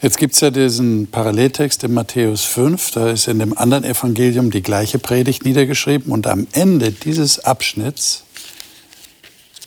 Jetzt 0.00 0.16
gibt 0.16 0.34
es 0.34 0.40
ja 0.40 0.52
diesen 0.52 1.08
Paralleltext 1.08 1.82
in 1.82 1.92
Matthäus 1.92 2.44
5, 2.44 2.92
da 2.92 3.10
ist 3.10 3.26
in 3.26 3.40
dem 3.40 3.58
anderen 3.58 3.82
Evangelium 3.82 4.52
die 4.52 4.62
gleiche 4.62 5.00
Predigt 5.00 5.44
niedergeschrieben 5.44 6.12
und 6.12 6.28
am 6.28 6.46
Ende 6.52 6.92
dieses 6.92 7.40
Abschnitts, 7.40 8.22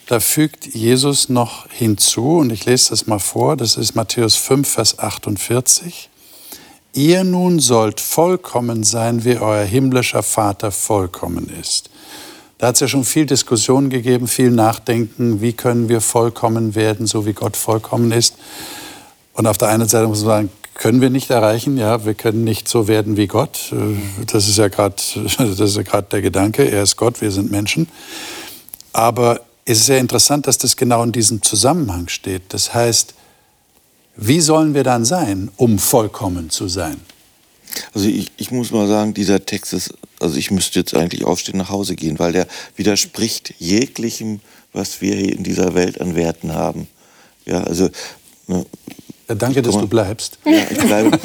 da 0.08 0.22
fügt 0.22 0.74
Jesus 0.74 1.28
noch 1.28 1.70
hinzu, 1.70 2.38
und 2.38 2.50
ich 2.50 2.64
lese 2.64 2.92
das 2.92 3.08
mal 3.08 3.20
vor, 3.20 3.58
das 3.58 3.76
ist 3.76 3.94
Matthäus 3.96 4.38
5, 4.38 4.70
Vers 4.70 5.00
48. 5.00 6.10
Ihr 6.94 7.26
nun 7.26 7.60
sollt 7.60 8.00
vollkommen 8.00 8.86
sein, 8.86 9.26
wie 9.26 9.38
euer 9.38 9.66
himmlischer 9.66 10.24
Vater 10.24 10.72
vollkommen 10.72 11.52
ist. 11.60 11.90
Da 12.58 12.68
hat 12.68 12.76
es 12.76 12.80
ja 12.80 12.88
schon 12.88 13.04
viel 13.04 13.26
Diskussion 13.26 13.90
gegeben, 13.90 14.30
viel 14.30 14.52
Nachdenken, 14.52 15.42
wie 15.42 15.52
können 15.52 15.90
wir 15.90 16.00
vollkommen 16.00 16.74
werden, 16.74 17.06
so 17.06 17.26
wie 17.26 17.34
Gott 17.34 17.58
vollkommen 17.58 18.14
ist. 18.14 18.36
Und 19.42 19.48
auf 19.48 19.58
der 19.58 19.70
einen 19.70 19.90
Seite 19.90 20.08
muss 20.08 20.20
man 20.20 20.28
sagen, 20.28 20.50
können 20.76 21.02
wir 21.02 21.10
nicht 21.10 21.32
erreichen, 21.32 21.76
ja, 21.76 22.06
wir 22.06 22.14
können 22.14 22.44
nicht 22.44 22.68
so 22.68 22.88
werden 22.88 23.18
wie 23.18 23.26
Gott. 23.26 23.74
Das 24.28 24.48
ist 24.48 24.60
ja 24.60 24.68
gerade 24.68 25.02
ja 25.16 26.02
der 26.04 26.22
Gedanke, 26.22 26.70
er 26.70 26.84
ist 26.84 26.96
Gott, 26.96 27.22
wir 27.22 27.32
sind 27.32 27.50
Menschen. 27.50 27.88
Aber 28.94 29.42
es 29.66 29.80
ist 29.80 29.88
sehr 29.88 29.98
interessant, 29.98 30.46
dass 30.46 30.60
das 30.60 30.78
genau 30.78 31.02
in 31.02 31.12
diesem 31.12 31.42
Zusammenhang 31.42 32.08
steht. 32.08 32.44
Das 32.50 32.76
heißt, 32.76 33.16
wie 34.16 34.42
sollen 34.42 34.76
wir 34.76 34.84
dann 34.84 35.06
sein, 35.06 35.50
um 35.58 35.80
vollkommen 35.80 36.52
zu 36.52 36.68
sein? 36.68 37.02
Also 37.96 38.10
ich, 38.10 38.32
ich 38.38 38.52
muss 38.52 38.70
mal 38.70 38.88
sagen, 38.88 39.16
dieser 39.16 39.44
Text 39.44 39.74
ist, 39.74 39.96
also 40.20 40.38
ich 40.38 40.52
müsste 40.52 40.78
jetzt 40.78 40.94
eigentlich 40.96 41.26
aufstehen, 41.26 41.58
nach 41.58 41.70
Hause 41.70 41.96
gehen, 41.96 42.20
weil 42.20 42.34
der 42.34 42.46
widerspricht 42.76 43.56
jeglichem, 43.58 44.40
was 44.72 45.02
wir 45.02 45.16
hier 45.16 45.36
in 45.36 45.42
dieser 45.42 45.74
Welt 45.74 46.00
an 46.00 46.16
Werten 46.16 46.54
haben. 46.54 46.88
Ja, 47.48 47.64
also 47.64 47.90
ne, 48.52 48.66
ja, 49.32 49.36
danke, 49.36 49.62
dass 49.62 49.78
du 49.78 49.88
bleibst. 49.88 50.40
Ja, 50.46 50.64
ich 50.70 50.78
bleibe. 50.78 51.18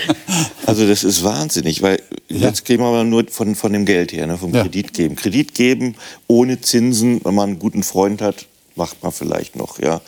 also 0.66 0.86
das 0.86 1.02
ist 1.02 1.24
wahnsinnig, 1.24 1.82
weil 1.82 2.00
ja. 2.28 2.46
jetzt 2.46 2.64
gehen 2.64 2.80
wir 2.80 2.90
mal 2.92 3.04
nur 3.04 3.24
von, 3.28 3.56
von 3.56 3.72
dem 3.72 3.84
Geld 3.84 4.12
her, 4.12 4.28
ne, 4.28 4.38
vom 4.38 4.54
ja. 4.54 4.62
Kredit 4.62 4.92
geben. 4.92 5.16
Kredit 5.16 5.54
geben 5.54 5.96
ohne 6.28 6.60
Zinsen, 6.60 7.20
wenn 7.24 7.34
man 7.34 7.50
einen 7.50 7.58
guten 7.58 7.82
Freund 7.82 8.22
hat, 8.22 8.46
macht 8.76 9.02
man 9.02 9.10
vielleicht 9.10 9.56
noch, 9.56 9.80
ja. 9.80 10.00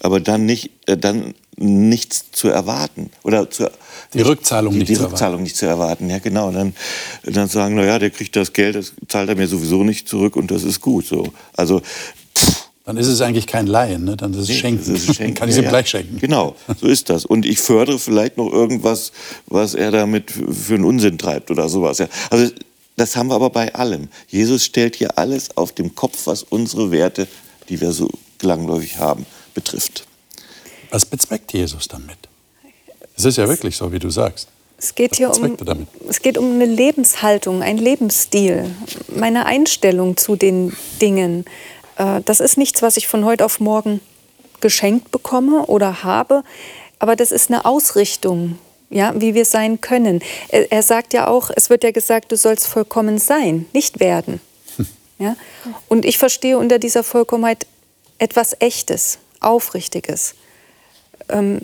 Aber 0.00 0.20
dann 0.20 0.44
nicht, 0.44 0.70
äh, 0.86 0.98
dann 0.98 1.34
nichts 1.56 2.30
zu 2.32 2.48
erwarten 2.48 3.10
oder 3.22 3.50
zu, 3.50 3.70
die 4.12 4.20
Rückzahlung, 4.20 4.72
die, 4.74 4.80
nicht, 4.80 4.90
die 4.90 4.94
zu 4.94 5.04
Rückzahlung 5.04 5.42
nicht 5.42 5.56
zu 5.56 5.66
erwarten. 5.66 6.10
Ja, 6.10 6.18
genau. 6.18 6.50
Dann, 6.52 6.74
dann 7.24 7.48
sagen, 7.48 7.76
na 7.76 7.84
ja, 7.84 7.98
der 7.98 8.10
kriegt 8.10 8.36
das 8.36 8.52
Geld, 8.52 8.76
das 8.76 8.92
zahlt 9.08 9.30
er 9.30 9.36
mir 9.36 9.46
sowieso 9.46 9.84
nicht 9.84 10.06
zurück 10.06 10.36
und 10.36 10.50
das 10.50 10.64
ist 10.64 10.80
gut. 10.82 11.06
So, 11.06 11.32
also 11.54 11.80
dann 12.90 12.96
ist 12.96 13.06
es 13.06 13.20
eigentlich 13.20 13.46
kein 13.46 13.68
Leihen, 13.68 14.02
ne? 14.02 14.16
dann 14.16 14.32
ist 14.32 14.40
es 14.40 14.48
nee, 14.48 14.54
Schenken. 14.56 14.96
Ist 14.96 15.14
Schenken. 15.14 15.34
Kann 15.36 15.48
ich 15.48 15.54
es 15.54 15.58
ihm 15.58 15.64
ja, 15.66 15.70
gleich 15.70 15.88
schenken. 15.88 16.18
Genau, 16.18 16.56
so 16.80 16.88
ist 16.88 17.08
das. 17.08 17.24
Und 17.24 17.46
ich 17.46 17.60
fördere 17.60 18.00
vielleicht 18.00 18.36
noch 18.36 18.50
irgendwas, 18.52 19.12
was 19.46 19.74
er 19.74 19.92
damit 19.92 20.32
für 20.32 20.74
einen 20.74 20.82
Unsinn 20.82 21.16
treibt 21.16 21.52
oder 21.52 21.68
sowas. 21.68 21.98
Ja. 21.98 22.08
Also 22.30 22.52
das 22.96 23.14
haben 23.14 23.28
wir 23.28 23.36
aber 23.36 23.50
bei 23.50 23.72
allem. 23.76 24.08
Jesus 24.26 24.64
stellt 24.64 24.96
hier 24.96 25.16
alles 25.16 25.56
auf 25.56 25.70
dem 25.70 25.94
Kopf, 25.94 26.26
was 26.26 26.42
unsere 26.42 26.90
Werte, 26.90 27.28
die 27.68 27.80
wir 27.80 27.92
so 27.92 28.10
langläufig 28.42 28.98
haben, 28.98 29.24
betrifft. 29.54 30.04
Was 30.90 31.06
bezweckt 31.06 31.52
Jesus 31.52 31.86
damit? 31.86 32.18
Es 33.16 33.24
ist 33.24 33.38
ja 33.38 33.48
wirklich 33.48 33.76
so, 33.76 33.92
wie 33.92 34.00
du 34.00 34.10
sagst. 34.10 34.48
Es 34.78 34.96
geht 34.96 35.14
hier 35.14 35.30
um, 35.30 35.56
es 36.08 36.22
geht 36.22 36.38
um 36.38 36.54
eine 36.54 36.66
Lebenshaltung, 36.66 37.62
ein 37.62 37.78
Lebensstil, 37.78 38.68
meine 39.14 39.46
Einstellung 39.46 40.16
zu 40.16 40.34
den 40.34 40.72
Dingen. 41.00 41.44
Äh, 42.00 42.22
das 42.24 42.40
ist 42.40 42.56
nichts, 42.56 42.82
was 42.82 42.96
ich 42.96 43.06
von 43.06 43.24
heute 43.24 43.44
auf 43.44 43.60
morgen 43.60 44.00
geschenkt 44.60 45.10
bekomme 45.10 45.66
oder 45.66 46.02
habe, 46.02 46.42
aber 46.98 47.16
das 47.16 47.32
ist 47.32 47.50
eine 47.50 47.64
Ausrichtung, 47.64 48.58
ja, 48.90 49.12
wie 49.16 49.34
wir 49.34 49.44
sein 49.44 49.80
können. 49.80 50.20
Er 50.48 50.82
sagt 50.82 51.14
ja 51.14 51.28
auch, 51.28 51.50
es 51.54 51.70
wird 51.70 51.84
ja 51.84 51.92
gesagt, 51.92 52.32
du 52.32 52.36
sollst 52.36 52.66
vollkommen 52.66 53.18
sein, 53.18 53.66
nicht 53.72 54.00
werden. 54.00 54.40
Ja? 55.18 55.36
Und 55.88 56.04
ich 56.04 56.18
verstehe 56.18 56.58
unter 56.58 56.78
dieser 56.78 57.04
Vollkommenheit 57.04 57.66
etwas 58.18 58.56
Echtes, 58.58 59.18
Aufrichtiges. 59.40 60.34
Ähm, 61.28 61.60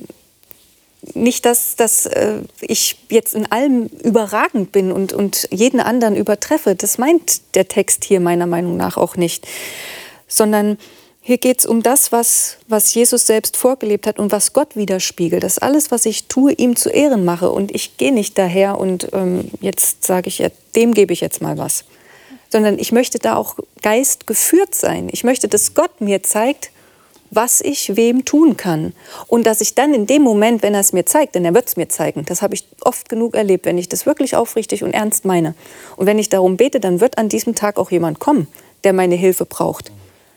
nicht, 1.14 1.47
dass, 1.47 1.76
dass 1.76 2.07
äh, 2.07 2.41
ich 2.61 2.99
jetzt 3.09 3.34
in 3.34 3.51
allem 3.51 3.87
überragend 4.03 4.72
bin 4.72 4.93
und, 4.93 5.12
und 5.12 5.49
jeden 5.51 5.80
anderen 5.80 6.16
übertreffe. 6.16 6.74
Das 6.74 6.99
meint 6.99 7.55
der 7.55 7.68
Text 7.68 8.05
hier 8.05 8.20
meiner 8.20 8.47
Meinung 8.47 8.76
nach 8.76 8.97
auch 8.97 9.16
nicht. 9.16 9.47
Sondern 10.27 10.79
hier 11.20 11.39
geht 11.39 11.59
es 11.59 11.66
um 11.66 11.83
das, 11.83 12.12
was, 12.12 12.59
was 12.68 12.95
Jesus 12.95 13.27
selbst 13.27 13.57
vorgelebt 13.57 14.07
hat 14.07 14.20
und 14.20 14.31
was 14.31 14.53
Gott 14.53 14.77
widerspiegelt. 14.77 15.43
Das 15.43 15.59
alles, 15.59 15.91
was 15.91 16.07
ich 16.07 16.29
tue, 16.29 16.53
ihm 16.53 16.77
zu 16.77 16.89
Ehren 16.89 17.24
mache. 17.24 17.51
Und 17.51 17.74
ich 17.74 17.97
gehe 17.97 18.14
nicht 18.14 18.39
daher 18.39 18.79
und 18.79 19.09
ähm, 19.12 19.51
jetzt 19.61 20.05
sage 20.05 20.29
ich, 20.29 20.39
ja, 20.39 20.51
dem 20.77 20.95
gebe 20.95 21.12
ich 21.12 21.20
jetzt 21.20 21.43
mal 21.43 21.59
was. 21.59 21.85
Sondern 22.49 22.79
ich 22.79 22.93
möchte 22.93 23.18
da 23.18 23.35
auch 23.35 23.57
Geist 23.83 24.29
geführt 24.29 24.74
sein. 24.74 25.09
Ich 25.11 25.24
möchte, 25.24 25.49
dass 25.49 25.74
Gott 25.74 26.01
mir 26.01 26.22
zeigt, 26.22 26.70
was 27.31 27.61
ich 27.61 27.97
wem 27.97 28.24
tun 28.24 28.57
kann. 28.57 28.93
Und 29.27 29.47
dass 29.47 29.61
ich 29.61 29.74
dann 29.74 29.95
in 29.95 30.07
dem 30.07 30.22
Moment, 30.22 30.62
wenn 30.62 30.74
er 30.74 30.81
es 30.81 30.93
mir 30.93 31.07
zeigt, 31.07 31.35
denn 31.35 31.45
er 31.45 31.55
wird 31.55 31.66
es 31.66 31.77
mir 31.77 31.89
zeigen, 31.89 32.24
das 32.24 32.41
habe 32.41 32.55
ich 32.55 32.68
oft 32.83 33.09
genug 33.09 33.35
erlebt, 33.35 33.66
wenn 33.66 33.79
ich 33.79 33.89
das 33.89 34.07
wirklich 34.07 34.37
aufrichtig 34.37 34.85
und 34.85 34.93
ernst 34.93 35.24
meine. 35.24 35.55
Und 35.97 36.07
wenn 36.07 36.20
ich 36.20 36.29
darum 36.29 36.57
bete, 36.57 36.79
dann 36.79 37.01
wird 37.01 37.18
an 37.18 37.29
diesem 37.29 37.55
Tag 37.55 37.79
auch 37.79 37.91
jemand 37.91 38.20
kommen, 38.20 38.47
der 38.85 38.93
meine 38.93 39.16
Hilfe 39.16 39.45
braucht, 39.45 39.91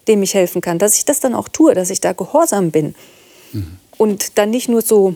dem 0.08 0.24
ich 0.24 0.34
helfen 0.34 0.62
kann. 0.62 0.80
Dass 0.80 0.98
ich 0.98 1.06
das 1.06 1.20
dann 1.20 1.36
auch 1.36 1.50
tue, 1.50 1.74
dass 1.74 1.90
ich 1.90 2.02
da 2.02 2.14
gehorsam 2.14 2.72
bin. 2.72 2.96
Mhm. 3.52 3.78
Und 3.98 4.38
dann 4.38 4.50
nicht 4.50 4.70
nur 4.70 4.82
so 4.82 5.16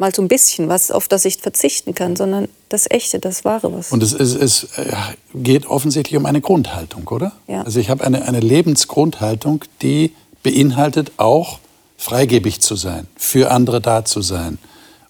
mal 0.00 0.14
so 0.14 0.22
ein 0.22 0.28
bisschen 0.28 0.68
was, 0.68 0.90
auf 0.90 1.08
das 1.08 1.24
ich 1.24 1.36
verzichten 1.38 1.94
kann, 1.94 2.16
sondern 2.16 2.48
das 2.70 2.90
Echte, 2.90 3.18
das 3.18 3.44
Wahre 3.44 3.72
was. 3.72 3.92
Und 3.92 4.02
es, 4.02 4.12
es, 4.12 4.34
es 4.34 4.64
äh, 4.78 4.92
geht 5.34 5.66
offensichtlich 5.66 6.16
um 6.16 6.26
eine 6.26 6.40
Grundhaltung, 6.40 7.06
oder? 7.08 7.32
Ja. 7.46 7.62
Also 7.62 7.78
ich 7.78 7.90
habe 7.90 8.02
eine, 8.02 8.26
eine 8.26 8.40
Lebensgrundhaltung, 8.40 9.64
die 9.82 10.14
beinhaltet 10.42 11.12
auch 11.18 11.60
freigebig 11.98 12.60
zu 12.60 12.76
sein, 12.76 13.06
für 13.16 13.50
andere 13.50 13.80
da 13.82 14.04
zu 14.04 14.22
sein, 14.22 14.58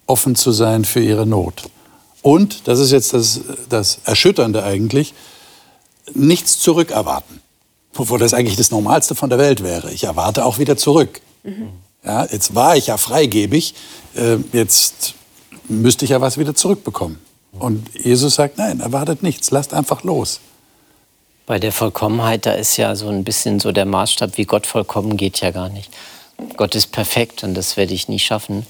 offen 0.07 0.35
zu 0.35 0.51
sein 0.51 0.85
für 0.85 1.01
ihre 1.01 1.25
Not. 1.25 1.71
Und, 2.21 2.67
das 2.69 2.81
ist 2.81 2.91
jetzt 2.91 3.15
das, 3.15 3.41
das 3.69 4.01
Erschütternde 4.05 4.65
eigentlich, 4.65 5.15
nichts 6.13 6.59
zurückerwarten. 6.59 7.41
Obwohl 7.97 8.19
das 8.19 8.35
eigentlich 8.35 8.57
das 8.57 8.71
Normalste 8.71 9.15
von 9.15 9.31
der 9.31 9.39
Welt 9.39 9.63
wäre. 9.63 9.91
Ich 9.91 10.05
erwarte 10.05 10.45
auch 10.45 10.59
wieder 10.59 10.77
zurück. 10.77 11.21
Mhm. 11.43 11.71
Ja, 12.05 12.25
jetzt 12.27 12.55
war 12.55 12.77
ich 12.77 12.87
ja 12.87 12.97
freigebig, 12.97 13.75
äh, 14.15 14.37
jetzt 14.53 15.15
müsste 15.69 16.05
ich 16.05 16.13
ja 16.13 16.21
was 16.21 16.39
wieder 16.39 16.55
zurückbekommen. 16.55 17.19
Und 17.53 17.89
Jesus 17.95 18.37
sagt, 18.37 18.59
nein, 18.59 18.81
erwartet 18.81 19.23
nichts, 19.23 19.51
lasst 19.51 19.75
einfach 19.75 20.03
los. 20.03 20.41
Bei 21.47 21.59
der 21.59 21.73
Vollkommenheit, 21.73 22.47
da 22.47 22.53
ist 22.53 22.77
ja 22.77 22.95
so 22.95 23.09
ein 23.09 23.25
bisschen 23.25 23.59
so 23.59 23.73
der 23.73 23.85
Maßstab, 23.85 24.37
wie 24.37 24.45
Gott 24.45 24.67
vollkommen 24.67 25.17
geht 25.17 25.41
ja 25.41 25.51
gar 25.51 25.69
nicht. 25.69 25.91
Gott 26.57 26.75
ist 26.75 26.93
perfekt 26.93 27.43
und 27.43 27.55
das 27.55 27.77
werde 27.77 27.93
ich 27.93 28.09
nie 28.09 28.19
schaffen. 28.19 28.67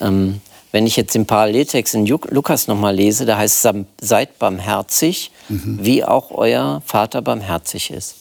Ähm, 0.00 0.40
wenn 0.70 0.86
ich 0.86 0.96
jetzt 0.96 1.14
den 1.14 1.26
Paralleltext 1.26 1.94
in 1.94 2.06
Lukas 2.06 2.68
nochmal 2.68 2.94
lese, 2.94 3.24
da 3.24 3.38
heißt 3.38 3.64
es, 3.64 3.74
seid 4.00 4.38
barmherzig, 4.38 5.30
mhm. 5.48 5.78
wie 5.80 6.04
auch 6.04 6.30
euer 6.30 6.82
Vater 6.84 7.22
barmherzig 7.22 7.90
ist. 7.90 8.16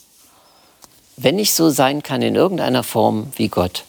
Wenn 1.19 1.39
ich 1.39 1.53
so 1.53 1.71
sein 1.71 2.03
kann 2.03 2.21
in 2.21 2.35
irgendeiner 2.35 2.83
Form 2.83 3.31
wie 3.35 3.47
Gott, 3.47 3.85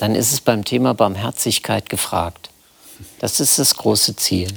dann 0.00 0.14
ist 0.14 0.34
es 0.34 0.42
beim 0.42 0.66
Thema 0.66 0.92
Barmherzigkeit 0.92 1.88
gefragt. 1.88 2.50
Das 3.20 3.40
ist 3.40 3.58
das 3.58 3.74
große 3.76 4.16
Ziel. 4.16 4.52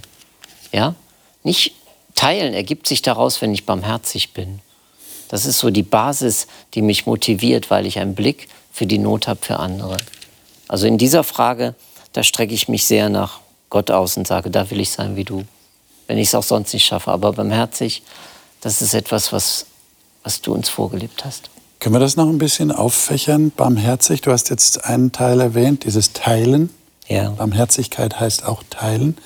Ja? 0.74 0.96
Nicht 1.44 1.74
teilen 2.14 2.54
ergibt 2.54 2.86
sich 2.86 3.02
daraus, 3.02 3.42
wenn 3.42 3.54
ich 3.54 3.66
barmherzig 3.66 4.34
bin. 4.34 4.60
Das 5.30 5.46
ist 5.46 5.60
so 5.60 5.70
die 5.70 5.84
Basis, 5.84 6.48
die 6.74 6.82
mich 6.82 7.06
motiviert, 7.06 7.72
weil 7.72 7.86
ich 7.86 7.98
einen 7.98 8.14
Blick 8.14 8.50
für 8.74 8.86
die 8.86 8.98
Not 8.98 9.30
habe 9.30 9.40
für 9.42 9.58
andere. 9.58 9.96
Also 10.68 10.88
in 10.88 10.98
dieser 10.98 11.24
Frage, 11.24 11.76
da 12.12 12.24
strecke 12.24 12.54
ich 12.54 12.68
mich 12.68 12.86
sehr 12.86 13.08
nach 13.08 13.40
Gott 13.70 13.90
aus 13.90 14.18
und 14.18 14.28
sage, 14.28 14.50
da 14.50 14.70
will 14.70 14.82
ich 14.82 14.92
sein 14.92 15.16
wie 15.16 15.24
du. 15.24 15.46
Wenn 16.08 16.18
ich 16.18 16.28
es 16.28 16.36
auch 16.36 16.44
sonst 16.44 16.74
nicht 16.74 16.86
schaffe. 16.86 17.10
Aber 17.10 17.32
barmherzig, 17.32 18.04
das 18.60 18.82
ist 18.82 18.94
etwas, 18.94 19.32
was, 19.32 19.66
was 20.24 20.42
du 20.42 20.54
uns 20.54 20.68
vorgelebt 20.68 21.24
hast. 21.24 21.51
Können 21.82 21.96
wir 21.96 22.00
das 22.00 22.16
noch 22.16 22.30
ein 22.30 22.38
bisschen 22.38 22.72
auffächern? 22.72 23.50
Barmherzig, 23.50 24.22
du 24.22 24.32
hast 24.32 24.52
jetzt 24.52 24.86
einen 24.86 25.12
Teil 25.12 25.42
erwähnt, 25.42 25.84
dieses 25.84 26.14
Teilen. 26.14 26.70
Ja. 27.08 27.32
Barmherzigkeit 27.32 28.20
heißt 28.20 28.46
auch 28.46 28.62
teilen. 28.70 29.18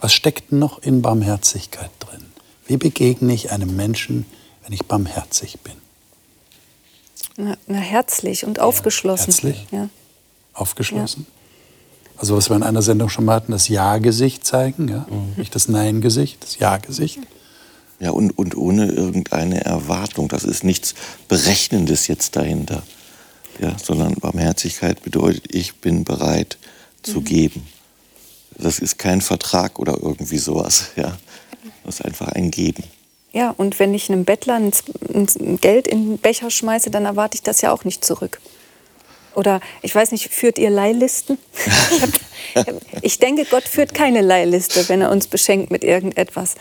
Was 0.00 0.14
steckt 0.14 0.52
noch 0.52 0.78
in 0.78 1.02
Barmherzigkeit 1.02 1.90
drin? 1.98 2.24
Wie 2.66 2.76
begegne 2.76 3.34
ich 3.34 3.50
einem 3.50 3.74
Menschen, 3.74 4.26
wenn 4.62 4.72
ich 4.72 4.84
barmherzig 4.84 5.58
bin? 5.62 5.72
Na, 7.36 7.56
na 7.66 7.78
herzlich 7.78 8.44
und 8.44 8.60
aufgeschlossen. 8.60 9.32
Herzlich? 9.32 9.66
Ja. 9.72 9.88
Aufgeschlossen? 10.52 11.26
Ja. 11.28 12.20
Also 12.20 12.36
was 12.36 12.48
wir 12.48 12.54
in 12.54 12.62
einer 12.62 12.82
Sendung 12.82 13.08
schon 13.08 13.24
mal 13.24 13.34
hatten, 13.34 13.50
das 13.50 13.66
Ja-Gesicht 13.66 14.46
zeigen, 14.46 14.86
ja? 14.86 15.04
Mhm. 15.10 15.32
nicht 15.36 15.52
das 15.56 15.66
Nein-Gesicht, 15.66 16.44
das 16.44 16.60
Ja-Gesicht. 16.60 17.18
Ja, 18.04 18.10
und, 18.10 18.36
und 18.36 18.54
ohne 18.54 18.88
irgendeine 18.88 19.64
Erwartung. 19.64 20.28
Das 20.28 20.44
ist 20.44 20.62
nichts 20.62 20.94
Berechnendes 21.26 22.06
jetzt 22.06 22.36
dahinter. 22.36 22.82
Ja, 23.58 23.78
sondern 23.82 24.16
Barmherzigkeit 24.16 25.02
bedeutet, 25.02 25.54
ich 25.54 25.76
bin 25.76 26.04
bereit 26.04 26.58
zu 27.02 27.20
mhm. 27.20 27.24
geben. 27.24 27.66
Das 28.58 28.78
ist 28.78 28.98
kein 28.98 29.22
Vertrag 29.22 29.78
oder 29.78 29.96
irgendwie 30.02 30.36
sowas. 30.36 30.90
Ja. 30.96 31.16
Das 31.82 32.00
ist 32.00 32.04
einfach 32.04 32.28
ein 32.28 32.50
Geben. 32.50 32.84
Ja, 33.32 33.50
und 33.50 33.78
wenn 33.78 33.94
ich 33.94 34.10
einem 34.10 34.26
Bettler 34.26 34.56
ein, 34.56 34.72
ein 35.14 35.58
Geld 35.60 35.86
in 35.86 36.10
den 36.10 36.18
Becher 36.18 36.50
schmeiße, 36.50 36.90
dann 36.90 37.06
erwarte 37.06 37.36
ich 37.36 37.42
das 37.42 37.62
ja 37.62 37.72
auch 37.72 37.84
nicht 37.84 38.04
zurück. 38.04 38.40
Oder 39.34 39.60
ich 39.80 39.94
weiß 39.94 40.12
nicht, 40.12 40.28
führt 40.28 40.58
ihr 40.58 40.70
Leihlisten? 40.70 41.38
ich, 42.54 42.56
hab, 42.56 42.68
ich 43.00 43.18
denke, 43.18 43.46
Gott 43.46 43.64
führt 43.64 43.94
keine 43.94 44.20
Leihliste, 44.20 44.88
wenn 44.90 45.00
er 45.00 45.10
uns 45.10 45.26
beschenkt 45.26 45.70
mit 45.70 45.84
irgendetwas. 45.84 46.54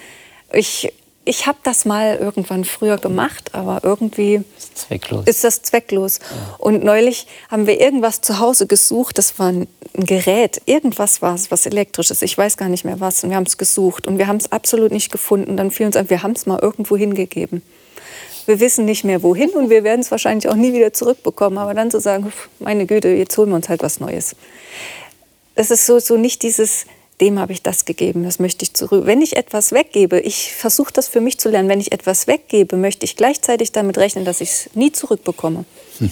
Ich, 0.53 0.91
ich 1.25 1.47
habe 1.47 1.57
das 1.63 1.85
mal 1.85 2.17
irgendwann 2.17 2.65
früher 2.65 2.97
gemacht, 2.97 3.53
aber 3.53 3.81
irgendwie 3.83 4.43
zwecklos. 4.73 5.25
ist 5.25 5.43
das 5.43 5.61
zwecklos. 5.61 6.19
Ja. 6.19 6.55
Und 6.57 6.83
neulich 6.83 7.27
haben 7.49 7.65
wir 7.65 7.79
irgendwas 7.79 8.21
zu 8.21 8.39
Hause 8.39 8.67
gesucht, 8.67 9.17
das 9.17 9.39
war 9.39 9.47
ein 9.47 9.67
Gerät, 9.93 10.61
irgendwas 10.65 11.21
war 11.21 11.35
es, 11.35 11.49
was 11.49 11.65
elektrisches, 11.65 12.21
ich 12.21 12.37
weiß 12.37 12.57
gar 12.57 12.67
nicht 12.67 12.83
mehr 12.83 12.99
was. 12.99 13.23
Und 13.23 13.29
wir 13.29 13.37
haben 13.37 13.45
es 13.45 13.57
gesucht 13.57 14.05
und 14.05 14.17
wir 14.17 14.27
haben 14.27 14.37
es 14.37 14.51
absolut 14.51 14.91
nicht 14.91 15.11
gefunden. 15.11 15.55
Dann 15.55 15.71
fiel 15.71 15.85
uns 15.85 15.95
ein, 15.95 16.09
wir 16.09 16.23
haben 16.23 16.31
es 16.33 16.45
mal 16.45 16.59
irgendwo 16.59 16.97
hingegeben. 16.97 17.61
Wir 18.45 18.59
wissen 18.59 18.83
nicht 18.83 19.05
mehr 19.05 19.23
wohin 19.23 19.51
und 19.51 19.69
wir 19.69 19.85
werden 19.85 20.01
es 20.01 20.11
wahrscheinlich 20.11 20.49
auch 20.49 20.55
nie 20.55 20.73
wieder 20.73 20.91
zurückbekommen. 20.91 21.57
Aber 21.57 21.73
dann 21.73 21.89
zu 21.89 22.01
sagen, 22.01 22.33
meine 22.59 22.85
Güte, 22.85 23.09
jetzt 23.09 23.37
holen 23.37 23.49
wir 23.49 23.55
uns 23.55 23.69
halt 23.69 23.81
was 23.81 24.01
Neues. 24.01 24.35
Das 25.55 25.71
ist 25.71 25.85
so, 25.85 25.99
so 25.99 26.17
nicht 26.17 26.43
dieses 26.43 26.85
dem 27.21 27.39
habe 27.39 27.53
ich 27.53 27.61
das 27.61 27.85
gegeben, 27.85 28.23
das 28.23 28.39
möchte 28.39 28.63
ich 28.63 28.73
zurück. 28.73 29.05
Wenn 29.05 29.21
ich 29.21 29.37
etwas 29.37 29.71
weggebe, 29.71 30.19
ich 30.19 30.53
versuche 30.53 30.91
das 30.91 31.07
für 31.07 31.21
mich 31.21 31.37
zu 31.37 31.49
lernen, 31.49 31.69
wenn 31.69 31.79
ich 31.79 31.91
etwas 31.91 32.27
weggebe, 32.27 32.75
möchte 32.75 33.05
ich 33.05 33.15
gleichzeitig 33.15 33.71
damit 33.71 33.97
rechnen, 33.97 34.25
dass 34.25 34.41
ich 34.41 34.49
es 34.49 34.69
nie 34.73 34.91
zurückbekomme. 34.91 35.65
Hm. 35.99 36.11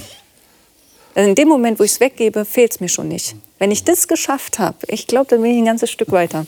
Also 1.14 1.30
in 1.30 1.36
dem 1.36 1.50
Moment, 1.50 1.80
wo 1.80 1.84
ich 1.84 1.92
es 1.92 2.00
weggebe, 2.00 2.46
fehlt 2.46 2.72
es 2.72 2.80
mir 2.80 2.88
schon 2.88 3.08
nicht. 3.08 3.36
Wenn 3.60 3.72
ich 3.72 3.84
das 3.84 4.08
geschafft 4.08 4.60
habe, 4.60 4.78
ich 4.88 5.08
glaube, 5.08 5.28
dann 5.30 5.42
bin 5.42 5.52
ich 5.52 5.58
ein 5.58 5.66
ganzes 5.66 5.92
Stück 5.92 6.12
weiter. 6.12 6.46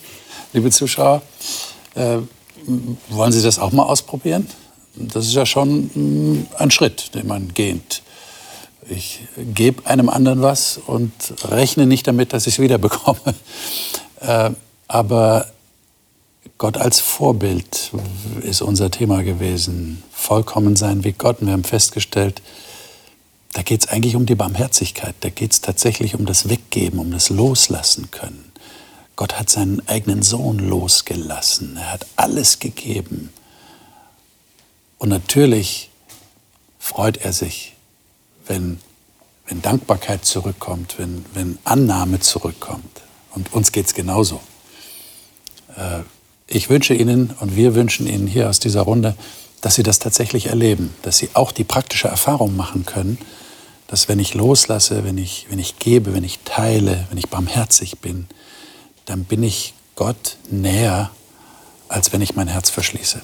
Liebe 0.54 0.72
Zuschauer, 0.72 1.22
äh, 1.96 2.18
wollen 3.10 3.32
Sie 3.32 3.42
das 3.42 3.60
auch 3.60 3.72
mal 3.72 3.84
ausprobieren? 3.84 4.48
Das 4.96 5.26
ist 5.26 5.34
ja 5.34 5.46
schon 5.46 5.90
mm, 5.94 6.48
ein 6.58 6.72
Schritt, 6.72 7.14
den 7.16 7.28
man 7.28 7.54
geht. 7.54 8.04
Ich 8.90 9.20
gebe 9.54 9.86
einem 9.86 10.10
anderen 10.10 10.42
was 10.42 10.80
und 10.86 11.12
rechne 11.46 11.86
nicht 11.86 12.08
damit, 12.08 12.34
dass 12.34 12.48
ich 12.48 12.56
es 12.56 12.60
wieder 12.60 12.78
bekomme. 12.78 13.34
Äh, 14.24 14.52
aber 14.88 15.48
Gott 16.58 16.78
als 16.78 17.00
Vorbild 17.00 17.92
ist 18.42 18.62
unser 18.62 18.90
Thema 18.90 19.24
gewesen. 19.24 20.02
Vollkommen 20.12 20.76
sein 20.76 21.04
wie 21.04 21.12
Gott. 21.12 21.42
Und 21.42 21.48
wir 21.48 21.54
haben 21.54 21.64
festgestellt, 21.64 22.42
da 23.54 23.62
geht 23.62 23.82
es 23.82 23.90
eigentlich 23.90 24.16
um 24.16 24.26
die 24.26 24.36
Barmherzigkeit. 24.36 25.16
Da 25.20 25.30
geht 25.30 25.52
es 25.52 25.62
tatsächlich 25.62 26.16
um 26.16 26.26
das 26.26 26.50
Weggeben, 26.50 27.00
um 27.00 27.12
das 27.12 27.30
Loslassen 27.30 28.12
können. 28.12 28.52
Gott 29.16 29.38
hat 29.38 29.50
seinen 29.50 29.88
eigenen 29.88 30.24
Sohn 30.24 30.58
losgelassen. 30.58 31.78
Er 31.78 31.92
hat 31.92 32.08
alles 32.16 32.60
gegeben. 32.60 33.32
Und 34.98 35.10
natürlich 35.10 35.90
freut 36.80 37.18
er 37.18 37.34
sich, 37.34 37.76
wenn, 38.48 38.80
wenn 39.48 39.62
Dankbarkeit 39.62 40.26
zurückkommt, 40.26 40.98
wenn, 40.98 41.26
wenn 41.34 41.60
Annahme 41.64 42.22
zurückkommt. 42.22 43.02
Und 43.36 43.54
uns 43.54 43.72
geht 43.72 43.88
es 43.88 43.94
genauso. 43.94 44.42
Äh, 45.76 46.00
ich 46.48 46.70
wünsche 46.70 46.94
Ihnen 46.94 47.34
und 47.40 47.56
wir 47.56 47.76
wünschen 47.76 48.08
Ihnen 48.08 48.28
hier 48.28 48.50
aus 48.50 48.60
dieser 48.60 48.82
Runde, 48.82 49.16
dass 49.62 49.76
Sie 49.76 49.84
das 49.84 50.00
tatsächlich 50.00 50.48
erleben, 50.48 50.94
dass 51.02 51.18
Sie 51.18 51.30
auch 51.34 51.52
die 51.52 51.64
praktische 51.64 52.08
Erfahrung 52.08 52.56
machen 52.56 52.86
können, 52.86 53.18
dass 53.88 54.10
wenn 54.10 54.20
ich 54.20 54.34
loslasse, 54.34 55.04
wenn 55.04 55.18
ich, 55.18 55.48
wenn 55.50 55.60
ich 55.60 55.80
gebe, 55.80 56.14
wenn 56.14 56.24
ich 56.24 56.40
teile, 56.46 57.06
wenn 57.10 57.18
ich 57.18 57.30
barmherzig 57.30 58.00
bin, 58.00 58.28
dann 59.06 59.24
bin 59.24 59.44
ich 59.44 59.74
Gott 59.96 60.38
näher, 60.50 61.12
als 61.88 62.12
wenn 62.12 62.22
ich 62.22 62.36
mein 62.36 62.48
Herz 62.48 62.70
verschließe. 62.70 63.22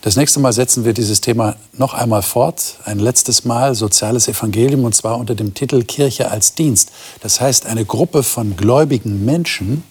Das 0.00 0.16
nächste 0.16 0.40
Mal 0.40 0.52
setzen 0.52 0.84
wir 0.84 0.92
dieses 0.92 1.20
Thema 1.20 1.56
noch 1.72 1.94
einmal 1.94 2.22
fort, 2.22 2.78
ein 2.84 2.98
letztes 2.98 3.44
Mal 3.44 3.74
soziales 3.74 4.28
Evangelium 4.28 4.84
und 4.84 4.94
zwar 4.94 5.18
unter 5.18 5.34
dem 5.34 5.54
Titel 5.54 5.82
Kirche 5.84 6.30
als 6.30 6.54
Dienst. 6.54 6.90
Das 7.20 7.40
heißt, 7.40 7.66
eine 7.66 7.84
Gruppe 7.84 8.22
von 8.22 8.56
gläubigen 8.56 9.24
Menschen 9.24 9.82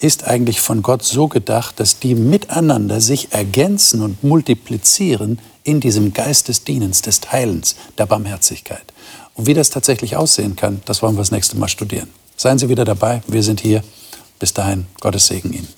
ist 0.00 0.24
eigentlich 0.24 0.60
von 0.60 0.82
Gott 0.82 1.02
so 1.02 1.28
gedacht, 1.28 1.80
dass 1.80 1.98
die 1.98 2.14
miteinander 2.14 3.00
sich 3.00 3.32
ergänzen 3.32 4.02
und 4.02 4.22
multiplizieren 4.22 5.40
in 5.64 5.80
diesem 5.80 6.12
Geist 6.12 6.48
des 6.48 6.64
Dienens, 6.64 7.02
des 7.02 7.20
Teilens, 7.20 7.76
der 7.98 8.06
Barmherzigkeit. 8.06 8.84
Und 9.34 9.46
wie 9.46 9.54
das 9.54 9.70
tatsächlich 9.70 10.16
aussehen 10.16 10.56
kann, 10.56 10.80
das 10.84 11.02
wollen 11.02 11.14
wir 11.14 11.20
das 11.20 11.30
nächste 11.30 11.56
Mal 11.56 11.68
studieren. 11.68 12.08
Seien 12.36 12.58
Sie 12.58 12.68
wieder 12.68 12.84
dabei, 12.84 13.22
wir 13.26 13.42
sind 13.42 13.60
hier. 13.60 13.82
Bis 14.38 14.54
dahin, 14.54 14.86
Gottes 15.00 15.26
Segen 15.26 15.52
Ihnen. 15.52 15.77